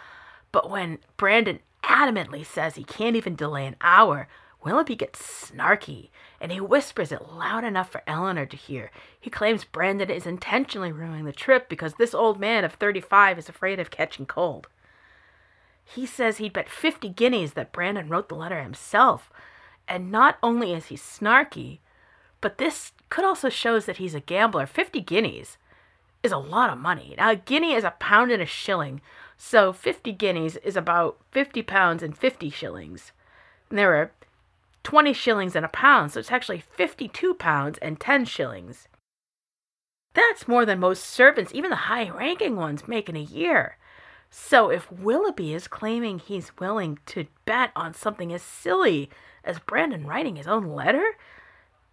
But 0.53 0.71
when 0.71 1.01
Brandon 1.19 1.59
adamantly 1.85 2.47
says 2.47 2.77
he 2.77 2.85
can't 2.85 3.14
even 3.14 3.37
delay 3.37 3.66
an 3.66 3.77
hour, 3.83 4.27
Willoughby 4.64 4.97
gets 4.97 5.21
snarky 5.21 6.09
and 6.40 6.51
he 6.51 6.59
whispers 6.59 7.12
it 7.12 7.29
loud 7.31 7.62
enough 7.62 7.90
for 7.90 8.03
Elinor 8.07 8.47
to 8.47 8.57
hear. 8.57 8.90
He 9.21 9.29
claims 9.29 9.64
Brandon 9.64 10.09
is 10.09 10.27
intentionally 10.27 10.92
ruining 10.92 11.27
the 11.27 11.33
trip 11.33 11.69
because 11.69 11.95
this 11.95 12.14
old 12.14 12.40
man 12.40 12.64
of 12.64 12.73
35 12.73 13.38
is 13.38 13.51
afraid 13.51 13.79
of 13.79 13.90
catching 13.90 14.25
cold. 14.25 14.66
He 15.88 16.05
says 16.05 16.38
he'd 16.38 16.53
bet 16.53 16.68
50 16.68 17.09
guineas 17.11 17.53
that 17.53 17.72
Brandon 17.72 18.09
wrote 18.09 18.29
the 18.29 18.35
letter 18.35 18.61
himself. 18.61 19.31
And 19.87 20.11
not 20.11 20.37
only 20.42 20.75
is 20.75 20.87
he 20.87 20.96
snarky, 20.96 21.79
but 22.40 22.59
this 22.59 22.92
could 23.09 23.25
also 23.25 23.49
shows 23.49 23.87
that 23.87 23.99
he's 23.99 24.14
a 24.14 24.20
gambler. 24.20 24.66
50 24.66 25.01
guineas 25.01 25.57
is 26.25 26.33
a 26.33 26.38
lot 26.38 26.70
of 26.70 26.79
money. 26.79 27.14
Now, 27.16 27.31
a 27.31 27.37
guinea 27.37 27.75
is 27.75 27.85
a 27.85 27.94
pound 28.01 28.33
and 28.33 28.42
a 28.42 28.46
shilling. 28.46 29.01
So 29.37 29.72
50 29.72 30.12
guineas 30.12 30.57
is 30.57 30.77
about 30.77 31.18
50 31.31 31.62
pounds 31.62 32.03
and 32.03 32.18
50 32.18 32.51
shillings. 32.51 33.12
And 33.70 33.79
there 33.79 33.94
are 33.94 34.12
20 34.83 35.13
shillings 35.13 35.54
and 35.54 35.65
a 35.65 35.69
pound, 35.69 36.13
so 36.13 36.21
it's 36.21 36.33
actually 36.33 36.60
52 36.60 37.35
pounds 37.35 37.79
and 37.81 37.98
10 37.98 38.25
shillings. 38.25 38.88
That's 40.15 40.48
more 40.48 40.65
than 40.65 40.81
most 40.81 41.04
servants, 41.04 41.52
even 41.54 41.71
the 41.71 41.77
high 41.77 42.08
ranking 42.08 42.56
ones, 42.56 42.88
make 42.88 43.08
in 43.08 43.17
a 43.17 43.21
year. 43.21 43.77
So 44.31 44.70
if 44.70 44.90
Willoughby 44.90 45.54
is 45.54 45.68
claiming 45.68 46.18
he's 46.18 46.56
willing 46.58 46.98
to 47.06 47.27
bet 47.44 47.70
on 47.74 47.94
something 47.94 48.33
as 48.33 48.42
silly 48.42 49.10
as 49.44 49.58
Brandon 49.58 50.06
writing 50.06 50.37
his 50.37 50.46
own 50.46 50.66
letter, 50.66 51.16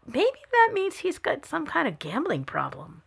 maybe 0.06 0.40
that 0.52 0.72
means 0.74 0.98
he's 0.98 1.20
got 1.20 1.46
some 1.46 1.66
kind 1.66 1.88
of 1.88 2.00
gambling 2.00 2.44
problem. 2.44 3.04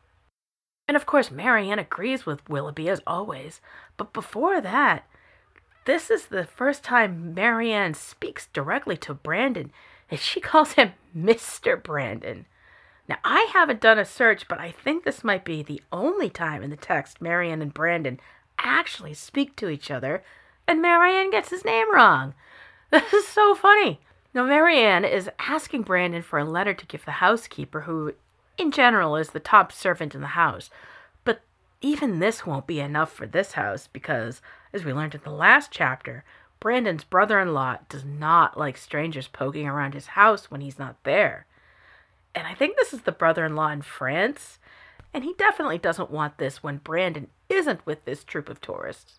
And 0.89 0.97
of 0.97 1.07
course, 1.07 1.31
Marianne 1.31 1.79
agrees 1.79 2.25
with 2.25 2.49
Willoughby 2.49 2.89
as 2.89 3.03
always. 3.07 3.61
But 3.97 4.13
before 4.13 4.61
that, 4.61 5.07
this 5.85 6.11
is 6.11 6.27
the 6.27 6.45
first 6.45 6.83
time 6.85 7.35
Marianne 7.35 7.95
speaks 7.95 8.49
directly 8.53 8.97
to 8.99 9.15
Brandon, 9.15 9.73
and 10.11 10.21
she 10.21 10.41
calls 10.41 10.73
him 10.73 10.93
Mr. 11.17 11.81
Brandon. 11.83 12.47
Now, 13.09 13.19
I 13.25 13.49
haven't 13.53 13.81
done 13.81 13.99
a 13.99 14.05
search, 14.05 14.49
but 14.49 14.61
I 14.61 14.73
think 14.73 15.05
this 15.05 15.23
might 15.23 15.45
be 15.45 15.63
the 15.63 15.81
only 15.93 16.29
time 16.29 16.63
in 16.63 16.71
the 16.71 16.77
text 16.77 17.21
Marianne 17.21 17.63
and 17.63 17.73
Brandon 17.73 18.19
actually 18.59 19.15
speak 19.15 19.57
to 19.57 19.69
each 19.69 19.91
other, 19.91 20.23
and 20.67 20.83
Marianne 20.83 21.31
gets 21.31 21.51
his 21.51 21.65
name 21.65 21.93
wrong. 21.93 22.35
This 22.91 23.13
is 23.13 23.27
so 23.27 23.55
funny. 23.55 24.01
Now, 24.33 24.45
Marianne 24.45 25.05
is 25.05 25.31
asking 25.39 25.83
Brandon 25.83 26.23
for 26.23 26.39
a 26.39 26.45
letter 26.45 26.73
to 26.73 26.87
give 26.87 27.05
the 27.05 27.13
housekeeper, 27.13 27.81
who, 27.81 28.15
in 28.57 28.71
general, 28.71 29.17
is 29.17 29.31
the 29.31 29.41
top 29.41 29.73
servant 29.73 30.15
in 30.15 30.21
the 30.21 30.29
house. 30.29 30.71
But 31.25 31.41
even 31.81 32.19
this 32.21 32.47
won't 32.47 32.67
be 32.67 32.79
enough 32.79 33.13
for 33.13 33.27
this 33.27 33.53
house 33.53 33.89
because, 33.93 34.41
as 34.73 34.85
we 34.85 34.93
learned 34.93 35.15
in 35.15 35.23
the 35.25 35.31
last 35.31 35.73
chapter, 35.73 36.23
Brandon's 36.61 37.05
brother 37.05 37.41
in 37.41 37.55
law 37.55 37.79
does 37.89 38.05
not 38.05 38.59
like 38.59 38.77
strangers 38.77 39.27
poking 39.29 39.67
around 39.67 39.95
his 39.95 40.09
house 40.09 40.51
when 40.51 40.61
he's 40.61 40.79
not 40.79 41.03
there. 41.05 41.47
And 42.35 42.47
I 42.47 42.55
think 42.55 42.77
this 42.77 42.93
is 42.93 43.03
the 43.03 43.13
brother 43.13 43.45
in 43.47 43.57
law 43.57 43.71
in 43.71 43.83
France, 43.83 44.59
and 45.17 45.25
he 45.25 45.33
definitely 45.39 45.79
doesn't 45.79 46.11
want 46.11 46.37
this 46.37 46.63
when 46.63 46.77
Brandon 46.77 47.29
isn't 47.49 47.87
with 47.87 48.05
this 48.05 48.23
troop 48.23 48.51
of 48.51 48.61
tourists. 48.61 49.19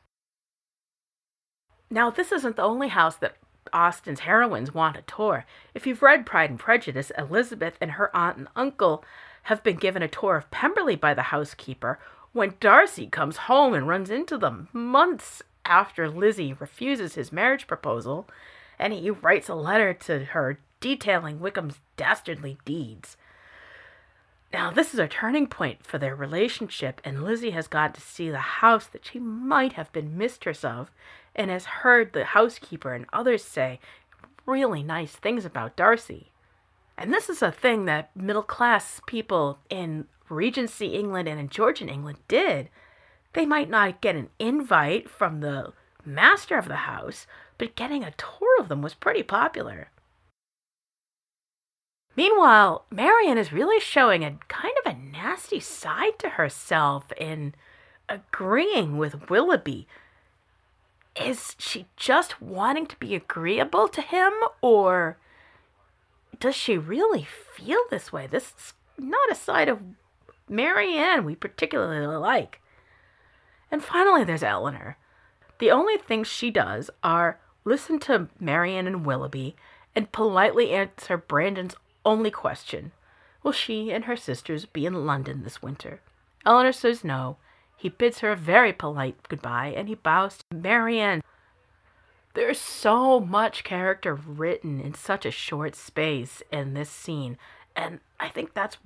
Now, 1.90 2.12
this 2.12 2.32
isn't 2.32 2.56
the 2.56 2.62
only 2.62 2.90
house 2.90 3.16
that 3.16 3.38
Austen's 3.74 4.20
heroines 4.20 4.76
want 4.76 4.96
a 4.96 5.02
tour. 5.02 5.46
If 5.74 5.88
you've 5.88 6.04
read 6.04 6.24
Pride 6.24 6.52
and 6.52 6.60
Prejudice, 6.60 7.12
Elizabeth 7.18 7.78
and 7.82 7.94
her 7.94 8.16
aunt 8.16 8.38
and 8.38 8.48
uncle 8.56 9.04
have 9.44 9.64
been 9.64 9.78
given 9.78 10.04
a 10.04 10.08
tour 10.08 10.36
of 10.36 10.52
Pemberley 10.52 10.96
by 10.96 11.16
the 11.16 11.24
housekeeper 11.24 11.98
when 12.32 12.54
Darcy 12.60 13.08
comes 13.08 13.38
home 13.38 13.74
and 13.74 13.88
runs 13.88 14.12
into 14.12 14.38
them 14.38 14.70
months 14.72 15.42
after 15.66 16.08
Lizzie 16.08 16.54
refuses 16.54 17.16
his 17.16 17.32
marriage 17.32 17.66
proposal, 17.66 18.30
and 18.78 18.94
he 18.94 19.10
writes 19.10 19.50
a 19.50 19.56
letter 19.56 19.96
to 19.96 20.26
her 20.26 20.60
detailing 20.80 21.40
Wickham's 21.40 21.80
dastardly 21.96 22.60
deeds. 22.66 23.18
Now, 24.58 24.72
this 24.72 24.92
is 24.92 25.00
a 25.00 25.08
turning 25.08 25.46
point 25.46 25.86
for 25.86 26.00
their 26.00 26.16
relationship, 26.16 27.00
and 27.04 27.24
Lizzie 27.24 27.52
has 27.52 27.68
got 27.68 27.94
to 27.94 28.02
see 28.02 28.32
the 28.32 28.40
house 28.40 28.88
that 28.88 29.06
she 29.06 29.20
might 29.20 29.74
have 29.74 29.94
been 29.94 30.18
mistress 30.18 30.66
of 30.66 30.90
and 31.36 31.52
has 31.52 31.66
heard 31.66 32.12
the 32.12 32.26
housekeeper 32.26 32.96
and 32.96 33.06
others 33.14 33.44
say 33.44 33.80
really 34.48 34.82
nice 34.82 35.12
things 35.12 35.46
about 35.46 35.76
Darcy. 35.76 36.32
And 36.98 37.14
this 37.14 37.30
is 37.30 37.44
a 37.44 37.52
thing 37.52 37.86
that 37.86 38.10
middle 38.16 38.42
class 38.42 39.00
people 39.06 39.60
in 39.70 40.08
Regency 40.28 40.88
England 40.96 41.30
and 41.30 41.40
in 41.40 41.50
Georgian 41.50 41.88
England 41.88 42.18
did. 42.28 42.70
They 43.34 43.46
might 43.46 43.70
not 43.70 44.02
get 44.02 44.16
an 44.16 44.32
invite 44.40 45.08
from 45.08 45.42
the 45.42 45.72
master 46.04 46.58
of 46.58 46.68
the 46.68 46.78
house, 46.78 47.28
but 47.60 47.76
getting 47.76 48.04
a 48.04 48.16
tour 48.18 48.60
of 48.60 48.70
them 48.70 48.82
was 48.82 48.96
pretty 48.96 49.22
popular. 49.22 49.92
Meanwhile, 52.18 52.84
Marianne 52.90 53.38
is 53.38 53.54
really 53.54 53.80
showing 53.80 54.26
a 54.26 54.40
kind 54.48 54.74
of 54.84 54.92
a 54.92 54.98
nasty 54.98 55.60
side 55.60 56.18
to 56.18 56.30
herself 56.30 57.14
in 57.16 57.54
agreeing 58.10 58.98
with 58.98 59.30
Willoughby. 59.30 59.88
Is 61.16 61.56
she 61.60 61.86
just 61.96 62.42
wanting 62.42 62.88
to 62.88 62.96
be 62.96 63.14
agreeable 63.14 63.88
to 63.90 64.02
him, 64.02 64.34
or 64.62 65.18
does 66.40 66.56
she 66.56 66.76
really 66.76 67.24
feel 67.24 67.82
this 67.92 68.12
way? 68.12 68.26
This 68.26 68.54
is 68.58 68.74
not 68.98 69.32
a 69.32 69.36
side 69.36 69.70
of 69.70 69.80
Marianne 70.50 71.24
we 71.24 71.36
particularly 71.36 72.18
like. 72.18 72.62
And 73.70 73.84
finally, 73.84 74.24
there's 74.24 74.44
Elinor. 74.44 74.98
The 75.60 75.70
only 75.70 75.98
things 75.98 76.28
she 76.28 76.50
does 76.50 76.90
are 77.04 77.40
listen 77.64 78.00
to 78.00 78.30
Marianne 78.40 78.88
and 78.88 79.06
Willoughby 79.06 79.56
and 79.96 80.12
politely 80.12 80.72
answer 80.72 81.18
Brandon's 81.18 81.76
only 82.08 82.32
question 82.32 82.94
Will 83.44 83.52
she 83.52 83.92
and 83.92 84.06
her 84.06 84.16
sisters 84.16 84.66
be 84.66 84.86
in 84.86 85.06
London 85.06 85.44
this 85.44 85.62
winter? 85.62 86.02
Elinor 86.46 86.72
says 86.72 87.04
no. 87.04 87.38
He 87.76 87.90
bids 87.90 88.20
her 88.20 88.32
a 88.32 88.36
very 88.36 88.74
polite 88.74 89.28
goodbye 89.30 89.74
and 89.76 89.88
he 89.88 89.96
bows 89.96 90.40
to 90.50 90.58
Marianne. 90.58 91.22
There's 92.34 92.60
so 92.60 93.20
much 93.20 93.64
character 93.64 94.16
written 94.16 94.80
in 94.80 94.94
such 94.94 95.26
a 95.26 95.32
short 95.32 95.76
space 95.76 96.42
in 96.52 96.74
this 96.74 96.90
scene, 96.90 97.38
and 97.76 98.00
I 98.20 98.30
think 98.30 98.54
that's 98.54 98.78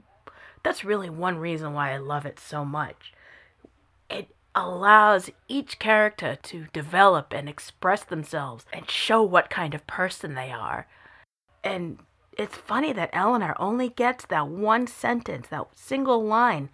that's 0.64 0.86
really 0.86 1.10
one 1.10 1.38
reason 1.38 1.74
why 1.74 1.92
I 1.92 1.98
love 1.98 2.26
it 2.26 2.40
so 2.40 2.64
much. 2.64 3.14
It 4.10 4.30
allows 4.56 5.30
each 5.48 5.80
character 5.80 6.38
to 6.44 6.68
develop 6.72 7.34
and 7.34 7.50
express 7.50 8.04
themselves 8.04 8.66
and 8.72 8.90
show 8.90 9.22
what 9.24 9.50
kind 9.50 9.74
of 9.74 9.88
person 9.88 10.36
they 10.36 10.52
are. 10.52 10.88
And 11.64 12.00
it's 12.38 12.56
funny 12.56 12.94
that 12.94 13.10
Elinor 13.14 13.56
only 13.60 13.90
gets 13.90 14.26
that 14.26 14.48
one 14.48 14.88
sentence, 14.88 15.48
that 15.50 15.68
single 15.76 16.24
line, 16.24 16.70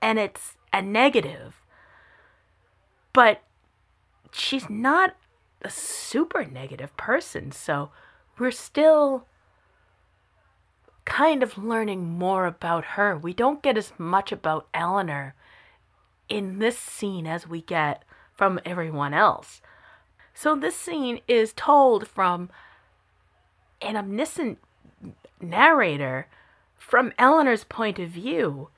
and 0.00 0.18
it's 0.18 0.56
a 0.72 0.82
negative. 0.82 1.60
But 3.12 3.42
she's 4.32 4.68
not 4.68 5.14
a 5.62 5.70
super 5.70 6.44
negative 6.44 6.96
person, 6.96 7.52
so 7.52 7.90
we're 8.38 8.50
still 8.50 9.26
kind 11.04 11.42
of 11.42 11.58
learning 11.58 12.04
more 12.04 12.46
about 12.46 12.84
her. 12.84 13.16
We 13.16 13.34
don't 13.34 13.62
get 13.62 13.76
as 13.76 13.92
much 13.98 14.32
about 14.32 14.68
Elinor 14.72 15.34
in 16.28 16.58
this 16.58 16.78
scene 16.78 17.26
as 17.26 17.46
we 17.46 17.60
get 17.60 18.04
from 18.34 18.58
everyone 18.64 19.14
else. 19.14 19.60
So 20.32 20.56
this 20.56 20.74
scene 20.74 21.20
is 21.28 21.52
told 21.52 22.08
from 22.08 22.50
an 23.80 23.96
omniscient 23.96 24.58
narrator 25.40 26.28
from 26.76 27.12
Elinor's 27.18 27.64
point 27.64 27.98
of 27.98 28.10
view, 28.10 28.68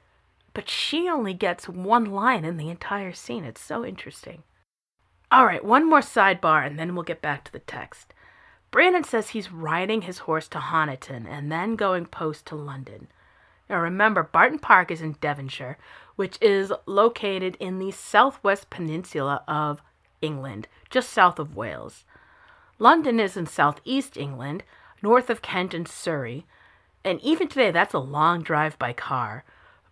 but 0.54 0.68
she 0.68 1.08
only 1.08 1.34
gets 1.34 1.68
one 1.68 2.04
line 2.06 2.44
in 2.44 2.56
the 2.56 2.70
entire 2.70 3.12
scene. 3.12 3.44
It's 3.44 3.60
so 3.60 3.84
interesting. 3.84 4.42
All 5.30 5.44
right, 5.44 5.64
one 5.64 5.88
more 5.88 6.00
sidebar 6.00 6.66
and 6.66 6.78
then 6.78 6.94
we'll 6.94 7.04
get 7.04 7.20
back 7.20 7.44
to 7.44 7.52
the 7.52 7.58
text. 7.58 8.14
Brandon 8.70 9.04
says 9.04 9.30
he's 9.30 9.52
riding 9.52 10.02
his 10.02 10.18
horse 10.18 10.48
to 10.48 10.58
Honiton 10.58 11.26
and 11.28 11.50
then 11.50 11.76
going 11.76 12.06
post 12.06 12.46
to 12.46 12.54
London. 12.54 13.08
Now 13.68 13.80
remember, 13.80 14.22
Barton 14.22 14.58
Park 14.58 14.90
is 14.90 15.02
in 15.02 15.12
Devonshire, 15.20 15.78
which 16.14 16.38
is 16.40 16.72
located 16.86 17.56
in 17.58 17.78
the 17.78 17.90
southwest 17.90 18.70
peninsula 18.70 19.42
of 19.48 19.82
England, 20.20 20.68
just 20.90 21.10
south 21.10 21.38
of 21.38 21.56
Wales. 21.56 22.04
London 22.78 23.18
is 23.18 23.36
in 23.36 23.46
southeast 23.46 24.16
England, 24.16 24.62
north 25.06 25.30
of 25.30 25.40
Kent 25.40 25.72
and 25.72 25.86
Surrey, 25.86 26.44
and 27.04 27.20
even 27.20 27.46
today 27.46 27.70
that's 27.70 27.94
a 27.94 28.00
long 28.00 28.42
drive 28.42 28.76
by 28.76 28.92
car. 28.92 29.44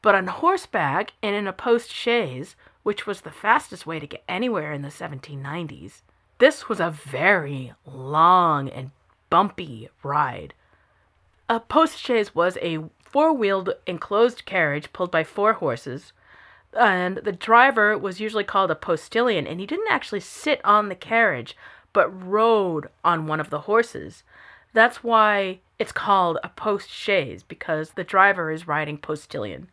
But 0.03 0.17
on 0.17 0.27
horseback 0.27 1.12
and 1.23 1.37
in 1.37 1.47
a 1.47 1.53
post 1.53 1.93
chaise, 1.93 2.57
which 2.83 3.07
was 3.07 3.21
the 3.21 3.31
fastest 3.31 3.87
way 3.87 4.01
to 4.01 4.09
get 4.09 4.25
anywhere 4.29 4.73
in 4.73 4.83
the 4.83 4.89
1790s, 4.89 6.03
this 6.39 6.69
was 6.69 6.81
a 6.81 6.91
very 6.91 7.75
long 7.87 8.69
and 8.69 8.91
bumpy 9.31 9.89
ride. 10.03 10.53
A 11.49 11.61
post 11.61 11.97
chaise 12.01 12.35
was 12.35 12.59
a 12.61 12.81
four 13.01 13.33
wheeled 13.33 13.71
enclosed 13.87 14.45
carriage 14.45 14.93
pulled 14.93 15.12
by 15.12 15.23
four 15.23 15.53
horses, 15.53 16.12
and 16.77 17.19
the 17.19 17.31
driver 17.31 17.97
was 17.97 18.19
usually 18.19 18.43
called 18.43 18.73
a 18.73 18.75
postilion, 18.75 19.47
and 19.47 19.61
he 19.61 19.67
didn't 19.67 19.93
actually 19.93 20.19
sit 20.19 20.61
on 20.65 20.89
the 20.89 20.97
carriage 20.97 21.57
but 21.93 22.11
rode 22.11 22.89
on 23.05 23.29
one 23.29 23.39
of 23.39 23.51
the 23.51 23.61
horses. 23.61 24.25
That's 24.75 25.03
why 25.03 25.61
it's 25.79 25.93
called 25.93 26.39
a 26.45 26.51
post 26.51 26.91
chaise 26.91 27.43
because 27.43 27.93
the 27.93 28.05
driver 28.05 28.51
is 28.51 28.68
riding 28.68 28.99
postilion. 28.99 29.70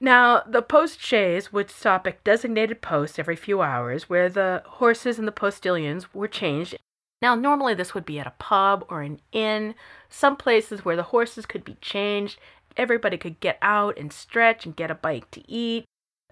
Now, 0.00 0.42
the 0.46 0.60
post 0.60 1.00
chaise 1.00 1.52
would 1.52 1.70
stop 1.70 2.06
at 2.06 2.22
designated 2.24 2.82
posts 2.82 3.18
every 3.18 3.36
few 3.36 3.62
hours 3.62 4.10
where 4.10 4.28
the 4.28 4.62
horses 4.66 5.18
and 5.18 5.26
the 5.26 5.32
postilions 5.32 6.12
were 6.12 6.28
changed. 6.28 6.76
Now, 7.22 7.34
normally 7.34 7.74
this 7.74 7.94
would 7.94 8.04
be 8.04 8.18
at 8.18 8.26
a 8.26 8.34
pub 8.38 8.84
or 8.90 9.02
an 9.02 9.20
inn, 9.32 9.76
some 10.10 10.36
places 10.36 10.84
where 10.84 10.96
the 10.96 11.04
horses 11.04 11.46
could 11.46 11.64
be 11.64 11.76
changed, 11.80 12.38
everybody 12.76 13.16
could 13.16 13.38
get 13.40 13.56
out 13.62 13.96
and 13.96 14.12
stretch 14.12 14.66
and 14.66 14.76
get 14.76 14.90
a 14.90 14.94
bite 14.96 15.30
to 15.32 15.50
eat 15.50 15.84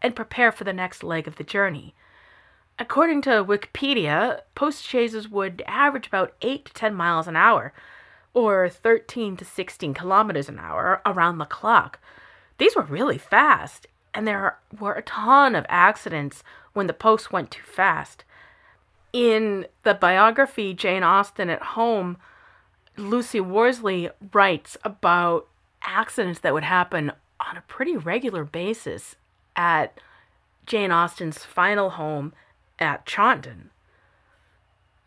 and 0.02 0.16
prepare 0.16 0.50
for 0.50 0.64
the 0.64 0.72
next 0.72 1.04
leg 1.04 1.28
of 1.28 1.36
the 1.36 1.44
journey. 1.44 1.94
According 2.82 3.22
to 3.22 3.44
Wikipedia, 3.44 4.40
post 4.56 4.84
chaises 4.84 5.28
would 5.28 5.62
average 5.68 6.08
about 6.08 6.34
8 6.42 6.64
to 6.64 6.72
10 6.72 6.92
miles 6.96 7.28
an 7.28 7.36
hour, 7.36 7.72
or 8.34 8.68
13 8.68 9.36
to 9.36 9.44
16 9.44 9.94
kilometers 9.94 10.48
an 10.48 10.58
hour 10.58 11.00
around 11.06 11.38
the 11.38 11.44
clock. 11.44 12.00
These 12.58 12.74
were 12.74 12.82
really 12.82 13.18
fast, 13.18 13.86
and 14.12 14.26
there 14.26 14.58
were 14.80 14.94
a 14.94 15.02
ton 15.02 15.54
of 15.54 15.64
accidents 15.68 16.42
when 16.72 16.88
the 16.88 16.92
post 16.92 17.30
went 17.30 17.52
too 17.52 17.62
fast. 17.62 18.24
In 19.12 19.68
the 19.84 19.94
biography 19.94 20.74
Jane 20.74 21.04
Austen 21.04 21.50
at 21.50 21.62
Home, 21.62 22.16
Lucy 22.96 23.38
Worsley 23.38 24.10
writes 24.32 24.76
about 24.82 25.46
accidents 25.84 26.40
that 26.40 26.52
would 26.52 26.64
happen 26.64 27.12
on 27.38 27.56
a 27.56 27.62
pretty 27.68 27.96
regular 27.96 28.42
basis 28.42 29.14
at 29.54 30.00
Jane 30.66 30.90
Austen's 30.90 31.44
final 31.44 31.90
home 31.90 32.32
at 32.78 33.06
Chawton. 33.06 33.70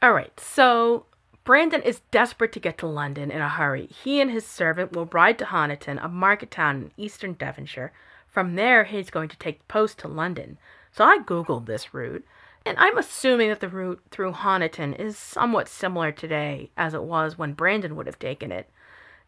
All 0.01 0.13
right, 0.13 0.39
so 0.39 1.05
Brandon 1.43 1.82
is 1.82 2.01
desperate 2.11 2.51
to 2.53 2.59
get 2.59 2.78
to 2.80 2.88
London 2.88 3.32
in 3.32 3.41
a 3.41 3.49
hurry. 3.49 3.88
He 3.88 4.20
and 4.20 4.32
his 4.32 4.45
servant 4.45 4.93
will 4.93 5.05
ride 5.05 5.38
to 5.39 5.45
Honiton, 5.45 6.03
a 6.03 6.07
market 6.07 6.51
town 6.51 6.76
in 6.76 6.91
eastern 6.97 7.34
Devonshire. 7.34 7.93
From 8.28 8.55
there, 8.55 8.84
he's 8.84 9.09
going 9.09 9.30
to 9.30 9.38
take 9.38 9.59
the 9.59 9.66
post 9.72 9.99
to 9.99 10.07
London. 10.07 10.57
So 10.91 11.05
I 11.05 11.20
googled 11.20 11.66
this 11.66 11.93
route, 11.93 12.26
and 12.66 12.78
I'm 12.80 12.97
assuming 12.97 13.49
that 13.49 13.59
the 13.59 13.70
route 13.70 14.01
through 14.09 14.32
Honiton 14.32 14.99
is 14.99 15.18
somewhat 15.18 15.70
similar 15.70 16.11
today 16.11 16.72
as 16.76 16.93
it 16.93 17.03
was 17.03 17.38
when 17.38 17.53
Brandon 17.53 17.95
would 17.95 18.07
have 18.07 18.20
taken 18.20 18.51
it. 18.51 18.70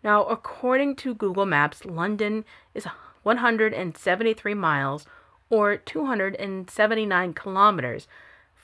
Now, 0.04 0.26
according 0.26 0.96
to 0.98 1.14
Google 1.14 1.46
Maps, 1.46 1.86
London 1.86 2.46
is 2.74 2.88
173 3.24 4.54
miles 4.54 5.06
or 5.50 5.78
279 5.78 7.34
kilometers 7.34 8.08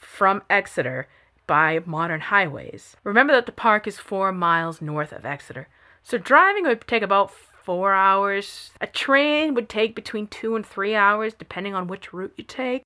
from 0.04 0.44
Exeter 0.50 1.08
by 1.48 1.80
modern 1.86 2.22
highways. 2.22 2.96
Remember 3.04 3.34
that 3.34 3.46
the 3.46 3.52
park 3.52 3.88
is 3.88 3.98
four 3.98 4.32
miles 4.32 4.82
north 4.82 5.12
of 5.12 5.26
Exeter, 5.26 5.68
so 6.04 6.18
driving 6.18 6.64
would 6.64 6.88
take 6.88 7.04
about 7.04 7.32
four 7.32 7.94
hours. 7.94 8.72
A 8.82 8.88
train 8.88 9.54
would 9.54 9.70
take 9.70 9.96
between 9.96 10.28
two 10.28 10.56
and 10.56 10.66
three 10.66 10.96
hours, 10.96 11.34
depending 11.34 11.74
on 11.74 11.88
which 11.88 12.14
route 12.14 12.34
you 12.36 12.44
take. 12.44 12.84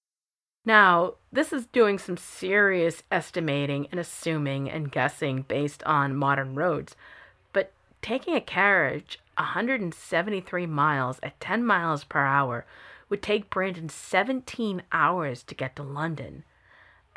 Now, 0.66 1.14
this 1.32 1.54
is 1.54 1.66
doing 1.66 1.98
some 1.98 2.18
serious 2.18 3.02
estimating 3.12 3.88
and 3.90 4.00
assuming 4.00 4.70
and 4.70 4.92
guessing 4.92 5.44
based 5.44 5.82
on 5.84 6.16
modern 6.16 6.56
roads, 6.56 6.96
but 7.54 7.72
taking 8.02 8.36
a 8.36 8.42
carriage 8.42 9.20
173 9.38 10.66
miles 10.66 11.20
at 11.24 11.40
10 11.40 11.66
miles 11.66 12.04
per 12.04 12.26
hour 12.26 12.66
would 13.10 13.22
take 13.22 13.50
Brandon 13.50 13.88
17 13.88 14.84
hours 14.92 15.44
to 15.44 15.56
get 15.56 15.76
to 15.78 15.84
London. 15.84 16.44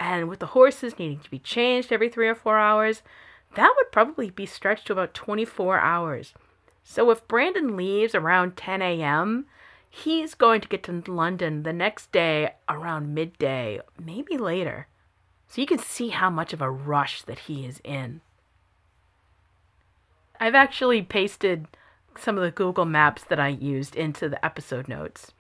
And 0.01 0.31
with 0.31 0.39
the 0.39 0.47
horses 0.47 0.99
needing 0.99 1.21
to 1.21 1.31
be 1.31 1.39
changed 1.39 1.93
every 1.93 2.09
three 2.09 2.27
or 2.27 2.35
four 2.35 2.59
hours, 2.59 3.03
that 3.55 3.75
would 3.77 3.93
probably 3.93 4.31
be 4.31 4.47
stretched 4.47 4.87
to 4.87 4.95
about 4.95 5.13
24 5.13 5.79
hours. 5.79 6.33
So 6.83 7.11
if 7.11 7.29
Brandon 7.29 7.77
leaves 7.77 8.15
around 8.15 8.57
10 8.57 8.81
a.m., 8.81 9.47
he's 9.91 10.35
going 10.35 10.63
to 10.63 10.69
get 10.69 10.83
to 10.85 11.03
London 11.07 11.65
the 11.65 11.75
next 11.75 12.11
day 12.13 12.55
around 12.67 13.15
midday, 13.15 13.81
maybe 14.03 14.39
later. 14.39 14.89
So 15.49 15.61
you 15.61 15.67
can 15.67 15.79
see 15.79 16.09
how 16.09 16.31
much 16.31 16.55
of 16.55 16.63
a 16.63 16.71
rush 16.71 17.23
that 17.23 17.41
he 17.41 17.67
is 17.67 17.81
in. 17.85 18.23
I've 20.39 20.55
actually 20.55 21.03
pasted 21.03 21.67
some 22.17 22.39
of 22.39 22.43
the 22.43 22.51
Google 22.51 22.87
Maps 22.87 23.25
that 23.25 23.39
I 23.39 23.49
used 23.49 23.95
into 23.95 24.31
the 24.31 24.43
episode 24.43 24.89
notes. 24.89 25.33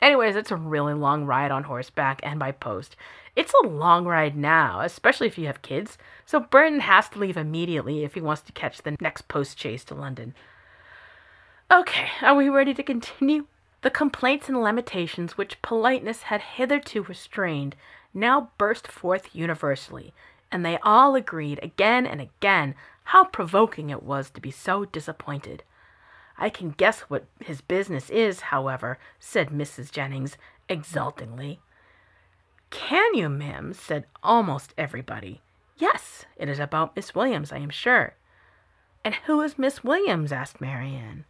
Anyways, 0.00 0.36
it's 0.36 0.50
a 0.50 0.56
really 0.56 0.94
long 0.94 1.24
ride 1.24 1.50
on 1.50 1.64
horseback 1.64 2.20
and 2.22 2.38
by 2.38 2.52
post. 2.52 2.94
It's 3.34 3.52
a 3.62 3.66
long 3.66 4.04
ride 4.04 4.36
now, 4.36 4.80
especially 4.80 5.26
if 5.26 5.38
you 5.38 5.46
have 5.46 5.62
kids, 5.62 5.98
so 6.24 6.40
Burton 6.40 6.80
has 6.80 7.08
to 7.10 7.18
leave 7.18 7.36
immediately 7.36 8.04
if 8.04 8.14
he 8.14 8.20
wants 8.20 8.42
to 8.42 8.52
catch 8.52 8.82
the 8.82 8.96
next 9.00 9.28
post 9.28 9.58
chaise 9.58 9.84
to 9.84 9.94
London. 9.94 10.34
Okay, 11.70 12.08
are 12.22 12.34
we 12.34 12.48
ready 12.48 12.74
to 12.74 12.82
continue? 12.82 13.46
The 13.82 13.90
complaints 13.90 14.48
and 14.48 14.60
lamentations 14.60 15.36
which 15.36 15.62
politeness 15.62 16.22
had 16.22 16.40
hitherto 16.40 17.02
restrained 17.02 17.76
now 18.14 18.50
burst 18.58 18.88
forth 18.88 19.34
universally, 19.34 20.14
and 20.50 20.64
they 20.64 20.78
all 20.78 21.14
agreed 21.14 21.60
again 21.62 22.06
and 22.06 22.20
again 22.20 22.74
how 23.04 23.24
provoking 23.24 23.90
it 23.90 24.02
was 24.02 24.30
to 24.30 24.40
be 24.40 24.50
so 24.50 24.84
disappointed. 24.84 25.62
I 26.38 26.50
can 26.50 26.70
guess 26.70 27.00
what 27.00 27.26
his 27.40 27.60
business 27.60 28.08
is, 28.10 28.40
however, 28.40 28.98
said 29.18 29.48
Mrs. 29.48 29.90
Jennings 29.90 30.36
exultingly. 30.68 31.60
Can 32.70 33.14
you, 33.14 33.28
ma'am? 33.28 33.72
said 33.72 34.04
almost 34.22 34.74
everybody. 34.78 35.40
Yes, 35.76 36.26
it 36.36 36.48
is 36.48 36.58
about 36.58 36.94
Miss 36.94 37.14
Williams, 37.14 37.52
I 37.52 37.58
am 37.58 37.70
sure. 37.70 38.14
And 39.04 39.14
who 39.26 39.40
is 39.40 39.58
Miss 39.58 39.82
Williams? 39.82 40.32
asked 40.32 40.60
Marianne. 40.60 41.24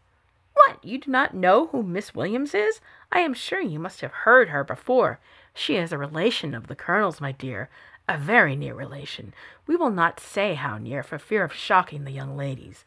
What, 0.54 0.84
you 0.84 0.98
do 0.98 1.10
not 1.10 1.34
know 1.34 1.68
who 1.68 1.82
Miss 1.82 2.14
Williams 2.14 2.54
is? 2.54 2.80
I 3.12 3.20
am 3.20 3.32
sure 3.32 3.60
you 3.60 3.78
must 3.78 4.00
have 4.00 4.12
heard 4.12 4.48
her 4.48 4.64
before. 4.64 5.20
She 5.54 5.76
is 5.76 5.92
a 5.92 5.98
relation 5.98 6.54
of 6.54 6.66
the 6.66 6.74
Colonel's, 6.74 7.20
my 7.20 7.32
dear, 7.32 7.70
a 8.08 8.18
very 8.18 8.56
near 8.56 8.74
relation. 8.74 9.34
We 9.66 9.76
will 9.76 9.90
not 9.90 10.18
say 10.18 10.54
how 10.54 10.78
near 10.78 11.02
for 11.02 11.18
fear 11.18 11.44
of 11.44 11.52
shocking 11.52 12.04
the 12.04 12.10
young 12.10 12.36
ladies. 12.36 12.84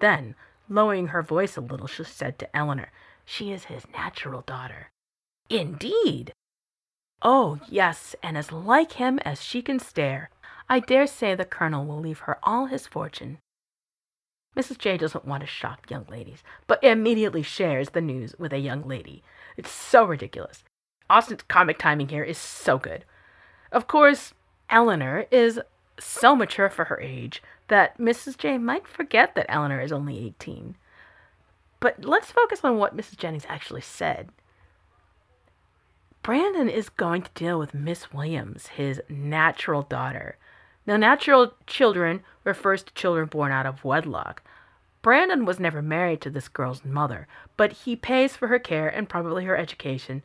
Then, 0.00 0.34
Lowering 0.68 1.08
her 1.08 1.22
voice 1.22 1.56
a 1.56 1.60
little, 1.60 1.86
she 1.86 2.04
said 2.04 2.38
to 2.38 2.56
Elinor, 2.56 2.90
She 3.24 3.52
is 3.52 3.64
his 3.64 3.86
natural 3.92 4.42
daughter. 4.42 4.90
Indeed! 5.50 6.32
Oh, 7.22 7.58
yes, 7.68 8.14
and 8.22 8.36
as 8.36 8.52
like 8.52 8.92
him 8.92 9.18
as 9.20 9.42
she 9.42 9.62
can 9.62 9.78
stare. 9.78 10.30
I 10.68 10.80
dare 10.80 11.06
say 11.06 11.34
the 11.34 11.44
colonel 11.44 11.84
will 11.84 12.00
leave 12.00 12.20
her 12.20 12.38
all 12.42 12.66
his 12.66 12.86
fortune. 12.86 13.38
Mrs. 14.56 14.78
J 14.78 14.96
doesn't 14.96 15.26
want 15.26 15.42
to 15.42 15.46
shock 15.46 15.90
young 15.90 16.06
ladies, 16.08 16.42
but 16.66 16.82
immediately 16.82 17.42
shares 17.42 17.90
the 17.90 18.00
news 18.00 18.34
with 18.38 18.52
a 18.52 18.58
young 18.58 18.86
lady. 18.86 19.22
It's 19.56 19.70
so 19.70 20.04
ridiculous. 20.04 20.64
Austen's 21.10 21.42
comic 21.42 21.78
timing 21.78 22.08
here 22.08 22.24
is 22.24 22.38
so 22.38 22.78
good. 22.78 23.04
Of 23.72 23.86
course, 23.86 24.32
Elinor 24.70 25.26
is 25.30 25.60
so 25.98 26.34
mature 26.34 26.68
for 26.68 26.86
her 26.86 27.00
age 27.00 27.42
that 27.68 27.98
Mrs. 27.98 28.36
J 28.36 28.58
might 28.58 28.86
forget 28.86 29.34
that 29.34 29.46
Elinor 29.48 29.80
is 29.80 29.92
only 29.92 30.24
18. 30.26 30.76
But 31.80 32.04
let's 32.04 32.30
focus 32.30 32.60
on 32.64 32.78
what 32.78 32.96
Mrs. 32.96 33.16
Jennings 33.16 33.46
actually 33.48 33.82
said. 33.82 34.30
Brandon 36.22 36.70
is 36.70 36.88
going 36.88 37.22
to 37.22 37.30
deal 37.34 37.58
with 37.58 37.74
Miss 37.74 38.12
Williams, 38.12 38.68
his 38.68 39.02
natural 39.10 39.82
daughter. 39.82 40.38
Now, 40.86 40.96
natural 40.96 41.52
children 41.66 42.22
refers 42.44 42.82
to 42.82 42.94
children 42.94 43.26
born 43.26 43.52
out 43.52 43.66
of 43.66 43.84
wedlock. 43.84 44.42
Brandon 45.02 45.44
was 45.44 45.60
never 45.60 45.82
married 45.82 46.22
to 46.22 46.30
this 46.30 46.48
girl's 46.48 46.82
mother, 46.82 47.28
but 47.58 47.72
he 47.72 47.94
pays 47.94 48.36
for 48.36 48.48
her 48.48 48.58
care 48.58 48.88
and 48.88 49.06
probably 49.06 49.44
her 49.44 49.56
education. 49.56 50.22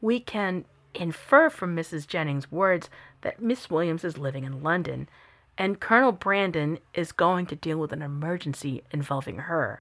We 0.00 0.18
can 0.18 0.64
infer 0.94 1.50
from 1.50 1.76
Mrs. 1.76 2.06
Jennings' 2.06 2.50
words 2.50 2.88
that 3.22 3.42
Miss 3.42 3.70
Williams 3.70 4.04
is 4.04 4.18
living 4.18 4.44
in 4.44 4.62
London, 4.62 5.08
and 5.56 5.80
Colonel 5.80 6.12
Brandon 6.12 6.78
is 6.94 7.12
going 7.12 7.46
to 7.46 7.56
deal 7.56 7.78
with 7.78 7.92
an 7.92 8.02
emergency 8.02 8.82
involving 8.90 9.38
her. 9.38 9.78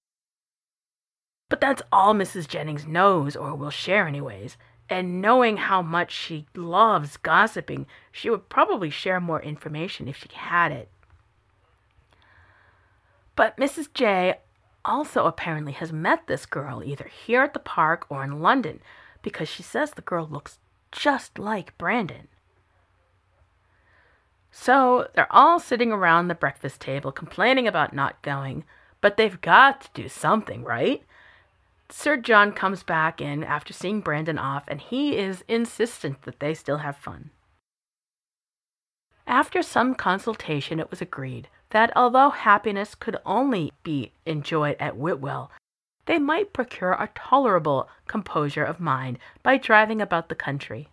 But 1.50 1.62
that's 1.62 1.82
all 1.92 2.14
Mrs. 2.14 2.48
Jennings 2.48 2.88
knows, 2.88 3.36
or 3.36 3.56
will 3.56 3.70
share, 3.70 4.08
anyways. 4.08 4.58
And 4.90 5.22
knowing 5.22 5.58
how 5.58 5.82
much 5.82 6.12
she 6.12 6.46
loves 6.56 7.18
gossiping, 7.18 7.86
she 8.12 8.30
would 8.30 8.50
probably 8.50 8.90
share 8.90 9.20
more 9.20 9.42
information 9.42 10.08
if 10.08 10.18
she 10.18 10.30
had 10.34 10.72
it. 10.72 10.90
But 13.36 13.58
Mrs. 13.58 13.92
J 13.94 14.36
also 14.86 15.26
apparently 15.26 15.72
has 15.74 15.92
met 15.92 16.28
this 16.28 16.46
girl 16.46 16.84
either 16.84 17.06
here 17.06 17.42
at 17.42 17.54
the 17.54 17.60
park 17.60 18.06
or 18.10 18.24
in 18.24 18.42
London 18.42 18.82
because 19.22 19.48
she 19.48 19.64
says 19.64 19.92
the 19.92 20.02
girl 20.02 20.28
looks 20.30 20.60
just 20.94 21.38
like 21.38 21.78
Brandon. 21.78 22.28
So 24.52 25.10
they're 25.16 25.32
all 25.32 25.60
sitting 25.60 25.92
around 25.92 26.28
the 26.28 26.36
breakfast 26.36 26.80
table 26.80 27.12
complaining 27.12 27.68
about 27.68 27.94
not 27.94 28.22
going, 28.22 28.64
but 29.02 29.18
they've 29.18 29.42
got 29.42 29.82
to 29.82 30.02
do 30.02 30.08
something, 30.08 30.64
right? 30.64 31.04
Sir 31.90 32.18
John 32.18 32.54
comes 32.54 32.84
back 32.84 33.20
in 33.20 33.44
after 33.44 33.74
seeing 33.74 34.00
Brandon 34.00 34.38
off, 34.38 34.64
and 34.68 34.80
he 34.80 35.18
is 35.18 35.44
insistent 35.48 36.22
that 36.22 36.40
they 36.40 36.54
still 36.54 36.78
have 36.78 36.96
fun. 36.96 37.32
After 39.26 39.62
some 39.62 39.96
consultation, 39.96 40.80
it 40.80 40.90
was 40.90 41.02
agreed 41.02 41.50
that 41.72 41.92
although 41.96 42.30
happiness 42.30 42.94
could 42.94 43.18
only 43.26 43.74
be 43.84 44.12
enjoyed 44.26 44.76
at 44.80 44.98
Whitwell, 44.98 45.52
they 46.06 46.20
might 46.20 46.54
procure 46.54 46.94
a 46.94 47.10
tolerable 47.16 47.88
composure 48.08 48.64
of 48.64 48.80
mind 48.80 49.18
by 49.42 49.58
driving 49.58 50.02
about 50.02 50.30
the 50.30 50.36
country. 50.36 50.90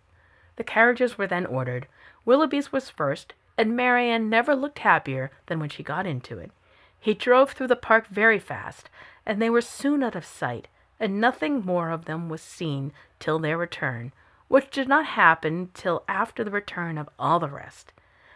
The 0.55 0.63
carriages 0.63 1.17
were 1.17 1.27
then 1.27 1.45
ordered. 1.45 1.87
Willoughby's 2.23 2.71
was 2.71 2.89
first, 2.89 3.33
and 3.57 3.75
Marianne 3.75 4.29
never 4.29 4.55
looked 4.55 4.79
happier 4.79 5.31
than 5.47 5.59
when 5.59 5.69
she 5.69 5.83
got 5.83 6.05
into 6.07 6.37
it. 6.37 6.51
He 6.99 7.13
drove 7.13 7.51
through 7.51 7.67
the 7.67 7.75
park 7.75 8.07
very 8.07 8.39
fast, 8.39 8.89
and 9.25 9.41
they 9.41 9.49
were 9.49 9.61
soon 9.61 10.03
out 10.03 10.15
of 10.15 10.25
sight, 10.25 10.67
and 10.99 11.19
nothing 11.19 11.65
more 11.65 11.89
of 11.89 12.05
them 12.05 12.29
was 12.29 12.41
seen 12.41 12.93
till 13.19 13.39
their 13.39 13.57
return, 13.57 14.13
which 14.47 14.69
did 14.69 14.87
not 14.87 15.05
happen 15.05 15.71
till 15.73 16.03
after 16.07 16.43
the 16.43 16.51
return 16.51 16.97
of 16.97 17.09
all 17.17 17.39
the 17.39 17.49
rest. 17.49 17.91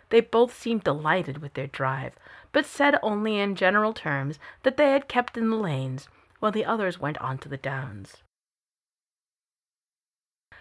They 0.09 0.21
both 0.21 0.57
seemed 0.57 0.83
delighted 0.83 1.39
with 1.39 1.53
their 1.53 1.67
drive, 1.67 2.15
but 2.51 2.65
said 2.65 2.97
only 3.01 3.37
in 3.39 3.55
general 3.55 3.93
terms 3.93 4.39
that 4.63 4.77
they 4.77 4.91
had 4.91 5.07
kept 5.07 5.37
in 5.37 5.49
the 5.49 5.55
lanes, 5.55 6.07
while 6.45 6.51
the 6.51 6.63
others 6.63 6.99
went 6.99 7.17
on 7.17 7.39
to 7.39 7.49
the 7.49 7.57
downs. 7.57 8.17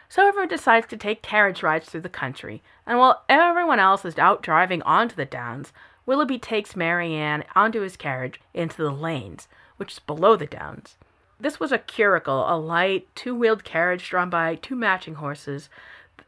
So 0.09 0.27
everyone 0.27 0.49
decides 0.49 0.87
to 0.87 0.97
take 0.97 1.21
carriage 1.21 1.63
rides 1.63 1.91
through 1.91 2.01
the 2.01 2.09
country, 2.09 2.63
and 2.87 2.99
while 2.99 3.23
everyone 3.29 3.79
else 3.79 4.03
is 4.07 4.17
out 4.17 4.43
driving 4.43 4.81
onto 4.85 5.15
the 5.15 5.27
downs, 5.27 5.75
Willoughby 6.07 6.39
takes 6.39 6.75
Marianne 6.75 7.45
onto 7.55 7.83
his 7.83 7.99
carriage 7.99 8.41
into 8.55 8.79
the 8.79 8.91
lanes, 8.91 9.47
which 9.77 9.93
is 9.93 9.99
below 9.99 10.37
the 10.37 10.47
downs. 10.47 10.97
This 11.39 11.61
was 11.61 11.71
a 11.71 11.77
curricle, 11.77 12.47
a 12.49 12.57
light, 12.57 13.07
two-wheeled 13.15 13.65
carriage 13.65 14.09
drawn 14.09 14.31
by 14.31 14.55
two 14.55 14.77
matching 14.77 15.17
horses, 15.17 15.69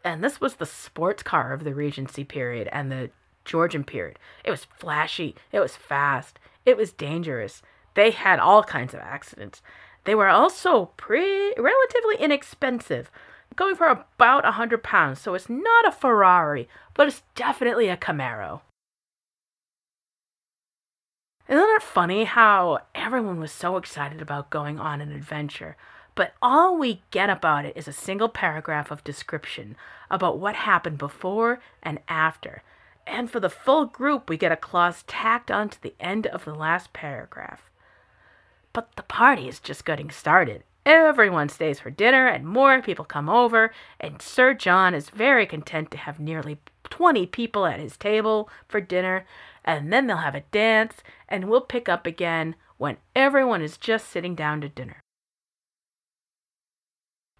and 0.04 0.22
this 0.22 0.38
was 0.38 0.56
the 0.56 0.66
sports 0.66 1.22
car 1.22 1.54
of 1.54 1.64
the 1.64 1.74
Regency 1.74 2.24
period 2.24 2.68
and 2.72 2.92
the 2.92 3.08
Georgian 3.46 3.84
period. 3.84 4.18
It 4.44 4.50
was 4.50 4.66
flashy, 4.66 5.34
it 5.50 5.60
was 5.60 5.76
fast, 5.76 6.38
it 6.66 6.76
was 6.76 6.92
dangerous. 6.92 7.62
They 7.96 8.10
had 8.10 8.38
all 8.38 8.62
kinds 8.62 8.92
of 8.92 9.00
accidents. 9.00 9.62
They 10.04 10.14
were 10.14 10.28
also 10.28 10.92
pretty 10.98 11.60
relatively 11.60 12.16
inexpensive, 12.20 13.10
going 13.56 13.74
for 13.74 13.88
about 13.88 14.46
a 14.46 14.52
hundred 14.52 14.82
pounds, 14.82 15.18
so 15.18 15.34
it's 15.34 15.48
not 15.48 15.88
a 15.88 15.90
Ferrari, 15.90 16.68
but 16.92 17.08
it's 17.08 17.22
definitely 17.34 17.88
a 17.88 17.96
Camaro. 17.96 18.60
Isn't 21.48 21.76
it 21.76 21.82
funny 21.82 22.24
how 22.24 22.80
everyone 22.94 23.40
was 23.40 23.50
so 23.50 23.78
excited 23.78 24.20
about 24.20 24.50
going 24.50 24.78
on 24.78 25.00
an 25.00 25.10
adventure, 25.10 25.76
but 26.14 26.34
all 26.42 26.76
we 26.76 27.02
get 27.10 27.30
about 27.30 27.64
it 27.64 27.76
is 27.76 27.88
a 27.88 27.92
single 27.92 28.28
paragraph 28.28 28.90
of 28.90 29.04
description 29.04 29.74
about 30.10 30.38
what 30.38 30.54
happened 30.54 30.98
before 30.98 31.60
and 31.82 32.00
after. 32.08 32.62
And 33.06 33.30
for 33.30 33.40
the 33.40 33.48
full 33.48 33.86
group, 33.86 34.28
we 34.28 34.36
get 34.36 34.52
a 34.52 34.56
clause 34.56 35.02
tacked 35.06 35.50
onto 35.50 35.78
the 35.80 35.94
end 35.98 36.26
of 36.26 36.44
the 36.44 36.54
last 36.54 36.92
paragraph. 36.92 37.70
But 38.76 38.94
the 38.96 39.04
party 39.04 39.48
is 39.48 39.58
just 39.58 39.86
getting 39.86 40.10
started. 40.10 40.62
Everyone 40.84 41.48
stays 41.48 41.80
for 41.80 41.88
dinner, 41.88 42.26
and 42.26 42.46
more 42.46 42.82
people 42.82 43.06
come 43.06 43.26
over, 43.26 43.72
and 43.98 44.20
Sir 44.20 44.52
John 44.52 44.92
is 44.92 45.08
very 45.08 45.46
content 45.46 45.90
to 45.92 45.96
have 45.96 46.20
nearly 46.20 46.58
20 46.84 47.24
people 47.28 47.64
at 47.64 47.80
his 47.80 47.96
table 47.96 48.50
for 48.68 48.82
dinner, 48.82 49.24
and 49.64 49.90
then 49.90 50.06
they'll 50.06 50.18
have 50.18 50.34
a 50.34 50.44
dance, 50.52 50.96
and 51.26 51.48
we'll 51.48 51.62
pick 51.62 51.88
up 51.88 52.06
again 52.06 52.54
when 52.76 52.98
everyone 53.14 53.62
is 53.62 53.78
just 53.78 54.10
sitting 54.10 54.34
down 54.34 54.60
to 54.60 54.68
dinner. 54.68 55.00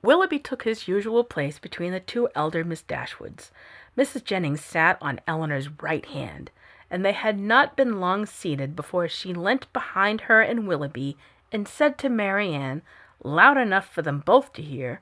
Willoughby 0.01 0.39
took 0.39 0.63
his 0.63 0.89
usual 0.89 1.23
place 1.23 1.59
between 1.59 1.93
the 1.93 2.01
two 2.01 2.31
elder 2.35 2.65
Miss 2.65 2.83
Dashwoods. 2.83 3.51
Mrs. 3.95 4.25
Jennings 4.25 4.65
sat 4.65 4.97
on 5.03 5.21
Elinor's 5.29 5.69
right 5.83 6.07
hand, 6.07 6.51
and 6.91 7.05
they 7.05 7.13
had 7.13 7.39
not 7.39 7.77
been 7.77 8.01
long 8.01 8.27
seated 8.27 8.77
before 8.77 9.09
she 9.09 9.35
leant 9.35 9.73
behind 9.73 10.23
her 10.23 10.41
and 10.41 10.69
Willoughby 10.69 11.17
and 11.53 11.67
said 11.67 11.99
to 11.99 12.09
Marianne, 12.09 12.83
loud 13.23 13.57
enough 13.57 13.89
for 13.89 14.03
them 14.03 14.21
both 14.21 14.53
to 14.55 14.63
hear, 14.63 15.01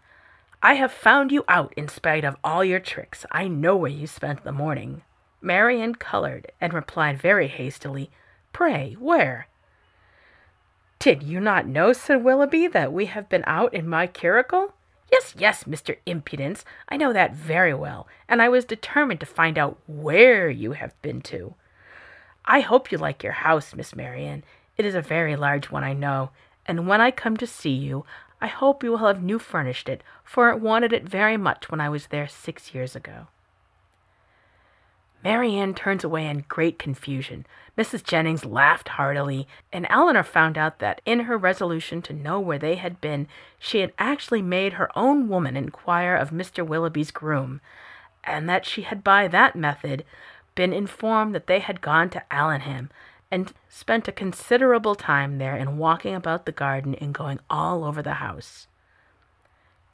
I 0.63 0.75
have 0.75 0.93
found 0.93 1.31
you 1.31 1.45
out 1.47 1.75
in 1.77 1.89
spite 1.89 2.25
of 2.25 2.37
all 2.43 2.65
your 2.65 2.81
tricks. 2.81 3.27
I 3.31 3.49
know 3.49 3.77
where 3.77 3.91
you 3.91 4.07
spent 4.07 4.45
the 4.45 4.53
morning. 4.53 5.03
Marianne 5.43 5.95
colored 5.95 6.51
and 6.61 6.73
replied 6.73 7.21
very 7.21 7.49
hastily, 7.49 8.11
Pray, 8.53 8.97
where? 8.99 9.49
Did 10.99 11.23
you 11.23 11.39
not 11.39 11.67
know, 11.67 11.93
said 11.93 12.25
Willoughby, 12.25 12.67
that 12.69 12.95
we 12.95 13.07
have 13.07 13.29
been 13.29 13.45
out 13.47 13.75
in 13.75 13.87
my 13.87 14.07
curricle? 14.07 14.73
Yes, 15.13 15.35
yes, 15.37 15.65
Mr. 15.65 15.99
Impudence, 16.07 16.65
I 16.89 16.97
know 16.97 17.13
that 17.13 17.35
very 17.35 17.75
well, 17.75 18.09
and 18.27 18.41
I 18.41 18.49
was 18.49 18.65
determined 18.65 19.21
to 19.21 19.27
find 19.27 19.59
out 19.59 19.79
where 19.87 20.49
you 20.49 20.73
have 20.73 21.01
been 21.03 21.21
to. 21.23 21.55
I 22.45 22.61
hope 22.61 22.93
you 22.93 22.99
like 22.99 23.23
your 23.23 23.33
house, 23.33 23.75
Miss 23.75 23.97
Marianne. 23.97 24.45
It 24.77 24.85
is 24.85 24.95
a 24.95 25.01
very 25.01 25.37
large 25.37 25.71
one, 25.71 25.85
I 25.85 25.93
know, 25.93 26.31
and 26.67 26.87
when 26.87 27.01
I 27.01 27.11
come 27.11 27.37
to 27.39 27.47
see 27.47 27.71
you, 27.71 28.05
I 28.41 28.49
hope 28.49 28.83
you 28.83 28.91
will 28.91 28.99
have 28.99 29.23
new 29.23 29.39
furnished 29.39 29.89
it, 29.89 30.03
for 30.23 30.51
it 30.51 30.61
wanted 30.61 30.93
it 30.93 31.09
very 31.09 31.37
much 31.37 31.71
when 31.71 31.81
I 31.81 31.89
was 31.89 32.09
there 32.09 32.29
six 32.29 32.75
years 32.75 32.95
ago. 32.95 33.29
Marianne 35.23 35.73
turns 35.73 36.05
away 36.05 36.27
in 36.27 36.45
great 36.49 36.79
confusion. 36.79 37.47
Mrs. 37.79 38.05
Jennings 38.05 38.45
laughed 38.45 38.91
heartily, 38.91 39.49
and 39.73 39.87
Elinor 39.89 40.23
found 40.23 40.59
out 40.59 40.81
that 40.81 41.01
in 41.07 41.21
her 41.21 41.39
resolution 41.39 42.03
to 42.03 42.13
know 42.13 42.39
where 42.39 42.59
they 42.59 42.75
had 42.75 43.01
been, 43.01 43.27
she 43.59 43.79
had 43.79 43.95
actually 43.99 44.43
made 44.43 44.75
her 44.75 44.91
own 44.95 45.29
woman 45.29 45.57
inquire 45.57 46.15
of 46.15 46.29
Mr. 46.29 46.67
Willoughby's 46.67 47.11
groom, 47.11 47.63
and 48.23 48.47
that 48.51 48.67
she 48.67 48.83
had 48.83 49.03
by 49.03 49.27
that 49.29 49.57
method 49.57 50.05
been 50.55 50.73
informed 50.73 51.35
that 51.35 51.47
they 51.47 51.59
had 51.59 51.81
gone 51.81 52.11
to 52.11 52.23
Allenham, 52.31 52.91
and 53.31 53.53
spent 53.69 54.07
a 54.07 54.13
considerable 54.13 54.95
time 54.95 55.39
there 55.39 55.57
in 55.57 55.79
walking 55.79 56.15
about 56.15 56.47
the 56.47 56.53
garden 56.53 56.95
and 56.97 57.15
going 57.15 57.41
all 57.51 57.85
over 57.85 58.03
the 58.03 58.15
house. 58.15 58.69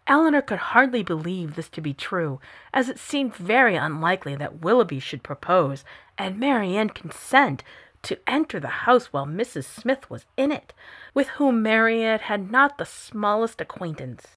Elinor 0.07 0.43
could 0.43 0.59
hardly 0.59 1.03
believe 1.03 1.55
this 1.55 1.69
to 1.71 1.81
be 1.81 1.95
true, 1.95 2.41
as 2.75 2.89
it 2.89 2.99
seemed 2.99 3.35
very 3.35 3.77
unlikely 3.77 4.35
that 4.35 4.61
Willoughby 4.61 4.99
should 4.99 5.23
propose, 5.23 5.85
and 6.19 6.39
Marianne 6.39 6.91
consent 6.91 7.63
to 8.03 8.19
enter 8.27 8.59
the 8.59 8.69
house 8.69 9.07
while 9.07 9.27
Mrs. 9.27 9.65
Smith 9.65 10.11
was 10.11 10.27
in 10.37 10.51
it, 10.51 10.73
with 11.15 11.29
whom 11.29 11.63
Marianne 11.63 12.19
had 12.19 12.51
not 12.51 12.77
the 12.77 12.87
smallest 12.87 13.61
acquaintance. 13.61 14.37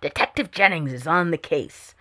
Detective 0.00 0.50
Jennings 0.50 0.92
is 0.92 1.06
on 1.06 1.30
the 1.30 1.38
case. 1.38 1.94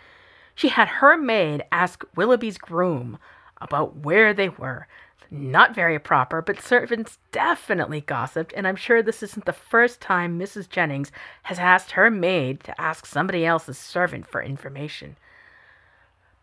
She 0.56 0.70
had 0.70 0.88
her 0.88 1.18
maid 1.18 1.64
ask 1.72 2.04
Willoughby's 2.16 2.58
groom 2.58 3.18
about 3.60 3.97
where 3.97 4.34
they 4.34 4.49
were, 4.49 4.88
not 5.32 5.74
very 5.74 5.97
proper, 5.97 6.41
but 6.41 6.62
servants 6.62 7.18
definitely 7.32 8.01
gossiped, 8.01 8.54
and 8.56 8.68
I'm 8.68 8.76
sure 8.76 9.01
this 9.01 9.24
isn't 9.24 9.45
the 9.45 9.54
first 9.54 9.99
time 9.99 10.39
Mrs. 10.39 10.70
Jennings 10.70 11.12
has 11.43 11.58
asked 11.58 11.91
her 11.91 12.12
maid 12.12 12.64
to 12.66 12.80
ask 12.80 13.06
somebody 13.06 13.45
else's 13.45 13.78
servant 13.78 14.28
for 14.28 14.43
information. 14.43 15.18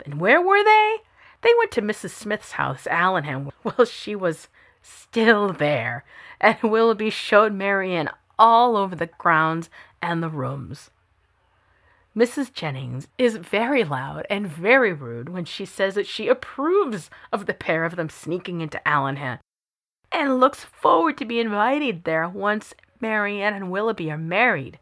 And 0.04 0.20
where 0.20 0.40
were 0.40 0.64
they? 0.64 0.96
They 1.42 1.52
went 1.58 1.70
to 1.72 1.82
Mrs. 1.82 2.10
Smith's 2.10 2.52
house, 2.52 2.86
Allenham. 2.90 3.50
Well, 3.62 3.86
she 3.86 4.16
was 4.16 4.48
still 4.82 5.52
there, 5.52 6.04
and 6.40 6.58
Willoughby 6.62 7.10
showed 7.10 7.52
Marianne 7.52 8.10
all 8.38 8.76
over 8.76 8.96
the 8.96 9.06
grounds 9.06 9.70
and 10.02 10.22
the 10.22 10.28
rooms. 10.28 10.90
Mrs. 12.16 12.52
Jennings 12.52 13.06
is 13.18 13.36
very 13.36 13.84
loud 13.84 14.26
and 14.28 14.46
very 14.46 14.92
rude 14.92 15.28
when 15.28 15.44
she 15.44 15.64
says 15.64 15.94
that 15.94 16.06
she 16.06 16.26
approves 16.26 17.08
of 17.32 17.46
the 17.46 17.54
pair 17.54 17.84
of 17.84 17.96
them 17.96 18.08
sneaking 18.08 18.60
into 18.60 18.80
Allenham 18.86 19.38
and 20.10 20.40
looks 20.40 20.64
forward 20.64 21.16
to 21.18 21.24
be 21.24 21.38
invited 21.38 22.02
there 22.02 22.28
once 22.28 22.74
Marianne 23.00 23.54
and 23.54 23.70
Willoughby 23.70 24.10
are 24.10 24.18
married. 24.18 24.78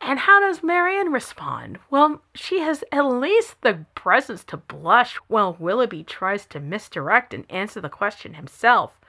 And 0.00 0.20
how 0.20 0.38
does 0.40 0.62
Marianne 0.62 1.12
respond? 1.12 1.78
Well, 1.90 2.22
she 2.34 2.60
has 2.60 2.84
at 2.92 3.02
least 3.02 3.56
the 3.62 3.86
presence 3.94 4.44
to 4.44 4.56
blush 4.56 5.16
while 5.28 5.56
Willoughby 5.58 6.04
tries 6.04 6.46
to 6.46 6.60
misdirect 6.60 7.34
and 7.34 7.50
answer 7.50 7.80
the 7.80 7.88
question 7.88 8.34
himself 8.34 9.00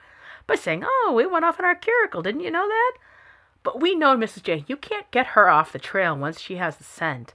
by 0.46 0.56
saying, 0.56 0.82
Oh, 0.84 1.12
we 1.14 1.26
went 1.26 1.44
off 1.44 1.58
in 1.58 1.64
our 1.64 1.76
curricle, 1.76 2.22
didn't 2.22 2.40
you 2.40 2.50
know 2.50 2.66
that? 2.66 2.92
But 3.62 3.80
we 3.80 3.94
know 3.94 4.16
Mrs. 4.16 4.42
J. 4.42 4.64
You 4.66 4.76
can't 4.76 5.10
get 5.10 5.28
her 5.28 5.48
off 5.48 5.72
the 5.72 5.78
trail 5.78 6.16
once 6.16 6.40
she 6.40 6.56
has 6.56 6.76
the 6.76 6.84
scent. 6.84 7.34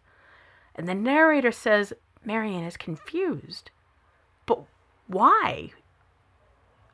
And 0.75 0.87
the 0.87 0.95
narrator 0.95 1.51
says 1.51 1.93
Marianne 2.23 2.63
is 2.63 2.77
confused. 2.77 3.71
But 4.45 4.63
why? 5.07 5.71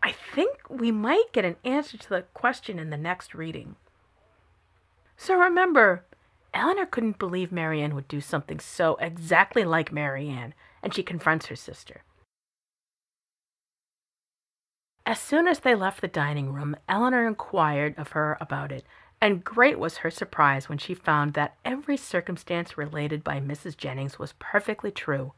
I 0.04 0.12
think 0.12 0.70
we 0.70 0.92
might 0.92 1.32
get 1.32 1.46
an 1.46 1.58
answer 1.64 1.98
to 1.98 2.10
the 2.10 2.24
question 2.34 2.80
in 2.80 2.90
the 2.90 2.98
next 2.98 3.34
reading. 3.34 3.76
So 5.16 5.36
remember, 5.36 6.04
Elinor 6.54 6.88
couldn't 6.88 7.20
believe 7.20 7.52
Marianne 7.52 7.96
would 7.96 8.08
do 8.08 8.20
something 8.20 8.60
so 8.60 8.96
exactly 9.00 9.64
like 9.64 9.92
Marianne, 9.92 10.54
and 10.84 10.94
she 10.94 11.04
confronts 11.04 11.46
her 11.46 11.56
sister. 11.56 12.04
As 15.06 15.20
soon 15.20 15.48
as 15.48 15.60
they 15.60 15.76
left 15.76 16.02
the 16.02 16.08
dining 16.08 16.52
room, 16.52 16.76
Elinor 16.90 17.28
inquired 17.28 17.98
of 17.98 18.10
her 18.10 18.38
about 18.42 18.72
it, 18.72 18.86
and 19.22 19.44
great 19.44 19.78
was 19.78 19.98
her 19.98 20.10
surprise 20.10 20.68
when 20.68 20.80
she 20.80 20.96
found 20.96 21.36
that 21.36 21.56
every 21.64 21.96
circumstance 21.96 22.78
related 22.78 23.24
by 23.24 23.40
Mrs. 23.40 23.78
Jennings 23.78 24.18
was 24.18 24.34
perfectly 24.40 24.90
true. 24.90 25.34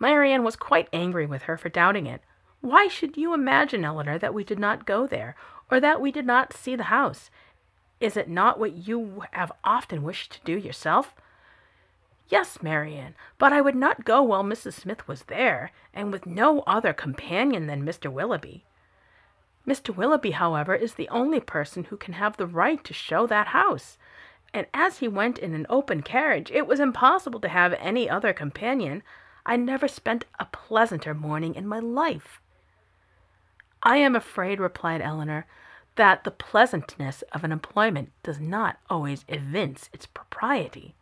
Marianne 0.00 0.42
was 0.42 0.56
quite 0.56 0.88
angry 0.92 1.24
with 1.24 1.42
her 1.42 1.56
for 1.56 1.68
doubting 1.68 2.06
it. 2.06 2.20
Why 2.60 2.88
should 2.88 3.16
you 3.16 3.32
imagine, 3.32 3.84
Elinor, 3.84 4.18
that 4.18 4.34
we 4.34 4.42
did 4.42 4.58
not 4.58 4.84
go 4.84 5.06
there, 5.06 5.36
or 5.70 5.78
that 5.78 6.00
we 6.00 6.10
did 6.10 6.26
not 6.26 6.52
see 6.52 6.74
the 6.74 6.84
house? 6.84 7.30
Is 8.00 8.16
it 8.16 8.28
not 8.28 8.58
what 8.58 8.72
you 8.72 9.22
have 9.30 9.52
often 9.62 10.02
wished 10.02 10.32
to 10.32 10.40
do 10.44 10.58
yourself? 10.58 11.14
Yes, 12.28 12.62
Marianne, 12.62 13.14
but 13.38 13.52
I 13.52 13.60
would 13.60 13.76
not 13.76 14.04
go 14.04 14.22
while 14.22 14.42
Mrs. 14.42 14.72
Smith 14.72 15.06
was 15.06 15.22
there, 15.24 15.70
and 15.92 16.10
with 16.10 16.26
no 16.26 16.60
other 16.60 16.92
companion 16.92 17.66
than 17.66 17.84
Mr. 17.84 18.10
Willoughby. 18.10 18.64
Mr. 19.66 19.94
Willoughby, 19.94 20.32
however, 20.32 20.74
is 20.74 20.94
the 20.94 21.08
only 21.08 21.40
person 21.40 21.84
who 21.84 21.96
can 21.96 22.14
have 22.14 22.36
the 22.36 22.46
right 22.46 22.84
to 22.84 22.92
show 22.92 23.26
that 23.26 23.48
house, 23.48 23.96
and 24.54 24.66
as 24.72 24.98
he 24.98 25.08
went 25.08 25.38
in 25.38 25.52
an 25.52 25.66
open 25.68 26.00
carriage, 26.00 26.50
it 26.52 26.66
was 26.66 26.78
impossible 26.78 27.40
to 27.40 27.48
have 27.48 27.74
any 27.74 28.08
other 28.08 28.32
companion. 28.32 29.02
I 29.44 29.56
never 29.56 29.88
spent 29.88 30.26
a 30.38 30.44
pleasanter 30.44 31.12
morning 31.12 31.56
in 31.56 31.66
my 31.66 31.80
life. 31.80 32.40
I 33.82 33.96
am 33.96 34.14
afraid, 34.14 34.60
replied 34.60 35.02
Elinor, 35.02 35.46
that 35.96 36.24
the 36.24 36.30
pleasantness 36.30 37.22
of 37.32 37.42
an 37.42 37.52
employment 37.52 38.12
does 38.22 38.38
not 38.38 38.78
always 38.88 39.24
evince 39.28 39.90
its 39.92 40.06
propriety. 40.06 40.94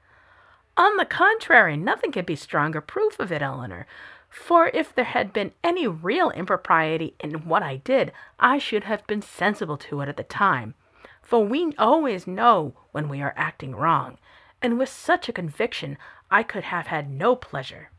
On 0.76 0.96
the 0.96 1.04
contrary, 1.04 1.76
nothing 1.76 2.10
can 2.10 2.24
be 2.24 2.36
stronger 2.36 2.80
proof 2.80 3.20
of 3.20 3.30
it, 3.30 3.42
Elinor. 3.42 3.86
For 4.32 4.68
if 4.68 4.94
there 4.94 5.04
had 5.04 5.34
been 5.34 5.52
any 5.62 5.86
real 5.86 6.30
impropriety 6.30 7.14
in 7.20 7.46
what 7.46 7.62
I 7.62 7.76
did, 7.76 8.12
I 8.40 8.56
should 8.56 8.84
have 8.84 9.06
been 9.06 9.20
sensible 9.20 9.76
to 9.76 10.00
it 10.00 10.08
at 10.08 10.16
the 10.16 10.24
time. 10.24 10.74
For 11.20 11.44
we 11.44 11.74
always 11.76 12.26
know 12.26 12.74
when 12.92 13.10
we 13.10 13.20
are 13.20 13.34
acting 13.36 13.76
wrong, 13.76 14.16
and 14.62 14.78
with 14.78 14.88
such 14.88 15.28
a 15.28 15.34
conviction 15.34 15.98
I 16.30 16.42
could 16.44 16.64
have 16.64 16.86
had 16.86 17.10
no 17.10 17.36
pleasure. 17.36 17.90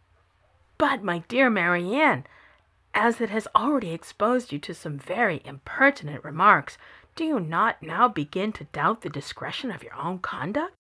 But, 0.79 1.03
my 1.03 1.19
dear 1.27 1.51
Marianne, 1.51 2.25
as 2.95 3.21
it 3.21 3.29
has 3.29 3.47
already 3.55 3.91
exposed 3.91 4.51
you 4.51 4.57
to 4.57 4.73
some 4.73 4.97
very 4.97 5.39
impertinent 5.45 6.23
remarks, 6.23 6.79
do 7.15 7.23
you 7.23 7.39
not 7.39 7.84
now 7.84 8.07
begin 8.07 8.51
to 8.53 8.63
doubt 8.65 9.01
the 9.01 9.09
discretion 9.09 9.69
of 9.69 9.84
your 9.84 9.95
own 9.95 10.17
conduct? 10.17 10.73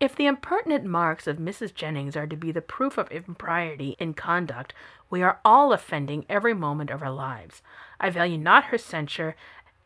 If 0.00 0.16
the 0.16 0.26
impertinent 0.26 0.86
marks 0.86 1.26
of 1.26 1.36
Mrs. 1.36 1.74
Jennings 1.74 2.16
are 2.16 2.26
to 2.26 2.34
be 2.34 2.50
the 2.52 2.62
proof 2.62 2.96
of 2.96 3.10
impropriety 3.10 3.96
in 3.98 4.14
conduct, 4.14 4.72
we 5.10 5.22
are 5.22 5.40
all 5.44 5.74
offending 5.74 6.24
every 6.26 6.54
moment 6.54 6.88
of 6.88 7.02
our 7.02 7.10
lives. 7.10 7.60
I 8.00 8.08
value 8.08 8.38
not 8.38 8.64
her 8.64 8.78
censure 8.78 9.36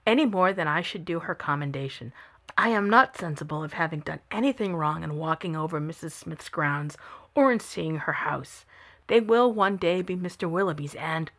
any 0.07 0.25
more 0.25 0.53
than 0.53 0.69
I 0.69 0.83
should 0.83 1.05
do 1.05 1.21
her 1.21 1.35
commendation. 1.35 2.12
I 2.57 2.69
am 2.69 2.89
not 2.89 3.17
sensible 3.17 3.65
of 3.65 3.73
having 3.73 4.01
done 4.01 4.21
anything 4.31 4.77
wrong 4.77 5.03
in 5.03 5.17
walking 5.17 5.57
over 5.57 5.81
Mrs. 5.81 6.12
Smith's 6.12 6.49
grounds 6.49 6.97
or 7.35 7.51
in 7.51 7.59
seeing 7.59 7.97
her 7.97 8.12
house. 8.12 8.65
They 9.09 9.19
will 9.19 9.53
one 9.53 9.77
day 9.77 10.01
be 10.01 10.15
Mr. 10.15 10.49
Willoughby's, 10.49 10.95
and 10.95 11.33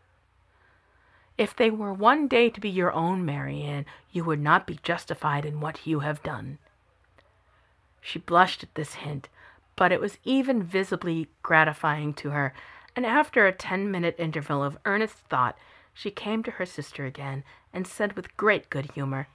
if 1.38 1.56
they 1.56 1.70
were 1.72 1.94
one 1.94 2.28
day 2.28 2.50
to 2.50 2.60
be 2.60 2.70
your 2.70 2.92
own, 2.92 3.24
Marianne, 3.24 3.86
you 4.12 4.26
would 4.26 4.42
not 4.42 4.68
be 4.68 4.80
justified 4.84 5.46
in 5.46 5.62
what 5.62 5.88
you 5.88 6.02
have 6.02 6.22
done. 6.24 6.58
She 8.06 8.20
blushed 8.20 8.62
at 8.62 8.76
this 8.76 8.94
hint, 8.94 9.30
but 9.76 9.92
it 9.92 10.00
was 10.00 10.20
even 10.24 10.62
visibly 10.62 11.28
gratifying 11.42 12.14
to 12.14 12.30
her, 12.30 12.54
and 12.96 13.04
after 13.04 13.48
a 13.48 13.52
ten 13.52 13.90
minute 13.90 14.16
interval 14.20 14.64
of 14.64 14.78
earnest 14.86 15.16
thought, 15.28 15.58
she 15.92 16.12
came 16.12 16.44
to 16.44 16.52
her 16.52 16.68
sister 16.68 17.08
again 17.08 17.44
and 17.74 17.88
said 17.88 18.14
with 18.14 18.38
great 18.38 18.70
good 18.70 18.92
humor, 18.92 19.28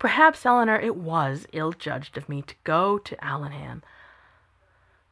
Perhaps, 0.00 0.44
Elinor, 0.44 0.80
it 0.80 0.96
was 0.96 1.46
ill 1.52 1.70
judged 1.70 2.18
of 2.18 2.28
me 2.28 2.42
to 2.42 2.56
go 2.64 2.98
to 2.98 3.24
Allenham. 3.24 3.84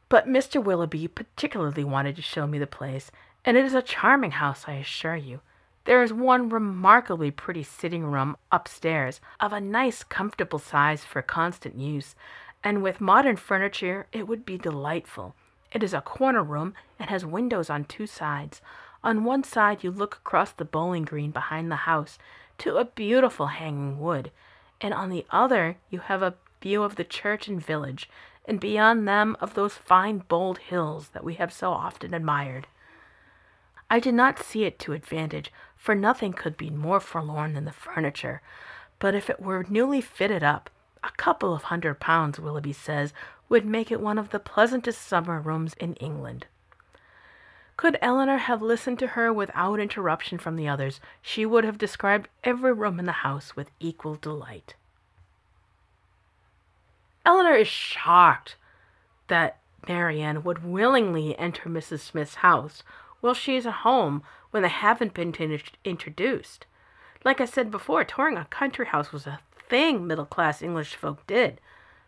But 0.09 0.26
Mr. 0.26 0.62
Willoughby 0.62 1.07
particularly 1.07 1.84
wanted 1.84 2.16
to 2.16 2.22
show 2.22 2.49
me 2.49 2.59
the 2.59 2.66
place, 2.66 3.12
and 3.45 3.57
it 3.57 3.64
is 3.64 3.74
a 3.74 3.82
charming 3.82 4.32
house, 4.32 4.64
I 4.66 4.72
assure 4.72 5.14
you. 5.14 5.43
There 5.85 6.03
is 6.03 6.12
one 6.12 6.49
remarkably 6.49 7.33
pretty 7.33 7.64
sitting 7.64 8.05
room 8.05 8.37
upstairs, 8.53 9.20
of 9.41 9.53
a 9.53 9.61
nice 9.61 10.05
comfortable 10.05 10.61
size 10.61 11.05
for 11.05 11.22
constant 11.22 11.76
use, 11.76 12.14
and 12.62 12.85
with 12.85 13.01
modern 13.01 13.37
furniture 13.37 14.07
it 14.12 14.28
would 14.28 14.45
be 14.45 14.57
delightful. 14.57 15.35
It 15.72 15.83
is 15.83 15.93
a 15.93 16.01
corner 16.01 16.45
room 16.45 16.74
and 17.01 17.11
has 17.11 17.26
windows 17.26 17.68
on 17.68 17.85
two 17.85 18.07
sides. 18.07 18.61
On 19.03 19.24
one 19.24 19.43
side 19.43 19.83
you 19.83 19.91
look 19.91 20.16
across 20.16 20.53
the 20.53 20.64
bowling 20.64 21.05
green 21.05 21.33
behind 21.33 21.68
the 21.68 21.76
house 21.76 22.16
to 22.59 22.76
a 22.76 22.85
beautiful 22.85 23.47
hanging 23.47 23.99
wood, 23.99 24.30
and 24.80 24.95
on 24.95 25.11
the 25.11 25.26
other 25.30 25.78
you 25.91 25.99
have 25.99 26.22
a 26.22 26.35
view 26.61 26.85
of 26.85 26.95
the 26.95 27.05
church 27.05 27.49
and 27.49 27.64
village, 27.64 28.09
and 28.45 28.61
beyond 28.61 29.09
them 29.09 29.37
of 29.41 29.55
those 29.55 29.74
fine 29.74 30.18
bold 30.18 30.59
hills 30.59 31.09
that 31.09 31.24
we 31.24 31.35
have 31.35 31.53
so 31.53 31.72
often 31.72 32.14
admired. 32.14 32.68
I 33.91 33.99
did 33.99 34.14
not 34.14 34.39
see 34.39 34.64
it 34.64 34.78
to 34.80 34.93
advantage, 34.93 35.53
for 35.83 35.97
nothing 35.97 36.33
could 36.33 36.57
be 36.57 36.70
more 36.70 37.01
forlorn 37.01 37.55
than 37.55 37.64
the 37.64 37.72
furniture, 37.72 38.41
but 39.01 39.16
if 39.16 39.28
it 39.28 39.41
were 39.41 39.66
newly 39.68 40.01
fitted 40.01 40.41
up, 40.41 40.70
a 41.03 41.11
couple 41.16 41.53
of 41.53 41.64
hundred 41.64 41.99
pounds, 41.99 42.39
Willoughby 42.39 42.72
says, 42.72 43.12
would 43.49 43.66
make 43.66 43.91
it 43.91 44.01
one 44.01 44.16
of 44.16 44.30
the 44.30 44.39
pleasantest 44.39 45.03
summer 45.03 45.41
rooms 45.41 45.74
in 45.80 45.95
England. 45.95 46.47
Could 47.76 47.99
Elinor 48.01 48.37
have 48.37 48.62
listened 48.62 49.01
to 49.01 49.09
her 49.09 49.33
without 49.33 49.80
interruption 49.80 50.39
from 50.39 50.55
the 50.55 50.68
others, 50.68 51.01
she 51.20 51.45
would 51.45 51.64
have 51.64 51.78
described 51.78 52.28
every 52.45 52.72
room 52.72 53.01
in 53.01 53.07
the 53.07 53.26
house 53.26 53.57
with 53.57 53.72
equal 53.80 54.14
delight. 54.14 54.76
Elinor 57.26 57.57
is 57.57 57.66
shocked 57.66 58.55
that 59.26 59.59
Marianne 59.89 60.45
would 60.45 60.62
willingly 60.64 61.37
enter 61.37 61.68
Mrs. 61.68 61.99
Smith's 61.99 62.37
house 62.37 62.85
while 63.23 63.33
she 63.33 63.57
is 63.57 63.66
at 63.66 63.73
home 63.73 64.23
when 64.51 64.62
they 64.62 64.68
haven't 64.68 65.14
been 65.14 65.35
introduced. 65.85 66.66
Like 67.25 67.41
I 67.41 67.47
said 67.47 67.70
before, 67.70 68.05
touring 68.05 68.37
a 68.37 68.45
country 68.45 68.87
house 68.87 69.12
was 69.12 69.27
a 69.27 69.41
thing 69.70 70.07
middle 70.07 70.27
class 70.27 70.61
English 70.61 70.95
folk 70.97 71.27
did, 71.27 71.59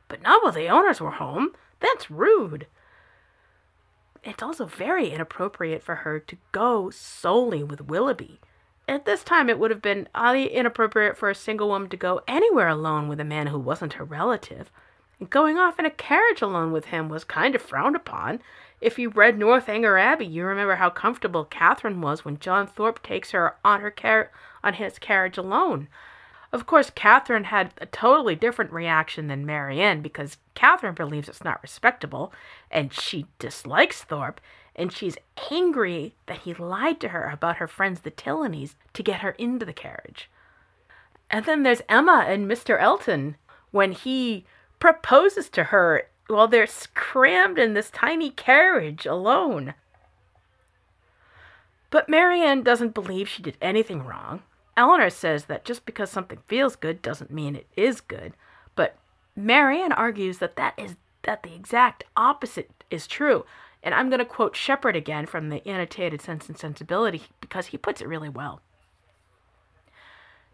but 0.08 0.20
not 0.20 0.42
while 0.42 0.52
the 0.52 0.68
owners 0.68 1.00
were 1.00 1.12
home. 1.12 1.54
That's 1.80 2.10
rude. 2.10 2.66
It's 4.22 4.42
also 4.42 4.66
very 4.66 5.10
inappropriate 5.10 5.82
for 5.82 5.96
her 5.96 6.18
to 6.18 6.36
go 6.52 6.90
solely 6.90 7.62
with 7.62 7.82
Willoughby. 7.82 8.40
At 8.86 9.04
this 9.04 9.22
time, 9.24 9.48
it 9.48 9.58
would 9.58 9.70
have 9.70 9.82
been 9.82 10.08
highly 10.14 10.52
inappropriate 10.52 11.16
for 11.16 11.30
a 11.30 11.34
single 11.34 11.68
woman 11.68 11.88
to 11.90 11.96
go 11.96 12.20
anywhere 12.26 12.68
alone 12.68 13.08
with 13.08 13.20
a 13.20 13.24
man 13.24 13.46
who 13.46 13.58
wasn't 13.58 13.94
her 13.94 14.04
relative. 14.04 14.70
And 15.20 15.30
going 15.30 15.58
off 15.58 15.78
in 15.78 15.86
a 15.86 15.90
carriage 15.90 16.42
alone 16.42 16.72
with 16.72 16.86
him 16.86 17.08
was 17.08 17.24
kind 17.24 17.54
of 17.54 17.62
frowned 17.62 17.96
upon. 17.96 18.40
If 18.84 18.98
you 18.98 19.08
read 19.08 19.38
Northanger 19.38 19.96
Abbey, 19.96 20.26
you 20.26 20.44
remember 20.44 20.74
how 20.74 20.90
comfortable 20.90 21.46
Catherine 21.46 22.02
was 22.02 22.22
when 22.22 22.38
John 22.38 22.66
Thorpe 22.66 23.02
takes 23.02 23.30
her 23.30 23.56
on 23.64 23.80
her 23.80 23.90
car- 23.90 24.30
on 24.62 24.74
his 24.74 24.98
carriage 24.98 25.38
alone. 25.38 25.88
Of 26.52 26.66
course, 26.66 26.90
Catherine 26.90 27.44
had 27.44 27.72
a 27.78 27.86
totally 27.86 28.36
different 28.36 28.74
reaction 28.74 29.28
than 29.28 29.46
Marianne 29.46 30.02
because 30.02 30.36
Catherine 30.54 30.92
believes 30.92 31.30
it's 31.30 31.42
not 31.42 31.62
respectable 31.62 32.30
and 32.70 32.92
she 32.92 33.24
dislikes 33.38 34.02
Thorpe 34.02 34.38
and 34.76 34.92
she's 34.92 35.16
angry 35.50 36.14
that 36.26 36.40
he 36.40 36.52
lied 36.52 37.00
to 37.00 37.08
her 37.08 37.30
about 37.30 37.56
her 37.56 37.66
friends 37.66 38.00
the 38.02 38.10
Tilneys 38.10 38.74
to 38.92 39.02
get 39.02 39.22
her 39.22 39.30
into 39.30 39.64
the 39.64 39.72
carriage. 39.72 40.28
And 41.30 41.46
then 41.46 41.62
there's 41.62 41.80
Emma 41.88 42.26
and 42.28 42.46
Mr. 42.46 42.78
Elton 42.78 43.36
when 43.70 43.92
he 43.92 44.44
proposes 44.78 45.48
to 45.48 45.64
her 45.64 46.08
while 46.28 46.48
they're 46.48 46.68
crammed 46.94 47.58
in 47.58 47.74
this 47.74 47.90
tiny 47.90 48.30
carriage 48.30 49.06
alone. 49.06 49.74
But 51.90 52.08
Marianne 52.08 52.62
doesn't 52.62 52.94
believe 52.94 53.28
she 53.28 53.42
did 53.42 53.56
anything 53.60 54.04
wrong. 54.04 54.42
Elinor 54.76 55.10
says 55.10 55.44
that 55.44 55.64
just 55.64 55.86
because 55.86 56.10
something 56.10 56.38
feels 56.46 56.74
good 56.76 57.00
doesn't 57.02 57.30
mean 57.30 57.54
it 57.54 57.66
is 57.76 58.00
good, 58.00 58.32
but 58.74 58.96
Marianne 59.36 59.92
argues 59.92 60.38
that 60.38 60.56
that 60.56 60.74
is 60.76 60.96
that 61.22 61.42
the 61.42 61.54
exact 61.54 62.04
opposite 62.16 62.84
is 62.90 63.06
true. 63.06 63.44
And 63.82 63.94
I'm 63.94 64.08
going 64.08 64.18
to 64.18 64.24
quote 64.24 64.54
Shapard 64.54 64.96
again 64.96 65.26
from 65.26 65.48
the 65.48 65.66
Annotated 65.68 66.20
Sense 66.20 66.48
and 66.48 66.58
Sensibility 66.58 67.22
because 67.40 67.66
he 67.66 67.78
puts 67.78 68.00
it 68.00 68.08
really 68.08 68.28
well. 68.28 68.60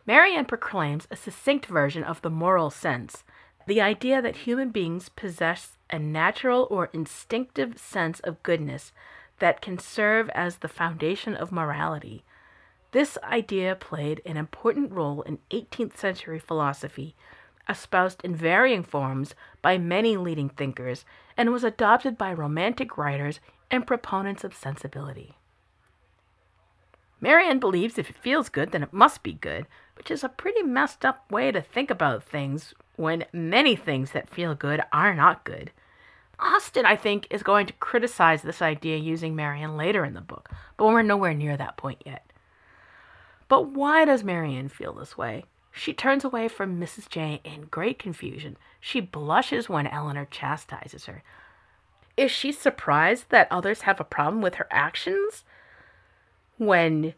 Marianne 0.07 0.47
proclaims 0.47 1.07
a 1.11 1.17
succinct 1.17 1.67
version 1.67 2.03
of 2.03 2.23
the 2.23 2.31
moral 2.31 2.71
sense, 2.71 3.23
the 3.67 3.81
idea 3.81 4.21
that 4.23 4.37
human 4.37 4.71
beings 4.71 5.09
possess 5.09 5.77
a 5.91 5.99
natural 5.99 6.67
or 6.71 6.91
instinctive 6.93 7.79
sense 7.79 8.21
of 8.21 8.43
goodness 8.43 8.93
that 9.39 9.61
can 9.61 9.79
serve 9.79 10.29
as 10.31 10.57
the 10.57 10.69
foundation 10.69 11.35
of 11.35 11.53
morality. 11.53 12.25
This 12.93 13.17
idea 13.23 13.77
played 13.77 14.21
an 14.27 14.37
important 14.37 14.93
role 14.93 15.23
in 15.23 15.39
18th 15.51 15.97
century 15.97 16.39
philosophy, 16.39 17.15
espoused 17.69 18.21
in 18.25 18.35
varying 18.35 18.83
forms 18.83 19.35
by 19.63 19.79
many 19.79 20.17
leading 20.17 20.49
thinkers, 20.49 21.05
and 21.37 21.53
was 21.53 21.65
adopted 21.65 22.19
by 22.19 22.33
romantic 22.33 22.99
writers 22.99 23.41
and 23.71 23.87
proponents 23.87 24.45
of 24.45 24.55
sensibility. 24.55 25.37
Marianne 27.21 27.61
believes 27.61 27.99
if 27.99 28.11
it 28.11 28.17
feels 28.17 28.49
good, 28.49 28.73
then 28.73 28.83
it 28.83 28.93
must 28.93 29.23
be 29.23 29.35
good, 29.35 29.67
which 29.97 30.11
is 30.11 30.25
a 30.25 30.29
pretty 30.29 30.63
messed 30.63 31.05
up 31.05 31.31
way 31.31 31.53
to 31.53 31.61
think 31.61 31.91
about 31.91 32.25
things 32.25 32.75
when 33.01 33.25
many 33.33 33.75
things 33.75 34.13
that 34.13 34.29
feel 34.29 34.55
good 34.55 34.83
are 34.93 35.15
not 35.15 35.43
good. 35.45 35.73
Austen, 36.39 36.85
I 36.85 36.97
think, 36.97 37.27
is 37.31 37.43
going 37.43 37.67
to 37.67 37.73
criticize 37.75 38.43
this 38.43 38.61
idea 38.61 38.97
using 38.99 39.35
Marianne 39.35 39.77
later 39.77 40.05
in 40.05 40.15
the 40.15 40.21
book, 40.21 40.51
but 40.77 40.87
we're 40.87 41.03
nowhere 41.03 41.35
near 41.35 41.57
that 41.57 41.77
point 41.79 42.03
yet. 42.05 42.31
But 43.49 43.69
why 43.69 44.05
does 44.05 44.23
Marianne 44.23 44.69
feel 44.69 44.93
this 44.93 45.17
way? 45.17 45.45
She 45.73 45.93
turns 45.95 46.25
away 46.25 46.49
from 46.49 46.79
Mrs. 46.79 47.09
J 47.09 47.41
in 47.43 47.69
great 47.71 47.99
confusion. 47.99 48.57
She 48.81 49.01
blushes 49.01 49.69
when 49.69 49.87
Elinor 49.87 50.27
chastises 50.27 51.07
her. 51.07 51.23
Is 52.17 52.31
she 52.31 52.53
surprised 52.53 53.31
that 53.31 53.49
others 53.51 53.83
have 53.83 53.99
a 53.99 54.05
problem 54.05 54.43
with 54.43 54.57
her 54.57 54.67
actions? 54.71 55.45
When 56.59 57.15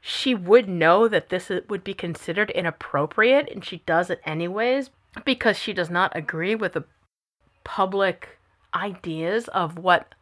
she 0.00 0.34
would 0.34 0.68
know 0.68 1.08
that 1.08 1.28
this 1.30 1.50
would 1.68 1.82
be 1.82 1.94
considered 1.94 2.50
inappropriate 2.50 3.48
and 3.50 3.64
she 3.64 3.78
does 3.78 4.10
it 4.10 4.20
anyways 4.24 4.90
because 5.24 5.58
she 5.58 5.72
does 5.72 5.90
not 5.90 6.12
agree 6.14 6.54
with 6.54 6.72
the 6.74 6.84
public 7.64 8.38
ideas 8.74 9.48
of 9.48 9.78
what 9.78 10.14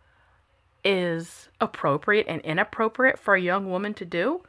is 0.85 1.49
appropriate 1.61 2.27
and 2.29 2.41
inappropriate 2.43 3.19
for 3.19 3.35
a 3.35 3.41
young 3.41 3.71
woman 3.71 3.93
to 3.95 4.05
do. 4.05 4.43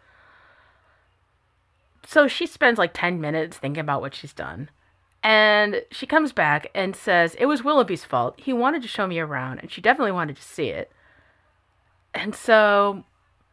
So 2.06 2.28
she 2.28 2.46
spends 2.46 2.78
like 2.78 2.94
10 2.94 3.20
minutes 3.20 3.58
thinking 3.58 3.82
about 3.82 4.02
what 4.02 4.16
she's 4.16 4.34
done. 4.34 4.70
And 5.24 5.82
she 5.92 6.06
comes 6.06 6.32
back 6.32 6.70
and 6.74 6.96
says, 6.96 7.36
It 7.36 7.48
was 7.48 7.64
Willoughby's 7.64 8.06
fault. 8.06 8.40
He 8.40 8.54
wanted 8.54 8.82
to 8.84 8.88
show 8.88 9.08
me 9.08 9.20
around, 9.20 9.60
and 9.60 9.72
she 9.72 9.82
definitely 9.82 10.12
wanted 10.12 10.38
to 10.38 10.42
see 10.44 10.70
it. 10.70 10.92
And 12.14 12.34
so, 12.34 13.04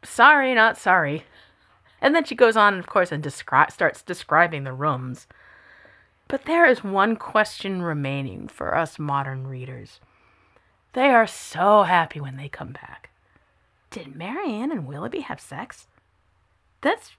sorry, 0.04 0.54
not 0.54 0.78
sorry. 0.78 1.24
And 2.00 2.14
then 2.14 2.24
she 2.24 2.34
goes 2.34 2.56
on, 2.56 2.78
of 2.78 2.86
course, 2.86 3.10
and 3.10 3.24
descri- 3.24 3.72
starts 3.72 4.02
describing 4.02 4.64
the 4.64 4.72
rooms. 4.72 5.26
But 6.28 6.46
there 6.46 6.66
is 6.66 6.82
one 6.82 7.16
question 7.16 7.82
remaining 7.82 8.48
for 8.48 8.76
us 8.76 8.98
modern 8.98 9.46
readers. 9.46 10.00
They 10.94 11.10
are 11.10 11.26
so 11.26 11.82
happy 11.82 12.20
when 12.20 12.36
they 12.36 12.48
come 12.48 12.72
back. 12.72 13.10
Did 13.90 14.16
Marianne 14.16 14.72
and 14.72 14.86
Willoughby 14.86 15.20
have 15.20 15.40
sex? 15.40 15.86
That's 16.80 17.12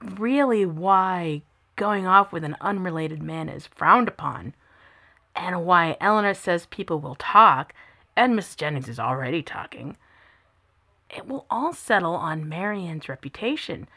really 0.00 0.64
why 0.64 1.42
going 1.76 2.06
off 2.06 2.32
with 2.32 2.44
an 2.44 2.56
unrelated 2.60 3.22
man 3.22 3.48
is 3.48 3.66
frowned 3.66 4.08
upon, 4.08 4.54
and 5.34 5.64
why 5.64 5.96
Elinor 6.00 6.34
says 6.34 6.66
people 6.66 7.00
will 7.00 7.16
talk, 7.16 7.74
and 8.16 8.36
Miss 8.36 8.54
Jennings 8.54 8.88
is 8.88 9.00
already 9.00 9.42
talking. 9.42 9.96
It 11.10 11.26
will 11.26 11.46
all 11.50 11.72
settle 11.72 12.14
on 12.14 12.48
Marianne's 12.48 13.08
reputation, 13.08 13.88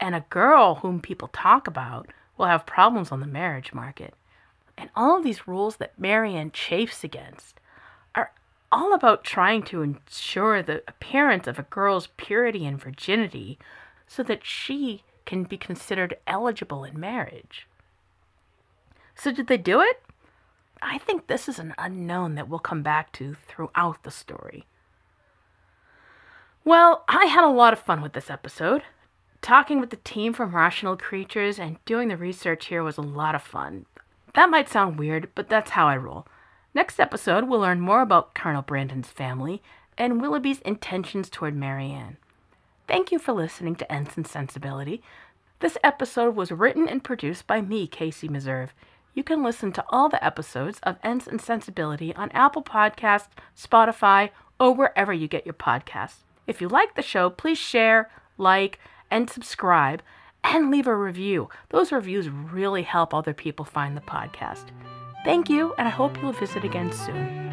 and 0.00 0.14
a 0.14 0.24
girl 0.30 0.76
whom 0.76 1.00
people 1.00 1.28
talk 1.28 1.66
about 1.66 2.10
will 2.42 2.48
have 2.48 2.66
problems 2.66 3.12
on 3.12 3.20
the 3.20 3.26
marriage 3.26 3.72
market. 3.72 4.14
And 4.76 4.90
all 4.96 5.16
of 5.16 5.22
these 5.22 5.46
rules 5.46 5.76
that 5.76 5.98
Marianne 5.98 6.50
chafes 6.50 7.04
against 7.04 7.60
are 8.16 8.32
all 8.72 8.92
about 8.92 9.22
trying 9.22 9.62
to 9.62 9.82
ensure 9.82 10.60
the 10.60 10.82
appearance 10.88 11.46
of 11.46 11.60
a 11.60 11.64
girl's 11.70 12.08
purity 12.16 12.66
and 12.66 12.80
virginity 12.80 13.58
so 14.08 14.24
that 14.24 14.44
she 14.44 15.04
can 15.24 15.44
be 15.44 15.56
considered 15.56 16.16
eligible 16.26 16.82
in 16.82 16.98
marriage. 16.98 17.68
So, 19.14 19.30
did 19.30 19.46
they 19.46 19.56
do 19.56 19.80
it? 19.80 20.02
I 20.80 20.98
think 20.98 21.28
this 21.28 21.48
is 21.48 21.60
an 21.60 21.74
unknown 21.78 22.34
that 22.34 22.48
we'll 22.48 22.58
come 22.58 22.82
back 22.82 23.12
to 23.12 23.36
throughout 23.46 24.02
the 24.02 24.10
story. 24.10 24.66
Well, 26.64 27.04
I 27.06 27.26
had 27.26 27.44
a 27.44 27.48
lot 27.48 27.72
of 27.72 27.78
fun 27.78 28.02
with 28.02 28.14
this 28.14 28.30
episode. 28.30 28.82
Talking 29.42 29.80
with 29.80 29.90
the 29.90 29.96
team 29.96 30.32
from 30.32 30.54
Rational 30.54 30.96
Creatures 30.96 31.58
and 31.58 31.84
doing 31.84 32.08
the 32.08 32.16
research 32.16 32.66
here 32.66 32.84
was 32.84 32.96
a 32.96 33.02
lot 33.02 33.34
of 33.34 33.42
fun. 33.42 33.86
That 34.34 34.48
might 34.48 34.68
sound 34.68 35.00
weird, 35.00 35.30
but 35.34 35.48
that's 35.48 35.72
how 35.72 35.88
I 35.88 35.96
roll. 35.96 36.28
Next 36.74 37.00
episode, 37.00 37.48
we'll 37.48 37.58
learn 37.58 37.80
more 37.80 38.02
about 38.02 38.34
Colonel 38.34 38.62
Brandon's 38.62 39.08
family 39.08 39.60
and 39.98 40.22
Willoughby's 40.22 40.60
intentions 40.60 41.28
toward 41.28 41.56
Marianne. 41.56 42.18
Thank 42.86 43.10
you 43.10 43.18
for 43.18 43.32
listening 43.32 43.74
to 43.76 43.92
Ents 43.92 44.16
and 44.16 44.26
Sensibility. 44.26 45.02
This 45.58 45.76
episode 45.82 46.36
was 46.36 46.52
written 46.52 46.88
and 46.88 47.02
produced 47.02 47.48
by 47.48 47.60
me, 47.60 47.88
Casey 47.88 48.28
Meserve. 48.28 48.68
You 49.12 49.24
can 49.24 49.42
listen 49.42 49.72
to 49.72 49.84
all 49.88 50.08
the 50.08 50.24
episodes 50.24 50.78
of 50.84 50.98
Ents 51.02 51.26
and 51.26 51.40
Sensibility 51.40 52.14
on 52.14 52.30
Apple 52.30 52.62
Podcasts, 52.62 53.28
Spotify, 53.60 54.30
or 54.60 54.72
wherever 54.72 55.12
you 55.12 55.26
get 55.26 55.44
your 55.44 55.52
podcasts. 55.52 56.22
If 56.46 56.60
you 56.60 56.68
like 56.68 56.94
the 56.94 57.02
show, 57.02 57.28
please 57.28 57.58
share, 57.58 58.08
like, 58.38 58.78
and 59.12 59.30
subscribe 59.30 60.02
and 60.42 60.70
leave 60.70 60.88
a 60.88 60.96
review. 60.96 61.48
Those 61.68 61.92
reviews 61.92 62.28
really 62.28 62.82
help 62.82 63.14
other 63.14 63.34
people 63.34 63.64
find 63.64 63.96
the 63.96 64.00
podcast. 64.00 64.70
Thank 65.24 65.48
you, 65.48 65.74
and 65.78 65.86
I 65.86 65.90
hope 65.90 66.20
you'll 66.20 66.32
visit 66.32 66.64
again 66.64 66.90
soon. 66.90 67.51